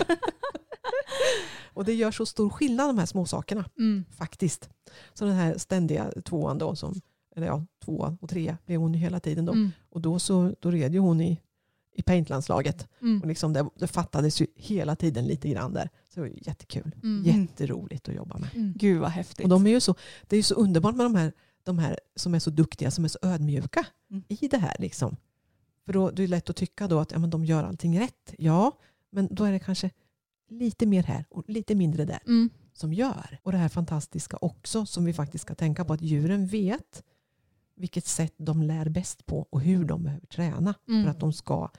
[1.74, 4.04] Och det gör så stor skillnad de här små sakerna Mm.
[4.16, 4.68] faktiskt.
[5.14, 6.94] Så den här ständiga tvåan då, som,
[7.36, 9.52] eller ja, tvåa och trea blev hon hela tiden då.
[9.52, 9.72] Mm.
[9.90, 11.40] Och då, så, då red ju hon i,
[11.92, 12.88] i paintlandslaget.
[13.02, 13.20] Mm.
[13.20, 15.90] Och liksom det, det fattades ju hela tiden lite grann där.
[16.16, 16.94] Så det var ju jättekul.
[17.02, 17.24] Mm.
[17.24, 18.48] Jätteroligt att jobba med.
[18.54, 18.72] Mm.
[18.76, 19.44] Gud vad häftigt.
[19.44, 19.94] Och de är ju så,
[20.26, 21.32] det är ju så underbart med de här,
[21.62, 24.24] de här som är så duktiga, som är så ödmjuka Mm.
[24.28, 24.76] i det här.
[24.78, 25.16] Liksom.
[25.86, 28.34] För då det är lätt att tycka då att ja, men de gör allting rätt.
[28.38, 28.78] Ja,
[29.10, 29.90] men då är det kanske
[30.50, 32.50] lite mer här och lite mindre där Mm.
[32.72, 33.38] som gör.
[33.42, 37.02] Och det här fantastiska också som vi faktiskt ska tänka på att djuren vet
[37.74, 41.04] vilket sätt de lär bäst på och hur de behöver träna Mm.
[41.04, 41.70] för att de ska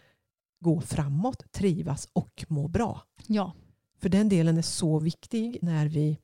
[0.60, 3.02] gå framåt, trivas och må bra.
[3.28, 3.54] Ja.
[4.00, 6.18] För den delen är så viktig när vi,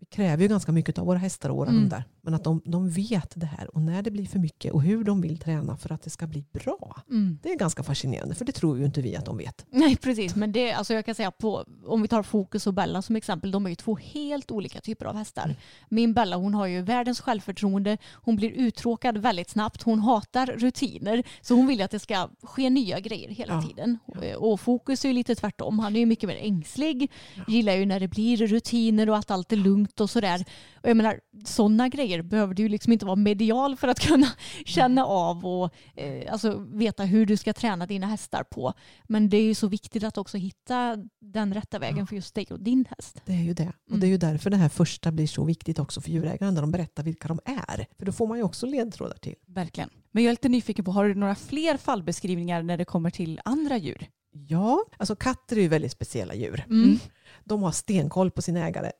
[0.00, 1.80] vi kräver ju ganska mycket av våra hästar och våra Mm.
[1.82, 2.04] hundar.
[2.22, 5.04] Men att de, de vet det här och när det blir för mycket och hur
[5.04, 7.02] de vill träna för att det ska bli bra.
[7.10, 7.38] Mm.
[7.42, 9.66] Det är ganska fascinerande för det tror ju inte vi att de vet.
[9.70, 13.02] Nej precis, men det, alltså jag kan säga på, om vi tar Fokus och Bella
[13.02, 15.44] som exempel, de är ju två helt olika typer av hästar.
[15.44, 15.56] Mm.
[15.88, 21.22] Min Bella hon har ju världens självförtroende, hon blir uttråkad väldigt snabbt, hon hatar rutiner,
[21.40, 23.98] så hon vill att det ska ske nya grejer hela Ja, tiden.
[24.36, 27.10] Och Fokus är ju lite tvärtom, han är ju mycket mer ängslig,
[27.48, 30.44] gillar ju när det blir rutiner och att allt är lugnt och sådär.
[30.82, 34.26] Och jag menar, sådana grejer behöver du liksom inte vara medial för att kunna
[34.66, 38.72] känna av och eh, alltså veta hur du ska träna dina hästar på.
[39.08, 42.46] Men det är ju så viktigt att också hitta den rätta vägen för just dig
[42.50, 43.22] och din häst.
[43.26, 43.72] Det är ju det.
[43.84, 44.00] Och Mm.
[44.00, 46.70] det är ju därför det här första blir så viktigt också för djurägaren när de
[46.70, 47.86] berättar vilka de är.
[47.98, 49.34] För då får man ju också ledtrådar till.
[49.46, 49.90] Verkligen.
[50.12, 53.40] Men jag är lite nyfiken på, har du några fler fallbeskrivningar när det kommer till
[53.44, 54.06] andra djur?
[54.32, 56.64] Ja, alltså katter är ju väldigt speciella djur.
[56.70, 56.98] Mm.
[57.44, 58.90] De har stenkoll på sin ägare.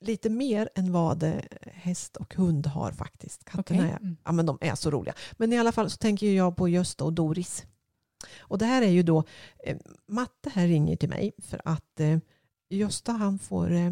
[0.00, 3.44] Lite mer än vad eh, häst och hund har faktiskt.
[3.44, 3.90] Katterna Okej.
[3.92, 4.16] är, Mm.
[4.24, 5.14] ja, men de är så roliga.
[5.32, 7.64] Men i alla fall så tänker jag på Gösta och Doris.
[8.38, 9.24] Och det här är ju då,
[9.64, 12.18] eh, Matte här ringer till mig för att eh,
[12.68, 13.90] Gösta han får, eh,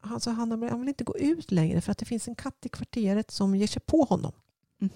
[0.00, 2.68] alltså han, han vill inte gå ut längre för att det finns en katt i
[2.68, 4.32] kvarteret som ger sig på honom.
[4.78, 4.90] Mhm.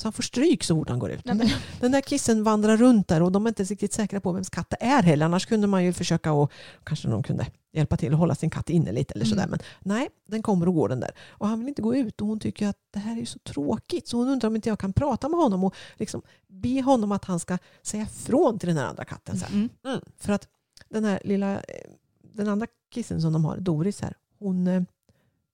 [0.00, 1.24] Så han får stryk så fort han går ut.
[1.24, 4.50] Nej, Den där kissen vandrar runt där och de är inte riktigt säkra på vems
[4.50, 5.26] katt det är heller.
[5.26, 6.52] Annars kunde man ju försöka och
[6.84, 9.42] kanske någon kunde hjälpa till att hålla sin katt inne lite eller sådär.
[9.42, 9.50] Mm.
[9.50, 9.60] Men
[9.96, 11.10] nej, den kommer och går den där.
[11.28, 14.08] Och han vill inte gå ut och hon tycker att det här är så tråkigt.
[14.08, 17.24] Så hon undrar om inte jag kan prata med honom och liksom be honom att
[17.24, 19.38] han ska säga från till den här andra katten.
[19.38, 19.46] Så.
[19.46, 19.68] Mm.
[19.84, 20.00] Mm.
[20.18, 20.48] För att
[20.88, 21.90] den här lilla, eh,
[22.22, 24.82] den andra kissen som de har, Doris här, hon, eh,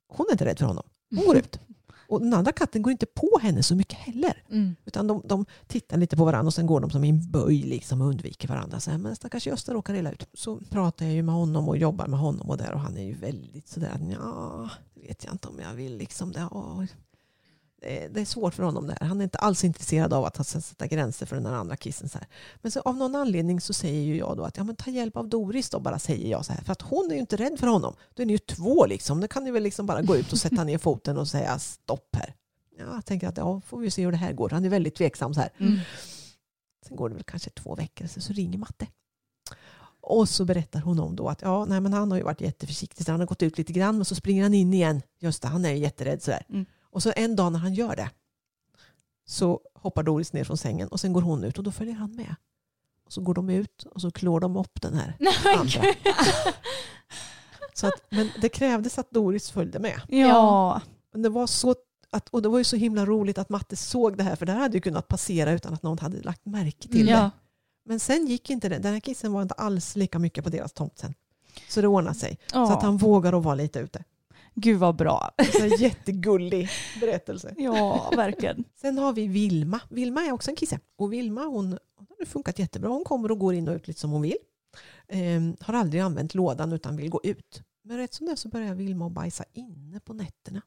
[0.08, 0.84] hon är inte rädd för honom.
[1.10, 1.60] Hon går ut.
[2.08, 4.42] Och den andra katten går inte på henne så mycket heller.
[4.50, 4.76] Mm.
[4.84, 7.62] Utan de, de tittar lite på varandra och sen går de som i en böj
[7.62, 8.80] liksom och undviker varandra.
[8.80, 10.28] Så här, men stackars Gösta råkar illa ut.
[10.34, 13.04] Så pratar jag ju med honom och jobbar med honom och där och han är
[13.04, 16.32] ju väldigt sådär, ja, det vet jag inte om jag vill liksom.
[16.32, 16.86] Det, ja,
[17.84, 18.98] det, är- det är svårt för honom där.
[19.00, 22.08] Han är inte alls intresserad av att sätta gränser för den här andra kissen.
[22.08, 22.26] Så här.
[22.62, 25.16] Men så av någon anledning så säger ju jag då att ja, men ta hjälp
[25.16, 26.60] av Doris då, bara säger jag så här.
[26.64, 27.94] För att hon är ju inte rädd för honom.
[28.14, 29.20] Då är ni ju två liksom.
[29.20, 32.16] Då kan ni väl liksom bara gå ut och sätta ner foten och säga stopp
[32.16, 32.34] här.
[32.78, 34.50] Ja, jag tänker att ja, får vi se hur det här går.
[34.50, 35.50] Han är väldigt tveksam så här.
[35.58, 35.78] Mm.
[36.88, 38.86] Sen går det väl kanske två veckor så, så ringer Matte.
[40.06, 43.06] Och så berättar hon om då att ja, nej, men han har ju varit jätteförsiktig.
[43.06, 45.02] Så han har gått ut lite grann men så springer han in igen.
[45.18, 46.42] Just det, han är ju jätterädd sådär.
[46.48, 46.66] Mm.
[46.94, 48.10] Och så en dag när han gör det
[49.26, 52.16] så hoppar Doris ner från sängen och sen går hon ut och då följer han
[52.16, 52.34] med.
[53.06, 55.82] Och så går de ut och så klår de upp den här Nej, men andra.
[57.74, 60.00] Så att, men det krävdes att Doris följde med.
[60.08, 60.80] Ja.
[61.12, 61.74] Men det var så
[62.10, 64.52] att, och det var ju så himla roligt att Matte såg det här för det
[64.52, 67.12] här hade ju kunnat passera utan att någon hade lagt märke till det.
[67.12, 67.30] ja.
[67.84, 68.78] Men sen gick inte det.
[68.78, 71.14] Den här kissen var inte alls lika mycket på deras tomt sen.
[71.68, 72.38] Så det ordnade sig.
[72.52, 72.66] Ja.
[72.66, 74.04] Så att han vågar att vara lite ute.
[74.54, 75.30] Gud vad bra.
[75.60, 76.68] En jättegullig
[77.00, 77.54] berättelse.
[77.58, 78.64] Ja, verkligen.
[78.74, 79.80] Sen har vi Vilma.
[79.90, 80.80] Vilma är också en kisse.
[80.96, 82.90] Och Vilma hon, hon har funkat jättebra.
[82.90, 84.36] Hon kommer och går in och ut lite som hon vill.
[85.08, 87.62] Ehm, har aldrig använt lådan utan vill gå ut.
[87.82, 90.62] Men rätt som det så börjar Vilma att bajsa inne på nätterna.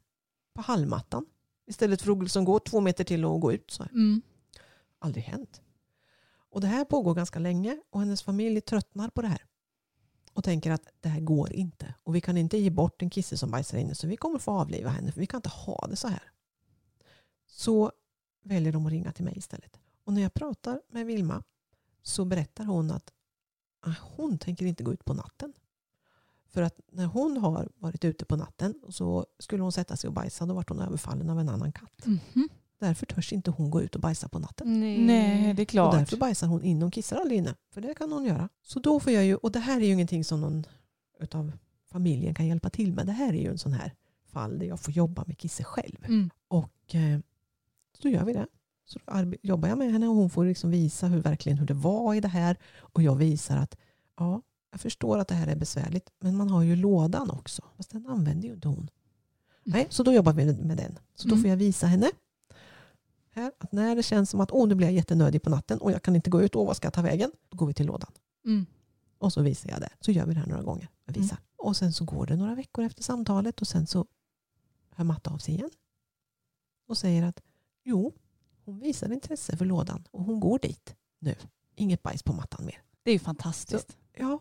[0.54, 1.26] På hallmattan.
[1.66, 3.70] Istället för att liksom gå två meter till och gå ut.
[3.70, 3.92] Så här.
[3.92, 4.22] Mm.
[4.98, 5.60] Aldrig hänt.
[6.50, 9.42] Och det här pågår ganska länge och hennes familj tröttnar på det här.
[10.38, 11.94] Och tänker att det här går inte.
[12.02, 14.50] Och vi kan inte ge bort en kisse som bajsar inne så vi kommer få
[14.50, 16.22] avliva henne för vi kan inte ha det så här.
[17.46, 17.92] Så
[18.44, 19.80] väljer de att ringa till mig istället.
[20.04, 21.42] Och när jag pratar med Vilma
[22.02, 23.12] så berättar hon att
[23.80, 25.52] ah, hon tänker inte gå ut på natten.
[26.46, 30.14] För att när hon har varit ute på natten så skulle hon sätta sig och
[30.14, 32.06] bajsa då vart hon överfallen av en annan katt.
[32.06, 32.48] Mhm.
[32.78, 34.80] Därför törs inte hon gå ut och bajsa på natten.
[34.80, 34.98] Nej.
[34.98, 35.94] Nej, det är Och klart.
[35.94, 36.84] därför bajsar hon inne.
[36.84, 37.54] Hon kissar aldrig inne.
[37.74, 38.48] För det kan hon göra.
[38.62, 40.66] Så då får jag ju, och det här är ju ingenting som någon
[41.20, 41.52] utav
[41.90, 43.06] familjen kan hjälpa till med.
[43.06, 43.94] Det här är ju en sån här
[44.32, 46.04] fall där jag får jobba med Kisse själv.
[46.04, 46.30] Mm.
[46.48, 47.18] Och eh,
[48.02, 48.46] så gör vi det.
[48.84, 51.74] Så då jobbar jag med henne och hon får liksom visa hur, verkligen hur det
[51.74, 52.56] var i det här.
[52.78, 53.76] Och jag visar att
[54.18, 56.10] ja, jag förstår att det här är besvärligt.
[56.20, 57.62] Men man har ju lådan också.
[57.76, 58.90] Fast den använder ju inte hon.
[59.64, 60.98] Nej, så då jobbar vi med den.
[61.14, 61.42] Så då Mm.
[61.42, 62.10] får jag visa henne
[63.38, 65.92] här, att när det känns som att oh, nu blir jag jättenödig på natten och
[65.92, 67.32] jag kan inte gå ut, och vad ska jag ta vägen?
[67.48, 68.12] Då går vi till lådan.
[68.46, 68.66] Mm.
[69.18, 69.90] Och så visar jag det.
[70.00, 70.88] Så gör vi det här några gånger.
[71.04, 71.38] Jag visar.
[71.56, 74.06] Och sen så går det några veckor efter samtalet och sen så
[74.90, 75.70] hör Matte av sig igen.
[76.88, 77.42] Och säger att
[77.84, 78.12] jo,
[78.64, 81.34] hon visar intresse för lådan och hon går dit nu.
[81.74, 82.82] Inget bajs på mattan mer.
[83.02, 83.96] Det är ju fantastiskt.
[84.12, 84.40] Ja,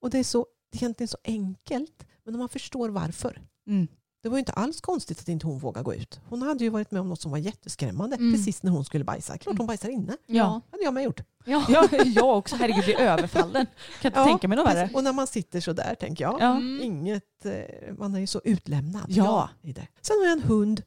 [0.00, 2.06] och det är, så, det är egentligen så enkelt.
[2.24, 3.42] Men om man förstår varför.
[3.66, 3.88] Mm.
[4.22, 6.20] Det var ju inte alls konstigt att inte hon vågade gå ut.
[6.28, 8.32] Hon hade ju varit med om något som var jätteskrämmande Mm.
[8.32, 9.38] precis när hon skulle bajsa.
[9.38, 10.16] Klart hon bajsar inne.
[10.26, 10.60] Ja.
[10.70, 11.20] hade jag med gjort.
[11.44, 11.66] Ja.
[11.68, 12.56] Ja, jag också.
[12.56, 13.66] Herregud, bli överfallen.
[14.00, 14.90] Kan inte Ja, tänka mig något värre.
[14.94, 16.40] Och när man sitter så där tänker jag.
[16.40, 16.56] Ja.
[16.56, 16.80] Mm.
[16.82, 19.04] Inget, eh, man är ju så utlämnad.
[19.08, 19.48] Ja.
[19.62, 19.88] I det.
[20.00, 20.82] Sen har jag en hund.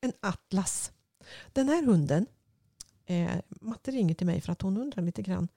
[0.00, 0.92] En atlas.
[1.52, 2.26] Den här hunden,
[3.06, 5.48] eh, Matte ringer till mig för att hon undrar lite grann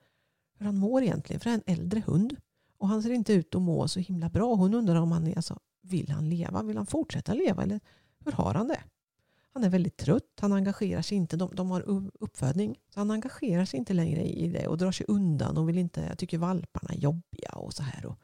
[0.57, 1.39] hur han mår egentligen.
[1.39, 2.35] För det är en äldre hund.
[2.77, 4.55] Och han ser inte ut att må så himla bra.
[4.55, 6.63] Hon undrar om han är, alltså, vill han leva?
[6.63, 7.63] Vill han fortsätta leva?
[7.63, 7.79] Eller
[8.25, 8.83] hur har han det?
[9.53, 10.37] Han är väldigt trött.
[10.39, 11.37] Han engagerar sig inte.
[11.37, 11.81] De, de har
[12.19, 12.79] uppfödning.
[12.93, 16.01] Så han engagerar sig inte längre i det och drar sig undan och vill inte.
[16.01, 18.05] Jag tycker valparna är jobbiga och så här.
[18.05, 18.19] Och,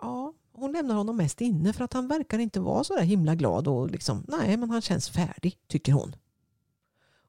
[0.00, 3.34] ja, hon lämnar honom mest inne för att han verkar inte vara så där himla
[3.34, 6.16] glad och liksom, nej men han känns färdig tycker hon.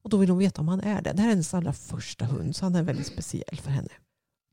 [0.01, 1.13] Och då vill hon veta om han är det.
[1.13, 3.91] Det här är hennes allra första hund så han är väldigt speciell för henne.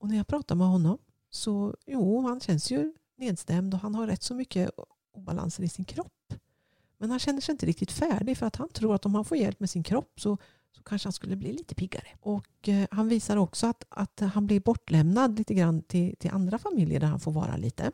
[0.00, 0.98] Och när jag pratar med honom
[1.30, 4.70] så jo, han känns ju nedstämd och han har rätt så mycket
[5.14, 6.34] obalanser i sin kropp.
[6.98, 9.36] Men han känner sig inte riktigt färdig för att han tror att om han får
[9.36, 10.38] hjälp med sin kropp så,
[10.72, 12.06] så kanske han skulle bli lite piggare.
[12.20, 16.58] Och eh, han visar också att, att han blir bortlämnad lite grann till, till andra
[16.58, 17.92] familjer där han får vara lite.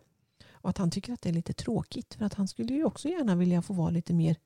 [0.52, 3.08] Och att han tycker att det är lite tråkigt för att han skulle ju också
[3.08, 4.36] gärna vilja få vara lite mer,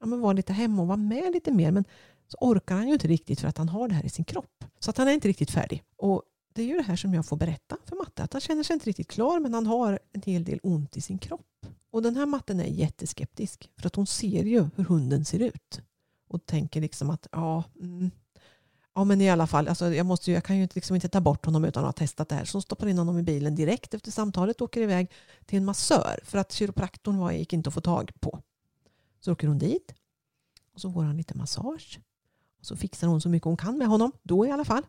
[0.00, 1.70] ja men vara lite hemma och vara med lite mer.
[1.70, 1.84] Men
[2.28, 4.64] så orkar han ju inte riktigt för att han har det här i sin kropp.
[4.78, 5.82] Så att han är inte riktigt färdig.
[5.96, 6.22] Och
[6.54, 8.22] det är ju det här som jag får berätta för Matte.
[8.22, 11.00] Att han känner sig inte riktigt klar men han har en hel del ont i
[11.00, 11.46] sin kropp.
[11.96, 13.70] Och den här matten är jätteskeptisk.
[13.76, 15.80] För att hon ser ju hur hunden ser ut.
[16.28, 18.10] Och tänker liksom att ja, mm,
[18.94, 21.20] ja men i alla fall, alltså jag, måste ju, jag kan ju liksom inte ta
[21.20, 22.44] bort honom utan att ha testat det här.
[22.44, 25.10] Så hon stoppar in honom i bilen direkt efter samtalet och åker iväg
[25.46, 26.20] till en massör.
[26.24, 28.42] För att kiropraktorn var, gick inte att få tag på.
[29.20, 29.94] Så åker hon dit.
[30.74, 32.00] Och så får han lite massage.
[32.58, 34.12] Och så fixar hon så mycket hon kan med honom.
[34.22, 34.82] Då i alla fall.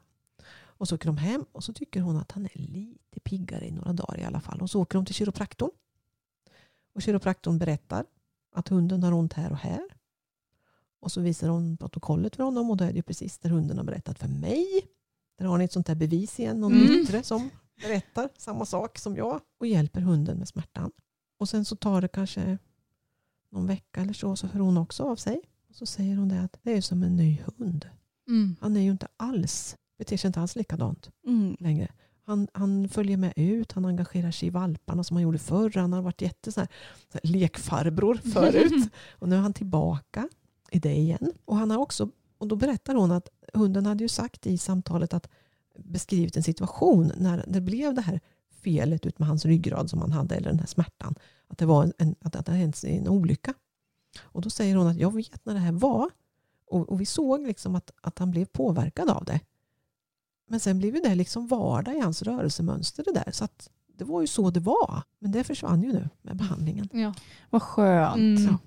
[0.64, 3.72] Och så åker de hem och så tycker hon att han är lite piggare i
[3.72, 4.62] några dagar i alla fall.
[4.62, 5.72] Och så åker de till kiropraktorn.
[6.98, 8.06] Och kiropraktorn berättar
[8.56, 9.82] att hunden har ont här och här.
[11.00, 13.84] Och så visar hon protokollet för honom och då är det precis där hunden har
[13.86, 14.66] berättat för mig.
[15.38, 17.00] Där har ni ett sånt där bevis igen, någon Mm.
[17.02, 17.50] yttre som
[17.82, 20.92] berättar samma sak som jag och hjälper hunden med smärtan.
[21.40, 22.58] Och sen så tar det kanske
[23.52, 25.42] någon vecka eller så så hör hon också av sig.
[25.70, 27.90] Och så säger hon det att det är som en ny hund.
[28.28, 28.56] Mm.
[28.62, 31.58] Han är ju inte alls, beter sig inte alls likadant Mm.
[31.60, 31.92] längre.
[32.28, 35.72] Han, han följer med ut, han engagerar sig i valparna som han gjorde förr.
[35.76, 36.70] Han har varit jätte så här,
[37.12, 38.92] så här, lekfarbror förut.
[39.12, 40.30] och nu är han tillbaka
[40.72, 41.34] i det igen.
[41.46, 45.14] Och, han har också, och då berättar hon att hunden hade ju sagt i samtalet
[45.14, 45.30] att
[45.78, 48.20] beskrivit en situation när det blev det här
[48.64, 51.16] felet ut med hans ryggrad som han hade, eller den här smärtan.
[51.48, 53.54] Att det var en, att det hade hänt en olycka.
[54.20, 56.10] Och då säger hon att jag vet när det här var.
[56.66, 59.40] Och, och vi såg liksom att, att han blev påverkad av det.
[60.48, 63.32] Men sen blev ju det liksom vardag i hans rörelsemönster det där.
[63.32, 65.02] Så att det var ju så det var.
[65.20, 66.90] Men det försvann ju nu med behandlingen.
[66.94, 67.14] Ja.
[67.50, 68.16] Vad skönt.
[68.40, 68.58] Mm.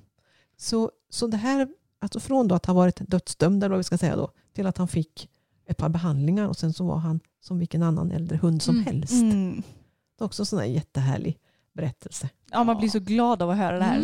[0.57, 3.99] Så, så det här, alltså från då att ha varit dödsdömd eller vad vi ska
[3.99, 5.29] säga då, till att han fick
[5.67, 8.87] ett par behandlingar och sen så var han som vilken annan äldre hund som Mm.
[8.87, 9.13] helst.
[9.13, 9.63] Mm.
[10.19, 11.39] Det är också en sån här jättehärlig
[11.73, 12.29] berättelse.
[12.51, 13.99] Ja, man blir så glad av att höra det här.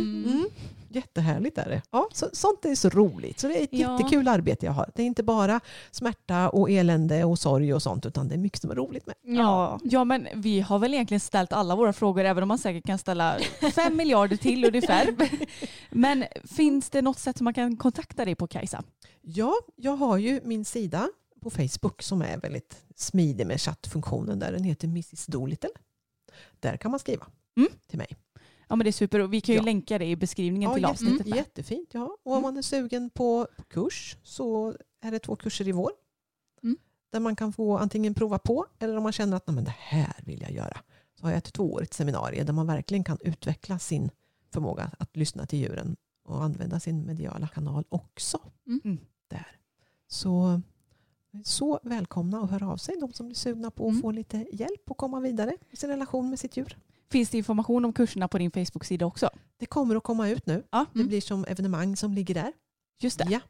[0.96, 1.82] Jättehärligt är det.
[1.90, 3.40] Ja, så, sånt är så roligt.
[3.40, 3.98] Så det är ett Ja.
[3.98, 4.90] jättekul arbete jag har.
[4.94, 5.60] Det är inte bara
[5.90, 9.14] smärta och elände och sorg och sånt utan det är mycket som är roligt med.
[9.22, 9.80] Ja.
[9.84, 12.98] ja, men vi har väl egentligen ställt alla våra frågor även om man säkert kan
[12.98, 13.38] ställa
[13.74, 15.14] fem miljarder till ungefär.
[15.90, 18.82] Men finns det något sätt som man kan kontakta dig på Kajsa?
[19.22, 21.08] Ja, jag har ju min sida
[21.40, 24.52] på Facebook som är väldigt smidig med chattfunktionen där.
[24.52, 25.70] Den heter Mrs Doolittle.
[26.60, 27.68] Där kan man skriva Mm.
[27.88, 28.16] till mig.
[28.68, 29.64] Ja men det är super och vi kan ju Ja.
[29.64, 31.26] länka det i beskrivningen Ja, till avsnittet.
[31.26, 31.36] med.
[31.36, 31.88] Jättefint.
[31.92, 32.16] Ja.
[32.22, 35.90] Och om man är sugen på kurs så är det två kurser i vår.
[36.62, 36.76] Mm.
[37.10, 39.74] Där man kan få antingen prova på eller om man känner att "Nej, men det
[39.78, 40.80] här vill jag göra.
[41.14, 44.10] Så har jag ett tvåårigt seminarium där man verkligen kan utveckla sin
[44.52, 48.40] förmåga att lyssna till djuren och använda sin mediala kanal också.
[48.66, 48.98] Mm.
[49.28, 49.46] Där.
[50.08, 50.60] Så,
[51.44, 54.02] så välkomna att höra av sig, de som blir sugna på att Mm.
[54.02, 56.78] få lite hjälp och komma vidare i sin relation med sitt djur.
[57.10, 59.30] Finns det information om kurserna på din Facebook-sida också?
[59.58, 60.62] Det kommer att komma ut nu.
[60.70, 62.52] Ja, Det blir som evenemang som ligger där.
[63.00, 63.26] just det.
[63.30, 63.40] Ja,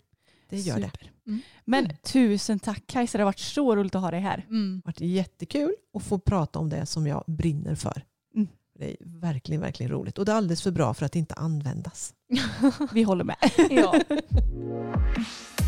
[0.49, 0.83] det gör det.
[0.91, 1.13] Super.
[1.27, 1.41] Mm.
[1.65, 4.47] Men tusen tack Kajsa, det har varit så roligt att ha dig här.
[4.49, 4.81] Mm.
[4.85, 8.03] Det har varit jättekul att få prata om det som jag brinner för.
[8.35, 8.49] Mm.
[8.79, 10.19] Det är verkligen, verkligen roligt.
[10.19, 12.15] Och det är alldeles för bra för att inte användas.
[12.93, 13.37] Vi håller med.
[13.71, 14.01] Ja.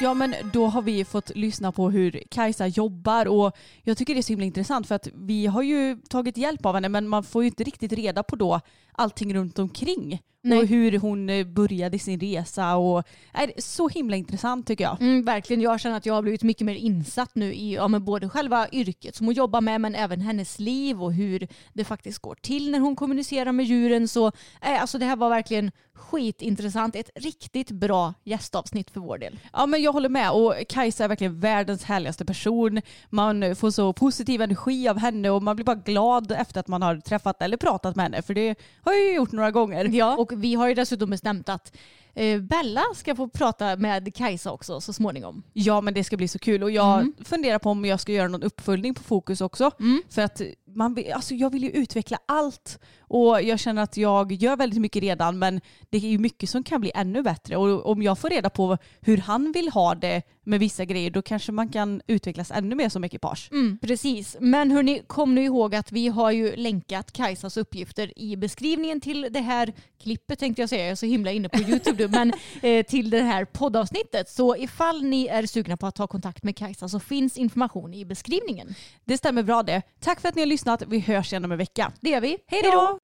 [0.00, 4.20] Ja men då har vi fått lyssna på hur Kajsa jobbar och jag tycker det
[4.20, 7.24] är så himla intressant för att vi har ju tagit hjälp av henne men man
[7.24, 8.60] får ju inte riktigt reda på då
[8.92, 10.58] allting runt omkring Nej.
[10.58, 15.00] och hur hon eh, började sin resa och är så himla intressant tycker jag.
[15.00, 18.04] Mm, verkligen, jag känner att jag har blivit mycket mer insatt nu i ja, men
[18.04, 22.18] både själva yrket som hon jobbar med men även hennes liv och hur det faktiskt
[22.18, 24.08] går till när hon kommunicerar med djuren.
[24.08, 26.96] Så eh, alltså, det här var verkligen skitintressant.
[26.96, 29.38] Ett riktigt bra gästavsnitt för vår del.
[29.52, 32.80] Ja men jag håller med och Kajsa är verkligen världens härligaste person.
[33.10, 36.82] Man får så positiv energi av henne och man blir bara glad efter att man
[36.82, 39.84] har träffat eller pratat med henne för det har jag ju gjort några gånger.
[39.84, 40.16] Ja.
[40.16, 41.76] Och vi har ju dessutom bestämt att
[42.14, 45.42] eh, Bella ska få prata med Kajsa också så småningom.
[45.52, 48.28] Ja men det ska bli så kul och jag funderar på om jag ska göra
[48.28, 49.70] någon uppföljning på Fokus också.
[50.10, 50.40] För att
[50.74, 52.78] man, alltså jag vill ju utveckla allt
[53.14, 55.60] och jag känner att jag gör väldigt mycket redan men
[55.90, 58.78] det är ju mycket som kan bli ännu bättre och om jag får reda på
[59.00, 62.88] hur han vill ha det med vissa grejer då kanske man kan utvecklas ännu mer
[62.88, 63.48] som ekipage.
[63.52, 64.36] Mm, precis.
[64.40, 69.28] Men hörni, kom nu ihåg att vi har ju länkat Kajsas uppgifter i beskrivningen till
[69.30, 69.72] det här
[70.02, 70.82] klippet tänkte jag säga.
[70.82, 72.08] Jag är så himla inne på YouTube nu.
[72.08, 72.32] Men
[72.62, 74.30] eh, till det här poddavsnittet.
[74.30, 78.04] Så ifall ni är sugna på att ta kontakt med Kajsa så finns information i
[78.04, 78.74] beskrivningen.
[79.04, 79.82] Det stämmer bra det.
[80.00, 80.82] Tack för att ni har lyssnat.
[80.86, 81.92] Vi hörs igen om en vecka.
[82.00, 82.38] Det gör vi.
[82.46, 83.03] Hej då!